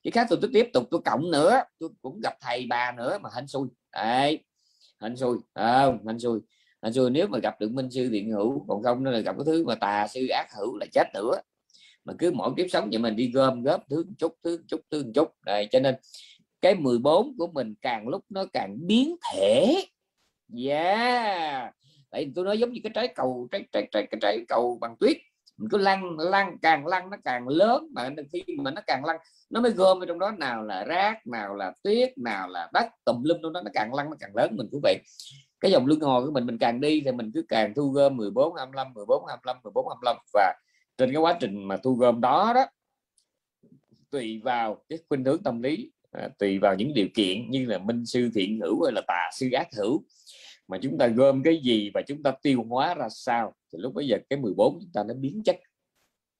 Cái 0.02 0.10
khác 0.10 0.26
tôi, 0.30 0.38
tôi 0.42 0.50
tiếp 0.54 0.70
tục 0.72 0.88
tôi 0.90 1.00
cộng 1.04 1.30
nữa 1.30 1.60
tôi 1.78 1.90
cũng 2.02 2.20
gặp 2.20 2.34
thầy 2.40 2.66
bà 2.70 2.92
nữa 2.92 3.18
mà 3.22 3.30
hên 3.34 3.46
xui. 3.46 3.68
Đấy 3.92 4.44
hên 5.00 5.16
xui 5.16 5.38
à, 5.54 5.86
hên 6.06 6.18
xui. 6.18 6.40
Hên 6.82 6.92
xui 6.92 7.10
nếu 7.10 7.26
mà 7.26 7.38
gặp 7.38 7.60
được 7.60 7.72
minh 7.72 7.90
sư 7.90 8.08
thiện 8.12 8.30
hữu 8.30 8.64
còn 8.68 8.82
không 8.82 9.04
nó 9.04 9.10
là 9.10 9.20
gặp 9.20 9.36
cái 9.38 9.44
thứ 9.46 9.64
mà 9.64 9.74
tà 9.74 10.06
sư 10.08 10.26
ác 10.28 10.46
hữu 10.56 10.76
là 10.76 10.86
chết 10.92 11.04
nữa. 11.14 11.40
Mà 12.04 12.14
cứ 12.18 12.30
mỗi 12.30 12.50
kiếp 12.56 12.66
sống 12.70 12.88
vậy 12.90 12.98
mình 12.98 13.16
đi 13.16 13.30
gom 13.34 13.62
góp 13.62 13.84
thứ 13.90 14.04
chút 14.18 14.36
thứ 14.44 14.58
chút 14.68 14.80
thứ 14.90 15.04
chút. 15.14 15.28
Này 15.46 15.68
cho 15.70 15.80
nên 15.80 15.94
cái 16.60 16.74
14 16.74 17.36
của 17.38 17.46
mình 17.46 17.74
càng 17.82 18.08
lúc 18.08 18.24
nó 18.28 18.44
càng 18.52 18.76
biến 18.86 19.16
thể. 19.32 19.84
Yeah. 20.66 21.74
Tại 22.10 22.32
tôi 22.34 22.44
nói 22.44 22.58
giống 22.58 22.72
như 22.72 22.80
cái 22.84 22.92
trái 22.94 23.08
cầu, 23.08 23.48
trái 23.50 23.64
trái 23.72 23.88
trái, 23.92 24.06
cái 24.10 24.18
trái 24.22 24.44
cầu 24.48 24.78
bằng 24.80 24.96
tuyết. 25.00 25.16
Mình 25.56 25.68
cứ 25.70 25.78
lăn 25.78 26.18
lăn, 26.18 26.56
càng 26.62 26.86
lăn 26.86 27.10
nó 27.10 27.16
càng 27.24 27.48
lớn, 27.48 27.88
mà 27.94 28.10
khi 28.32 28.44
mà 28.58 28.70
nó 28.70 28.80
càng 28.86 29.04
lăn, 29.04 29.16
nó 29.50 29.60
mới 29.60 29.70
gom 29.70 29.98
vào 29.98 30.06
trong 30.06 30.18
đó. 30.18 30.30
Nào 30.30 30.62
là 30.62 30.84
rác, 30.84 31.26
nào 31.26 31.54
là 31.54 31.72
tuyết, 31.82 32.18
nào 32.18 32.48
là 32.48 32.68
đất, 32.72 32.86
tùm 33.04 33.22
lum 33.22 33.38
trong 33.42 33.52
đó, 33.52 33.62
nó 33.64 33.70
càng 33.74 33.94
lăn 33.94 34.10
nó 34.10 34.16
càng 34.20 34.36
lớn 34.36 34.56
mình 34.56 34.68
cũng 34.70 34.80
vậy. 34.82 34.98
Cái 35.60 35.70
dòng 35.70 35.86
luân 35.86 36.00
hồi 36.00 36.26
của 36.26 36.32
mình 36.32 36.46
mình 36.46 36.58
càng 36.58 36.80
đi 36.80 37.02
thì 37.04 37.12
mình 37.12 37.30
cứ 37.34 37.44
càng 37.48 37.74
thu 37.74 37.90
gom 37.90 38.16
14 38.16 38.54
25 38.56 38.94
14 38.94 39.26
25 39.26 39.56
14 39.62 39.88
25 39.88 40.16
và 40.32 40.54
trên 40.98 41.12
cái 41.12 41.20
quá 41.20 41.36
trình 41.40 41.64
mà 41.64 41.76
thu 41.76 41.94
gom 41.94 42.20
đó 42.20 42.52
đó, 42.54 42.66
tùy 44.10 44.40
vào 44.44 44.84
cái 44.88 44.98
khuynh 45.08 45.24
hướng 45.24 45.42
tâm 45.42 45.62
lý 45.62 45.92
à, 46.10 46.28
tùy 46.38 46.58
vào 46.58 46.74
những 46.74 46.94
điều 46.94 47.08
kiện 47.14 47.50
như 47.50 47.66
là 47.66 47.78
minh 47.78 48.06
sư 48.06 48.30
thiện 48.34 48.60
hữu 48.60 48.84
hay 48.84 48.92
là 48.92 49.02
tà 49.06 49.30
sư 49.32 49.50
ác 49.52 49.68
hữu. 49.76 50.04
Mà 50.68 50.78
chúng 50.82 50.98
ta 50.98 51.06
gom 51.06 51.42
cái 51.42 51.60
gì 51.62 51.90
và 51.94 52.02
chúng 52.02 52.22
ta 52.22 52.32
tiêu 52.42 52.64
hóa 52.68 52.94
ra 52.94 53.08
sao 53.10 53.54
thì 53.72 53.78
lúc 53.78 53.94
bây 53.94 54.06
giờ 54.06 54.18
cái 54.30 54.38
14 54.38 54.78
chúng 54.80 54.92
ta 54.94 55.02
nó 55.08 55.14
biến 55.14 55.42
chất. 55.44 55.56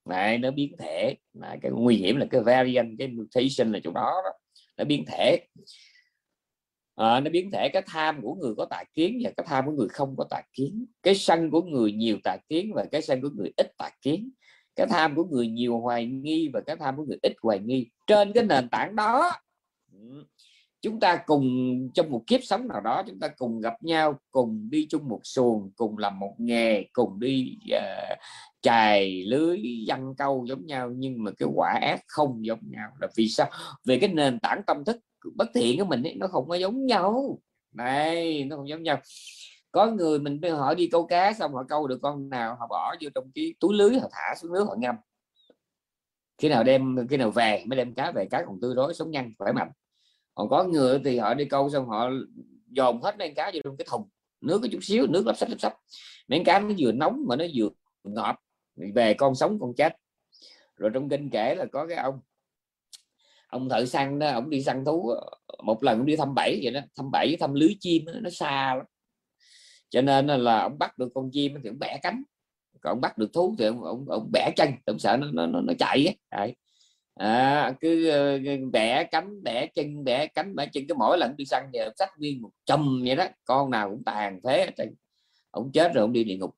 Này 0.05 0.37
nó 0.37 0.51
biến 0.51 0.75
thể. 0.79 1.15
Này, 1.33 1.59
cái 1.61 1.71
nguy 1.71 1.95
hiểm 1.95 2.17
là 2.17 2.25
cái 2.31 2.41
variant 2.41 2.95
cái 2.99 3.07
mutation 3.07 3.71
là 3.71 3.79
chỗ 3.83 3.91
đó, 3.91 4.21
đó. 4.23 4.31
Nó 4.77 4.83
biến 4.83 5.05
thể. 5.07 5.39
À, 6.95 7.19
nó 7.19 7.29
biến 7.29 7.51
thể. 7.51 7.69
Cái 7.73 7.81
tham 7.87 8.21
của 8.21 8.35
người 8.35 8.53
có 8.57 8.65
tà 8.65 8.83
kiến 8.93 9.19
và 9.23 9.31
cái 9.37 9.45
tham 9.49 9.65
của 9.65 9.71
người 9.71 9.87
không 9.89 10.15
có 10.17 10.25
tà 10.29 10.41
kiến. 10.53 10.85
Cái 11.03 11.15
sân 11.15 11.51
của 11.51 11.61
người 11.61 11.91
nhiều 11.91 12.17
tà 12.23 12.37
kiến 12.49 12.71
và 12.73 12.85
cái 12.91 13.01
sân 13.01 13.21
của 13.21 13.29
người 13.35 13.51
ít 13.57 13.67
tà 13.77 13.89
kiến. 14.01 14.31
Cái 14.75 14.87
tham 14.89 15.15
của 15.15 15.23
người 15.23 15.47
nhiều 15.47 15.79
hoài 15.79 16.05
nghi 16.05 16.49
và 16.53 16.61
cái 16.61 16.75
tham 16.75 16.97
của 16.97 17.03
người 17.03 17.17
ít 17.21 17.33
hoài 17.41 17.59
nghi. 17.59 17.89
Trên 18.07 18.33
cái 18.33 18.43
nền 18.43 18.69
tảng 18.69 18.95
đó 18.95 19.31
chúng 20.81 20.99
ta 20.99 21.23
cùng 21.25 21.45
trong 21.93 22.11
một 22.11 22.23
kiếp 22.27 22.39
sống 22.43 22.67
nào 22.67 22.81
đó 22.81 23.03
chúng 23.07 23.19
ta 23.19 23.27
cùng 23.27 23.61
gặp 23.61 23.83
nhau 23.83 24.19
cùng 24.31 24.69
đi 24.69 24.87
chung 24.89 25.07
một 25.07 25.19
xuồng 25.23 25.71
cùng 25.75 25.97
làm 25.97 26.19
một 26.19 26.35
nghề 26.37 26.85
cùng 26.93 27.19
đi 27.19 27.57
uh, 27.75 28.17
chài 28.61 29.23
lưới 29.25 29.59
dăng 29.87 30.15
câu 30.15 30.45
giống 30.47 30.65
nhau 30.65 30.91
nhưng 30.95 31.23
mà 31.23 31.31
cái 31.37 31.49
quả 31.55 31.79
ác 31.81 32.01
không 32.07 32.45
giống 32.45 32.59
nhau. 32.61 32.89
Là 33.01 33.07
vì 33.15 33.29
sao? 33.29 33.49
Về 33.85 33.97
cái 34.01 34.09
nền 34.09 34.39
tảng 34.39 34.61
tâm 34.67 34.85
thức 34.85 34.97
bất 35.35 35.47
thiện 35.53 35.79
của 35.79 35.85
mình 35.85 36.03
ấy, 36.03 36.15
nó 36.15 36.27
không 36.27 36.49
có 36.49 36.55
giống 36.55 36.85
nhau. 36.85 37.39
Này 37.71 38.43
nó 38.43 38.55
không 38.55 38.69
giống 38.69 38.83
nhau. 38.83 38.97
Có 39.71 39.85
người 39.85 40.19
mình 40.19 40.41
họ 40.57 40.73
đi 40.73 40.87
câu 40.87 41.05
cá 41.05 41.33
xong 41.33 41.53
họ 41.53 41.63
câu 41.69 41.87
được 41.87 41.99
con 42.01 42.29
nào 42.29 42.55
họ 42.59 42.67
bỏ 42.67 42.95
vô 43.01 43.09
trong 43.15 43.31
cái 43.35 43.53
túi 43.59 43.73
lưới 43.73 43.99
họ 43.99 44.07
thả 44.11 44.35
xuống 44.35 44.53
nước 44.53 44.63
họ 44.63 44.75
ngâm. 44.77 44.95
Khi 46.37 46.49
nào 46.49 46.63
đem 46.63 47.07
khi 47.09 47.17
nào 47.17 47.31
về 47.31 47.63
mới 47.67 47.77
đem 47.77 47.93
cá 47.93 48.11
về 48.11 48.25
cá 48.31 48.43
còn 48.45 48.59
tươi 48.61 48.75
rối 48.75 48.93
sống 48.93 49.11
nhanh 49.11 49.33
khỏe 49.37 49.51
mạnh 49.51 49.71
còn 50.39 50.49
có 50.49 50.63
người 50.63 51.01
thì 51.05 51.17
họ 51.17 51.33
đi 51.33 51.45
câu 51.45 51.69
xong 51.69 51.87
họ 51.87 52.09
dồn 52.71 53.01
hết 53.01 53.17
mấy 53.17 53.33
cá 53.35 53.51
vô 53.53 53.59
trong 53.63 53.77
cái 53.77 53.85
thùng 53.89 54.09
nước 54.41 54.59
có 54.61 54.67
chút 54.71 54.79
xíu 54.81 55.07
nước 55.07 55.27
lấp 55.27 55.37
sách 55.37 55.49
lấp 55.49 55.59
sách 55.59 55.73
mấy 56.27 56.41
cá 56.45 56.59
nó 56.59 56.69
vừa 56.77 56.91
nóng 56.91 57.23
mà 57.27 57.35
nó 57.35 57.45
vừa 57.55 57.69
ngọt 58.03 58.35
về 58.95 59.13
con 59.13 59.35
sống 59.35 59.59
con 59.59 59.73
chết. 59.77 59.95
Rồi 60.75 60.91
trong 60.93 61.09
kinh 61.09 61.29
kể 61.29 61.55
là 61.55 61.65
có 61.71 61.87
cái 61.87 61.97
ông 61.97 62.19
ông 63.47 63.69
thợ 63.69 63.85
săn 63.85 64.19
đó 64.19 64.29
ông 64.29 64.49
đi 64.49 64.63
săn 64.63 64.85
thú 64.85 65.13
một 65.63 65.83
lần 65.83 66.05
đi 66.05 66.15
thăm 66.15 66.35
bẫy 66.35 66.59
vậy 66.63 66.73
đó 66.73 66.79
thăm 66.95 67.11
bẫy 67.11 67.37
thăm 67.39 67.53
lưới 67.53 67.75
chim 67.79 68.05
đó, 68.05 68.13
nó 68.21 68.29
xa 68.29 68.75
lắm. 68.75 68.85
Cho 69.89 70.01
nên 70.01 70.27
là 70.27 70.61
ông 70.61 70.79
bắt 70.79 70.97
được 70.97 71.09
con 71.15 71.29
chim 71.31 71.53
thì 71.63 71.69
ông 71.69 71.79
bẻ 71.79 71.99
cánh 72.03 72.23
còn 72.81 72.91
ông 72.91 73.01
bắt 73.01 73.17
được 73.17 73.33
thú 73.33 73.55
thì 73.59 73.65
ông 73.65 73.83
ông, 73.83 74.05
ông 74.09 74.29
bẻ 74.33 74.51
chân 74.55 74.69
ông 74.85 74.99
sợ 74.99 75.17
nó 75.17 75.45
nó, 75.47 75.61
nó 75.61 75.73
chạy 75.79 76.15
ấy 76.29 76.55
à, 77.19 77.73
cứ 77.81 78.09
ờ, 78.09 78.39
bẻ 78.71 79.03
cánh 79.03 79.43
bẻ 79.43 79.67
chân 79.67 80.03
bẻ 80.03 80.27
cánh 80.27 80.55
bẻ 80.55 80.65
chân 80.65 80.83
cái 80.87 80.95
mỗi 80.97 81.17
lần 81.17 81.35
đi 81.37 81.45
săn 81.45 81.69
giờ 81.73 81.89
sách 81.99 82.09
nguyên 82.17 82.41
một 82.41 82.49
chùm 82.65 83.03
vậy 83.05 83.15
đó 83.15 83.25
con 83.45 83.69
nào 83.69 83.89
cũng 83.89 84.03
tàn 84.03 84.39
thế 84.43 84.69
ông 85.51 85.71
chết 85.71 85.93
rồi 85.93 86.01
ông 86.01 86.13
đi 86.13 86.23
địa 86.23 86.37
ngục. 86.37 86.55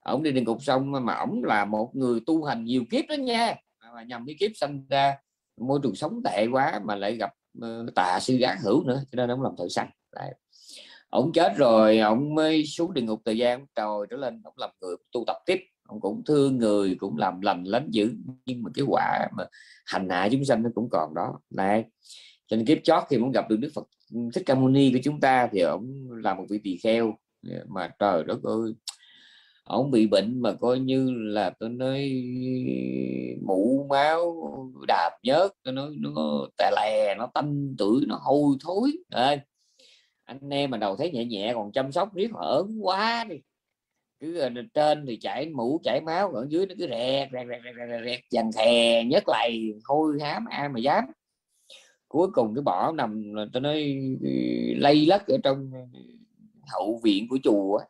Ông 0.00 0.22
đi 0.22 0.32
địa 0.32 0.40
ngục 0.40 0.62
xong 0.62 0.92
mà 0.92 1.14
ổng 1.14 1.44
là 1.44 1.64
một 1.64 1.90
người 1.94 2.20
tu 2.26 2.44
hành 2.44 2.64
nhiều 2.64 2.84
kiếp 2.90 3.04
đó 3.08 3.14
nha. 3.14 3.54
Mà 3.94 4.02
nhầm 4.02 4.26
cái 4.26 4.36
kiếp 4.40 4.50
sanh 4.54 4.86
ra 4.88 5.16
môi 5.56 5.80
trường 5.82 5.94
sống 5.94 6.22
tệ 6.24 6.46
quá 6.52 6.80
mà 6.84 6.96
lại 6.96 7.16
gặp 7.16 7.30
ờ, 7.60 7.86
tà 7.94 8.20
sư 8.20 8.40
ác 8.40 8.58
hữu 8.64 8.84
nữa 8.84 9.02
cho 9.12 9.16
nên 9.16 9.30
ông 9.30 9.42
làm 9.42 9.52
thợ 9.58 9.68
săn. 9.68 9.88
Đấy. 10.12 10.34
ông 11.08 11.32
chết 11.34 11.52
rồi 11.56 11.98
ông 11.98 12.34
mới 12.34 12.66
xuống 12.66 12.94
địa 12.94 13.02
ngục 13.02 13.20
thời 13.24 13.38
gian 13.38 13.66
trời 13.74 14.06
trở 14.10 14.16
lên 14.16 14.42
ông 14.44 14.54
làm 14.56 14.70
người 14.80 14.96
tu 15.12 15.24
tập 15.26 15.36
tiếp 15.46 15.60
ông 15.92 16.00
cũng 16.00 16.22
thương 16.24 16.58
người 16.58 16.94
cũng 16.94 17.16
làm 17.16 17.40
lành 17.40 17.64
lánh 17.64 17.90
dữ. 17.90 18.14
Nhưng 18.46 18.62
mà 18.62 18.70
cái 18.74 18.84
quả 18.88 19.28
mà 19.36 19.44
hành 19.86 20.08
hạ 20.08 20.28
chúng 20.32 20.44
sanh 20.44 20.62
nó 20.62 20.70
cũng 20.74 20.88
còn 20.90 21.14
đó. 21.14 21.40
Này 21.50 21.84
cho 22.46 22.56
nên 22.56 22.66
kiếp 22.66 22.78
chót 22.84 23.02
khi 23.08 23.18
muốn 23.18 23.32
gặp 23.32 23.50
được 23.50 23.56
đức 23.56 23.70
phật 23.74 23.88
thích 24.34 24.42
ca 24.46 24.54
mâu 24.54 24.68
ni 24.68 24.92
của 24.92 24.98
chúng 25.04 25.20
ta 25.20 25.48
thì 25.52 25.60
ông 25.60 26.10
là 26.10 26.34
một 26.34 26.44
vị 26.50 26.60
tỳ 26.64 26.76
kheo. 26.76 27.14
Dạ, 27.42 27.58
mà 27.68 27.90
trời 27.98 28.24
đất 28.24 28.42
ơi 28.42 28.72
ông 29.64 29.90
bị 29.90 30.06
bệnh 30.06 30.42
mà 30.42 30.52
coi 30.52 30.78
như 30.78 31.10
là 31.10 31.50
tôi 31.50 31.68
nói 31.68 32.12
mũ 33.42 33.86
máu 33.90 34.46
đạp 34.88 35.10
nhớt 35.22 35.52
tôi 35.64 35.74
nói 35.74 35.90
nó 35.98 36.10
tè 36.58 36.70
lè 36.76 37.14
nó 37.18 37.30
tâm 37.34 37.74
tuổi 37.78 38.04
nó 38.06 38.18
hôi 38.22 38.56
thối. 38.64 38.92
À, 39.10 39.36
anh 40.24 40.48
em 40.50 40.70
mà 40.70 40.78
đầu 40.78 40.96
thấy 40.96 41.10
nhẹ 41.10 41.24
nhẹ 41.24 41.52
còn 41.54 41.72
chăm 41.72 41.92
sóc 41.92 42.14
riết 42.14 42.30
ở 42.34 42.64
quá 42.80 43.24
đi 43.24 43.36
cứ 44.22 44.48
trên 44.74 45.06
thì 45.06 45.16
chảy 45.16 45.48
mũ 45.48 45.80
chảy 45.84 46.00
máu 46.00 46.32
ở 46.32 46.46
dưới 46.48 46.66
nó 46.66 46.74
cứ 46.78 46.86
rẹt 46.88 47.28
rẹt 47.32 47.46
rẹt 47.48 47.60
rẹt 47.64 47.74
rẹt, 47.90 48.04
rẹt 48.04 48.20
dằn 48.30 48.50
thè 48.56 49.04
nhất 49.04 49.24
lầy 49.26 49.74
hôi 49.84 50.18
hám 50.20 50.44
ai 50.50 50.68
mà 50.68 50.80
dám. 50.80 51.04
Cuối 52.08 52.28
cùng 52.32 52.54
cái 52.54 52.62
bỏ 52.62 52.92
nằm 52.92 53.32
tôi 53.52 53.60
nói 53.60 53.94
ừ, 54.20 54.28
lây 54.76 55.06
lất 55.06 55.26
ở 55.26 55.36
trong 55.42 55.70
hậu 56.72 57.00
viện 57.04 57.26
của 57.28 57.38
chùa 57.44 57.80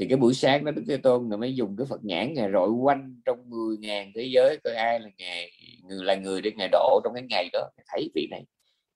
thì 0.00 0.06
cái 0.08 0.16
buổi 0.16 0.34
sáng 0.34 0.64
đó 0.64 0.72
Đức 0.72 0.82
Thế 0.88 0.96
Tôn 0.96 1.30
là 1.30 1.36
mới 1.36 1.54
dùng 1.54 1.76
cái 1.76 1.86
Phật 1.90 2.04
nhãn 2.04 2.34
ngày 2.34 2.48
rọi 2.52 2.68
quanh 2.70 3.20
trong 3.24 3.50
10 3.50 3.76
ngàn 3.78 4.12
thế 4.14 4.22
giới 4.22 4.58
coi 4.64 4.74
ai 4.74 5.00
là 5.00 5.08
ngày 5.18 5.50
người 5.88 6.04
là 6.04 6.14
người 6.14 6.42
để 6.42 6.50
ngày 6.56 6.68
độ 6.72 7.00
trong 7.04 7.14
cái 7.14 7.22
ngày 7.30 7.48
đó. 7.52 7.70
Thấy 7.86 8.10
vị 8.14 8.28
này 8.30 8.44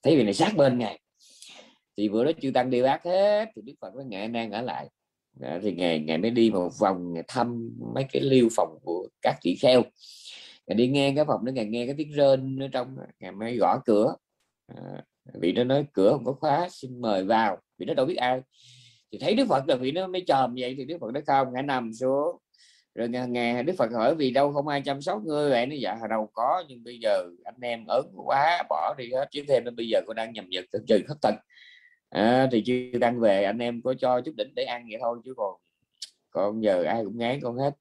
thấy 0.02 0.16
vị 0.16 0.22
này 0.22 0.34
sát 0.34 0.56
bên 0.56 0.78
ngày 0.78 1.00
thì 1.96 2.08
bữa 2.08 2.24
đó 2.24 2.30
chư 2.40 2.50
tăng 2.50 2.70
đi 2.70 2.82
bác 2.82 3.04
hết 3.04 3.48
thì 3.56 3.62
Đức 3.62 3.74
Phật 3.80 3.94
mới 3.94 4.04
ngài 4.04 4.28
đang 4.28 4.50
ở 4.50 4.62
lại 4.62 4.88
đó, 5.34 5.58
thì 5.62 5.72
ngày 5.72 5.98
ngày 5.98 6.18
mới 6.18 6.30
đi 6.30 6.50
một 6.50 6.70
vòng 6.78 7.14
thăm 7.28 7.70
mấy 7.94 8.04
cái 8.12 8.22
liêu 8.22 8.48
phòng 8.56 8.78
của 8.82 9.08
các 9.22 9.36
chị 9.40 9.56
kheo. 9.62 9.82
Ngày 10.66 10.74
đi 10.76 10.88
nghe 10.88 11.12
cái 11.16 11.24
phòng 11.24 11.44
nó 11.44 11.52
ngày 11.52 11.64
nghe 11.64 11.86
cái 11.86 11.94
tiếng 11.98 12.12
rên 12.12 12.58
ở 12.58 12.68
trong 12.72 12.96
ngày 13.20 13.32
mới 13.32 13.56
gõ 13.56 13.78
cửa. 13.84 14.14
À, 14.66 14.76
vị 15.40 15.52
nó 15.52 15.64
nói 15.64 15.84
cửa 15.92 16.12
không 16.12 16.24
có 16.24 16.32
khóa 16.32 16.68
xin 16.70 17.00
mời 17.00 17.24
vào. 17.24 17.58
Vì 17.78 17.86
nó 17.86 17.94
đâu 17.94 18.06
biết 18.06 18.16
ai. 18.16 18.40
Thì 19.12 19.18
thấy 19.18 19.34
đức 19.34 19.48
phật 19.48 19.68
là 19.68 19.76
vì 19.76 19.92
nó 19.92 20.06
mới 20.06 20.24
chòm 20.26 20.54
vậy 20.58 20.74
thì 20.78 20.84
đức 20.84 20.96
phật 21.00 21.10
nó 21.14 21.20
không 21.26 21.52
ngã 21.52 21.62
nằm 21.62 21.92
xuống. 21.92 22.36
Rồi 22.94 23.08
ngày, 23.08 23.28
ngày 23.28 23.62
đức 23.62 23.72
phật 23.78 23.92
hỏi 23.92 24.14
vì 24.14 24.30
đâu 24.30 24.52
không 24.52 24.68
ai 24.68 24.82
chăm 24.84 25.02
sóc 25.02 25.22
ngươi 25.24 25.50
vậy? 25.50 25.66
Nó 25.66 25.74
dạ 25.74 25.98
đâu 26.10 26.28
có 26.32 26.64
nhưng 26.68 26.84
bây 26.84 26.98
giờ 26.98 27.24
anh 27.44 27.60
em 27.60 27.84
ớn 27.86 28.04
quá 28.26 28.62
bỏ 28.68 28.94
đi 28.98 29.10
hết 29.12 29.28
chứ 29.30 29.44
thêm 29.48 29.64
nên 29.64 29.76
bây 29.76 29.88
giờ 29.88 30.00
con 30.06 30.16
đang 30.16 30.32
nhầm 30.32 30.48
nhật 30.48 30.64
trừ 30.86 31.00
khất 31.08 31.16
tật 31.22 31.34
à, 32.14 32.48
thì 32.52 32.62
chưa 32.66 32.98
đang 32.98 33.20
về 33.20 33.44
anh 33.44 33.58
em 33.58 33.82
có 33.82 33.94
cho 33.94 34.20
chút 34.20 34.32
đỉnh 34.36 34.54
để 34.54 34.64
ăn 34.64 34.86
vậy 34.90 34.98
thôi 35.00 35.18
chứ 35.24 35.34
còn 35.36 35.56
còn 36.30 36.62
giờ 36.62 36.82
ai 36.82 37.04
cũng 37.04 37.18
ngán 37.18 37.40
con 37.42 37.58
hết. 37.58 37.74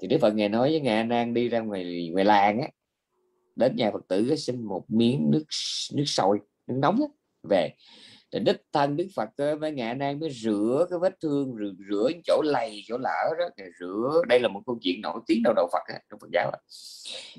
Thì 0.00 0.08
đức 0.08 0.18
phật 0.20 0.34
ngài 0.34 0.48
nói 0.48 0.70
với 0.70 0.80
ngài 0.80 1.08
an 1.10 1.34
đi 1.34 1.48
ra 1.48 1.60
ngoài 1.60 2.10
ngoài 2.12 2.24
làng 2.24 2.60
á 2.60 2.68
đến 3.56 3.76
nhà 3.76 3.90
phật 3.90 4.08
tử 4.08 4.36
xin 4.36 4.62
một 4.62 4.84
miếng 4.88 5.30
nước 5.30 5.44
nước 5.94 6.04
sôi 6.06 6.38
nước 6.66 6.78
nóng 6.78 7.00
á, 7.00 7.06
về. 7.50 7.70
Thì 8.32 8.38
đích 8.38 8.62
thân 8.72 8.96
đức 8.96 9.06
phật 9.16 9.28
với 9.60 9.72
ngài 9.72 9.94
đang 9.94 10.20
mới 10.20 10.30
rửa 10.30 10.86
cái 10.90 10.98
vết 10.98 11.20
thương 11.20 11.56
rửa, 11.58 11.72
rửa 11.90 12.10
chỗ 12.24 12.42
lầy 12.44 12.82
chỗ 12.86 12.98
lở 12.98 13.34
đó 13.38 13.48
rửa. 13.80 14.22
Đây 14.28 14.40
là 14.40 14.48
một 14.48 14.60
câu 14.66 14.78
chuyện 14.82 15.00
nổi 15.00 15.20
tiếng 15.26 15.42
đầu 15.44 15.54
đầu 15.56 15.68
phật 15.72 15.94
á 15.94 16.00
trong 16.10 16.20
phật 16.20 16.28
giáo 16.32 16.52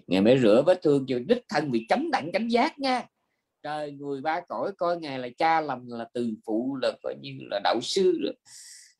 ngài 0.07 0.21
mới 0.21 0.39
rửa 0.39 0.63
vết 0.65 0.81
thương 0.81 1.05
cho 1.07 1.19
đích 1.27 1.43
thân 1.49 1.71
bị 1.71 1.85
chấm 1.89 2.11
đặng 2.11 2.31
cánh 2.33 2.47
giác 2.47 2.79
nha 2.79 3.07
trời 3.63 3.91
người 3.91 4.21
ba 4.21 4.41
cõi 4.49 4.71
coi 4.77 4.99
ngài 4.99 5.19
là 5.19 5.29
cha 5.37 5.61
lầm 5.61 5.87
là 5.87 6.05
từ 6.13 6.29
phụ 6.45 6.77
là 6.81 6.91
coi 7.03 7.15
như 7.21 7.31
là 7.39 7.59
đạo 7.63 7.79
sư 7.81 8.19
rồi 8.23 8.33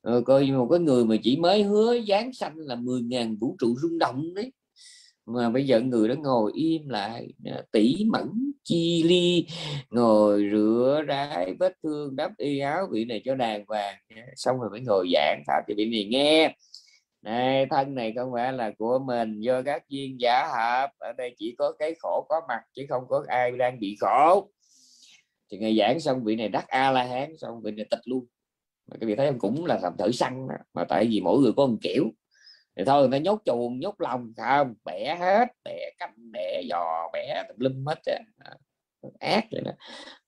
ờ, 0.02 0.22
coi 0.26 0.45
như 0.45 0.58
một 0.58 0.67
cái 0.72 0.80
người 0.80 1.06
mà 1.06 1.15
chỉ 1.24 1.38
mới 1.38 1.63
hứa 1.63 2.00
giáng 2.08 2.34
sanh 2.34 2.58
là 2.58 2.76
10.000 2.76 3.38
vũ 3.39 3.56
trụ 3.60 3.76
rung 3.82 4.00
động 4.00 4.34
đấy. 4.34 4.52
Mà 5.26 5.50
bây 5.50 5.67
giờ 5.67 5.80
người 5.80 6.08
đó 6.08 6.15
ngồi 6.17 6.52
im 6.56 6.89
lại 6.89 7.28
tỉ 7.72 8.06
mẫn 8.08 8.52
chi 8.63 9.04
ly 9.04 9.45
ngồi 9.89 10.50
rửa 10.52 11.02
rái 11.08 11.56
vết 11.60 11.74
thương 11.84 12.15
đắp 12.15 12.32
y 12.38 12.60
áo 12.60 12.88
vị 12.91 13.06
này 13.06 13.22
cho 13.26 13.36
đàng 13.36 13.63
hoàng. 13.67 13.95
Xong 14.36 14.60
rồi 14.60 14.69
mới 14.69 14.82
ngồi 14.82 15.08
giảng 15.13 15.43
pháp 15.48 15.62
thì 15.67 15.74
vị 15.78 15.86
này 15.86 16.06
nghe 16.06 16.56
này 17.21 17.65
thân 17.65 17.95
này 17.95 18.13
không 18.15 18.32
phải 18.34 18.53
là 18.53 18.71
của 18.77 18.99
mình 18.99 19.39
do 19.39 19.62
các 19.62 19.89
duyên 19.89 20.19
giả 20.19 20.47
hợp. 20.47 20.89
Ở 20.97 21.13
đây 21.13 21.36
chỉ 21.38 21.55
có 21.58 21.71
cái 21.79 21.95
khổ 21.99 22.25
có 22.29 22.41
mặt 22.47 22.62
chứ 22.73 22.86
không 22.89 23.03
có 23.08 23.25
ai 23.27 23.51
đang 23.51 23.79
bị 23.79 23.97
khổ. 24.01 24.51
Thì 25.51 25.58
ngày 25.58 25.77
giảng 25.77 25.99
xong 25.99 26.23
vị 26.23 26.36
này 26.36 26.49
đắc 26.49 26.67
a 26.67 26.91
la 26.91 27.03
hán 27.03 27.38
xong 27.38 27.62
vị 27.63 27.71
này 27.71 27.86
tịch 27.89 28.01
luôn. 28.05 28.25
Mà 28.91 28.97
cái 28.99 29.08
vị 29.08 29.15
thấy 29.15 29.25
em 29.25 29.39
cũng 29.39 29.65
là 29.65 29.79
làm 29.84 29.97
thử 29.97 30.12
săn 30.12 30.47
mà 30.73 30.86
tại 30.86 31.08
vì 31.12 31.21
mỗi 31.21 31.39
người 31.39 31.51
có 31.58 31.65
một 31.65 31.77
kiểu. 31.82 32.12
Thì 32.77 32.84
thôi 32.86 33.01
người 33.01 33.19
ta 33.19 33.23
nhốt 33.23 33.41
chuồng 33.45 33.79
nhốt 33.79 34.01
lòng 34.01 34.34
không 34.38 34.73
bẻ 34.86 35.15
hết 35.19 35.47
bẻ 35.63 35.89
cánh 35.97 36.32
bẻ 36.32 36.62
giò 36.69 37.10
bẻ 37.13 37.43
tùm 37.49 37.58
lum 37.60 37.86
hết 37.86 37.99
á. 38.05 38.19
Ác 39.19 39.43
rồi, 39.51 39.63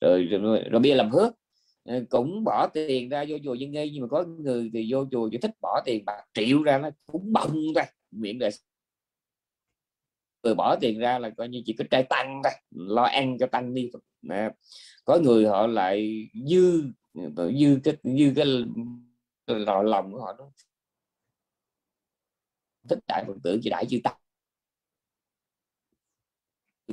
rồi, 0.01 0.23
rồi, 0.25 0.39
rồi, 0.41 0.63
bia 0.71 0.80
bây 0.80 0.89
giờ 0.89 0.95
làm 0.95 1.10
hước. 1.10 1.34
Ờ, 1.84 2.04
cũng 2.10 2.44
bỏ 2.44 2.67
tiền 2.74 3.10
ra 3.10 3.26
vô 3.28 3.38
chùa 3.44 3.54
dân 3.54 3.72
nghi, 3.72 3.91
nhưng 3.94 4.02
mà 4.02 4.08
có 4.08 4.24
người 4.24 4.70
thì 4.74 4.88
vô 4.94 5.06
chùa 5.12 5.30
chỉ 5.32 5.38
thích 5.38 5.52
bỏ 5.62 5.82
tiền 5.86 6.06
bạc 6.06 6.24
triệu 6.34 6.63
ra 6.63 6.78
nó 6.78 6.89
cũng 7.06 7.34
bông 7.34 7.56
ra 7.76 7.86
miệng 8.12 8.39
đời 8.39 8.52
người 10.44 10.56
bỏ 10.56 10.76
tiền 10.82 11.00
ra 11.00 11.20
là 11.20 11.30
coi 11.38 11.50
như 11.50 11.62
chỉ 11.65 11.74
có 11.74 11.86
trai 11.91 12.04
tăng 12.04 12.41
thôi, 12.44 12.54
lo 12.72 13.04
ăn 13.04 13.38
cho 13.39 13.48
tăng 13.48 13.74
đi 13.74 13.91
nè. 14.22 14.50
có 15.06 15.20
người 15.20 15.46
họ 15.46 15.67
lại 15.67 16.28
dư 16.48 16.84
dư 17.60 17.80
cái 17.84 17.96
dư 18.04 18.34
cái 18.36 18.46
lò 19.48 19.82
lòng 19.82 20.12
của 20.12 20.20
họ 20.22 20.34
đó 20.39 20.52
thích 22.89 23.00
đại 23.08 23.24
phật 23.28 23.34
tử 23.44 23.60
chỉ 23.63 23.70
đại 23.70 23.86
chư 23.89 23.98
tăng 24.04 24.20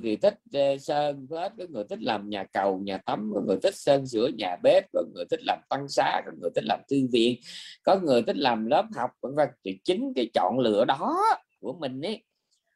thì 0.03 0.17
thích 0.17 0.35
ờ, 0.53 0.79
sơn 0.79 1.27
hết 1.31 1.53
có 1.59 1.65
người 1.69 1.85
thích 1.91 2.03
làm 2.03 2.29
nhà 2.31 2.45
cầu, 2.53 2.79
nhà 2.79 2.99
tắm, 2.99 3.31
có 3.35 3.41
người 3.41 3.57
thích 3.63 3.75
sơn 3.75 4.07
sửa 4.07 4.29
nhà 4.39 4.57
bếp, 4.63 4.85
có 4.93 5.03
người 5.15 5.25
thích 5.31 5.41
làm 5.47 5.59
tăng 5.69 5.89
xá, 5.89 6.23
có 6.27 6.33
người 6.41 6.51
thích 6.55 6.65
làm 6.65 6.81
thư 6.91 6.97
viện, 7.13 7.37
có 7.83 8.01
người 8.03 8.23
thích 8.23 8.37
làm 8.37 8.67
lớp 8.67 8.85
học, 8.97 9.11
vân 9.23 9.35
vân. 9.35 9.49
Thì 9.65 9.79
chính 9.85 10.13
cái 10.17 10.31
chọn 10.35 10.59
lựa 10.59 10.85
đó 10.85 11.19
của 11.61 11.73
mình 11.81 12.01
ấy, 12.01 12.25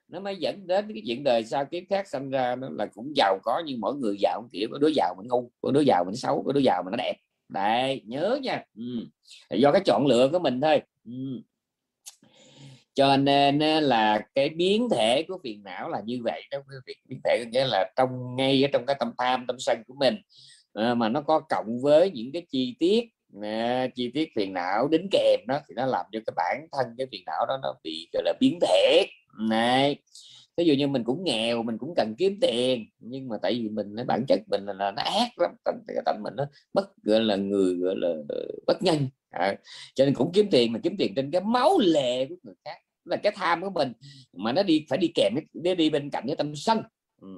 nó 0.08 0.20
mới 0.20 0.37
dẫn 0.37 0.66
đến 0.66 0.92
cái 0.94 1.02
chuyện 1.06 1.24
đời 1.24 1.44
sau 1.44 1.64
kiếp 1.64 1.82
khác 1.90 2.08
sinh 2.08 2.30
ra, 2.30 2.56
nó 2.56 2.68
là 2.70 2.87
cũng 2.87 3.12
giàu 3.16 3.38
có 3.42 3.62
nhưng 3.66 3.80
mỗi 3.80 3.94
người 3.94 4.16
giàu 4.20 4.48
kiểu 4.52 4.68
có 4.72 4.78
đứa 4.78 4.90
giàu 4.96 5.14
mình 5.18 5.28
ngu, 5.28 5.50
có 5.61 5.70
đứa 5.70 5.80
giàu 5.80 6.04
mình 6.04 6.16
xấu, 6.16 6.42
có 6.46 6.52
đứa 6.52 6.61
giàu 6.61 6.82
mình 6.82 6.90
nó 6.90 6.96
đẹp. 6.96 7.14
Đấy, 7.48 8.02
nhớ 8.06 8.38
nha. 8.42 8.64
Ừ. 8.76 8.82
do 9.50 9.72
cái 9.72 9.82
chọn 9.85 10.06
lựa 10.06 10.28
của 10.32 10.38
mình 10.38 10.61
thôi. 10.61 10.82
Ừ 11.04 11.12
cho 12.94 13.16
nên 13.16 13.59
là 13.59 14.20
cái 14.35 14.48
biến 14.48 14.88
thể 14.90 15.22
của 15.28 15.38
phiền 15.44 15.62
não 15.62 15.88
là 15.88 16.00
như 16.05 16.20
vậy 16.24 16.42
đó. 16.50 16.59
Quý 16.59 16.74
vị 16.87 16.94
biến 17.09 17.20
thể 17.24 17.44
nghĩa 17.52 17.64
là 17.64 17.90
trong, 17.96 18.37
ngay 18.37 18.64
ở 18.64 18.68
trong 18.72 18.87
cái 18.87 18.96
tâm 19.00 19.12
tham, 19.18 19.44
tâm 19.48 19.57
sân 19.59 19.83
của 19.87 19.94
mình 19.98 20.16
ờ, 20.72 20.94
mà 20.94 21.09
nó 21.09 21.20
có 21.20 21.40
cộng 21.40 21.81
với 21.83 22.11
những 22.11 22.33
cái 22.33 22.46
chi 22.50 22.76
tiết 22.78 23.05
ờ, 23.42 23.88
chi 23.94 24.11
tiết 24.14 24.28
phiền 24.37 24.52
não 24.52 24.88
đính 24.88 25.09
kèm 25.11 25.40
đó, 25.48 25.61
thì 25.68 25.74
nó 25.76 25.87
làm 25.87 26.07
cho 26.12 26.20
cái 26.26 26.35
bản 26.37 26.66
thân 26.72 26.87
cái 26.98 27.07
phiền 27.12 27.22
não 27.26 27.46
đó 27.48 27.59
nó 27.62 27.74
bị, 27.85 28.09
gọi 28.12 28.22
là, 28.26 28.33
biến 28.40 28.59
thể. 28.62 29.07
Này 29.38 29.96
ví 30.56 30.64
dụ 30.64 30.74
như 30.74 30.88
mình 30.88 31.04
cũng 31.04 31.24
nghèo 31.24 31.62
mình 31.62 31.78
cũng 31.78 31.94
cần 31.96 32.14
kiếm 32.18 32.38
tiền 32.40 32.86
nhưng 32.98 33.28
mà 33.28 33.36
tại 33.42 33.52
vì 33.54 33.68
mình 33.68 33.96
cái 33.96 34.04
bản 34.04 34.24
chất 34.28 34.40
mình 34.46 34.66
là, 34.66 34.72
là 34.72 34.90
nó 34.90 35.02
ác 35.02 35.38
lắm 35.38 35.50
tâm 35.64 35.74
tâm 36.06 36.22
mình 36.22 36.34
nó 36.36 36.46
bất 36.72 36.96
gọi 37.02 37.20
là 37.20 37.36
người 37.36 37.74
gọi 37.74 37.94
là 37.96 38.14
bất 38.66 38.82
nhân 38.82 39.08
à, 39.30 39.56
cho 39.94 40.04
nên 40.04 40.14
cũng 40.14 40.32
kiếm 40.32 40.46
tiền 40.50 40.72
mà 40.72 40.78
kiếm 40.82 40.96
tiền 40.98 41.12
trên 41.16 41.30
cái 41.30 41.40
máu 41.40 41.78
lệ 41.78 42.26
của 42.28 42.34
người 42.42 42.54
khác 42.64 42.76
là 43.04 43.16
cái 43.16 43.32
tham 43.36 43.62
của 43.62 43.70
mình 43.70 43.92
mà 44.32 44.52
nó 44.52 44.62
đi 44.62 44.86
phải 44.88 44.98
đi 44.98 45.12
kèm 45.14 45.34
để 45.52 45.74
đi 45.74 45.90
bên 45.90 46.10
cạnh 46.10 46.24
cái 46.26 46.36
tâm 46.36 46.56
sân 46.56 46.82
ừ. 47.20 47.28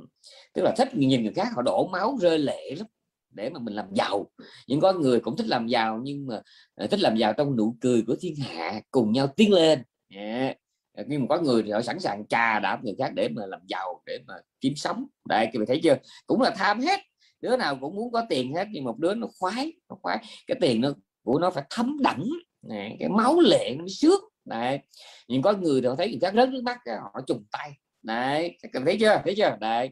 tức 0.55 0.63
là 0.63 0.75
thích 0.79 0.89
nhìn 0.95 1.23
người 1.23 1.33
khác 1.33 1.49
họ 1.57 1.63
đổ 1.63 1.87
máu 1.87 2.17
rơi 2.21 2.39
lệ 2.39 2.75
lắm 2.79 2.87
để 3.31 3.51
mà 3.51 3.59
mình 3.59 3.75
làm 3.75 3.87
giàu 3.95 4.31
nhưng 4.67 4.81
có 4.81 4.93
người 4.93 5.21
cũng 5.21 5.37
thích 5.37 5.47
làm 5.47 5.67
giàu 5.67 6.01
nhưng 6.03 6.27
mà 6.27 6.41
ờ, 6.75 6.87
thích 6.87 7.01
làm 7.01 7.17
giàu 7.17 7.33
trong 7.33 7.57
nụ 7.57 7.77
cười 7.81 8.03
của 8.07 8.17
thiên 8.21 8.37
hạ 8.37 8.81
cùng 8.91 9.13
nhau 9.13 9.27
tiến 9.27 9.53
lên 9.53 9.83
yeah. 10.09 10.57
Ờ, 10.95 11.05
nhưng 11.07 11.21
mà 11.21 11.27
có 11.29 11.43
người 11.43 11.63
thì 11.63 11.71
họ 11.71 11.83
sẵn 11.83 12.01
sàng 12.01 12.27
trà 12.27 12.59
đạp 12.59 12.85
người 12.85 12.95
khác 12.99 13.13
để 13.15 13.29
mà 13.29 13.47
làm 13.47 13.61
giàu 13.69 14.03
để 14.07 14.19
mà 14.27 14.35
kiếm 14.61 14.73
sống. 14.77 15.07
Đây 15.29 15.47
các 15.53 15.59
bạn 15.59 15.67
thấy 15.67 15.81
chưa? 15.83 15.97
Cũng 16.27 16.43
là 16.43 16.51
tham 16.51 16.81
hết. 16.81 17.01
Đứa 17.41 17.57
nào 17.57 17.77
cũng 17.81 17.97
muốn 17.97 18.13
có 18.13 18.27
tiền 18.29 18.55
hết 18.55 18.67
nhưng 18.71 18.85
một 18.85 18.99
đứa 18.99 19.15
nó 19.15 19.27
khoái 19.39 19.73
nó 19.89 19.97
khoái. 20.03 20.19
Cái 20.47 20.57
tiền 20.61 20.81
nó 20.81 20.93
của 21.25 21.39
nó 21.39 21.51
phải 21.51 21.65
thấm 21.71 21.97
đẫm, 22.03 22.25
cái 22.99 23.09
máu 23.09 23.41
lệ 23.41 23.75
nó 23.79 23.85
xước. 23.89 24.21
Đấy. 24.45 24.79
Nhưng 25.29 25.43
có 25.43 25.53
người 25.53 25.81
thì 25.81 25.87
họ 25.87 25.95
thấy 25.97 26.09
người 26.09 26.19
khác 26.21 26.35
rớt 26.37 26.49
nước 26.49 26.63
mắt 26.65 26.79
họ 26.87 27.21
trùng 27.27 27.45
tay. 27.53 27.71
Đấy 28.03 28.59
các 28.63 28.71
bạn 28.75 28.85
thấy 28.85 28.97
chưa? 29.01 29.21
Thấy 29.25 29.35
chưa? 29.37 29.57
Đấy. 29.61 29.91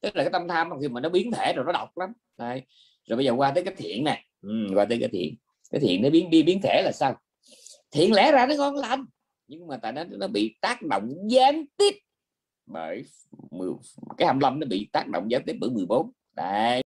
Tức 0.00 0.16
là 0.16 0.22
cái 0.24 0.32
tâm 0.32 0.48
tham 0.48 0.70
khi 0.80 0.88
mà 0.88 1.00
nó 1.00 1.08
biến 1.08 1.32
thể 1.32 1.52
rồi 1.56 1.64
nó 1.66 1.72
độc 1.72 1.98
lắm. 1.98 2.12
Đấy. 2.38 2.62
Rồi 3.08 3.16
bây 3.16 3.26
giờ 3.26 3.32
qua 3.32 3.52
tới 3.54 3.64
cái 3.64 3.74
thiện 3.76 4.04
này, 4.04 4.24
ừ, 4.42 4.48
qua 4.74 4.84
tới 4.84 4.98
cái 5.00 5.08
thiện. 5.12 5.34
Cái 5.70 5.80
thiện 5.80 6.02
nó 6.02 6.10
biến 6.10 6.30
đi 6.30 6.42
biến 6.42 6.60
thể 6.62 6.82
là 6.84 6.92
sao? 6.92 7.16
Thiện 7.90 8.12
lẽ 8.12 8.32
ra 8.32 8.46
nó 8.46 8.54
ngon 8.54 8.74
lành 8.74 9.04
nhưng 9.46 9.66
mà 9.66 9.76
tại 9.76 9.92
nó 9.92 10.04
nó 10.04 10.28
bị 10.28 10.56
tác 10.60 10.82
động 10.82 11.08
gián 11.30 11.64
tiếp 11.76 11.94
bởi 12.66 13.04
cái 14.18 14.26
25 14.26 14.60
nó 14.60 14.66
bị 14.66 14.88
tác 14.92 15.08
động 15.08 15.30
gián 15.30 15.42
tiếp 15.46 15.56
bởi 15.60 15.70
14 15.70 16.10
đấy. 16.32 16.82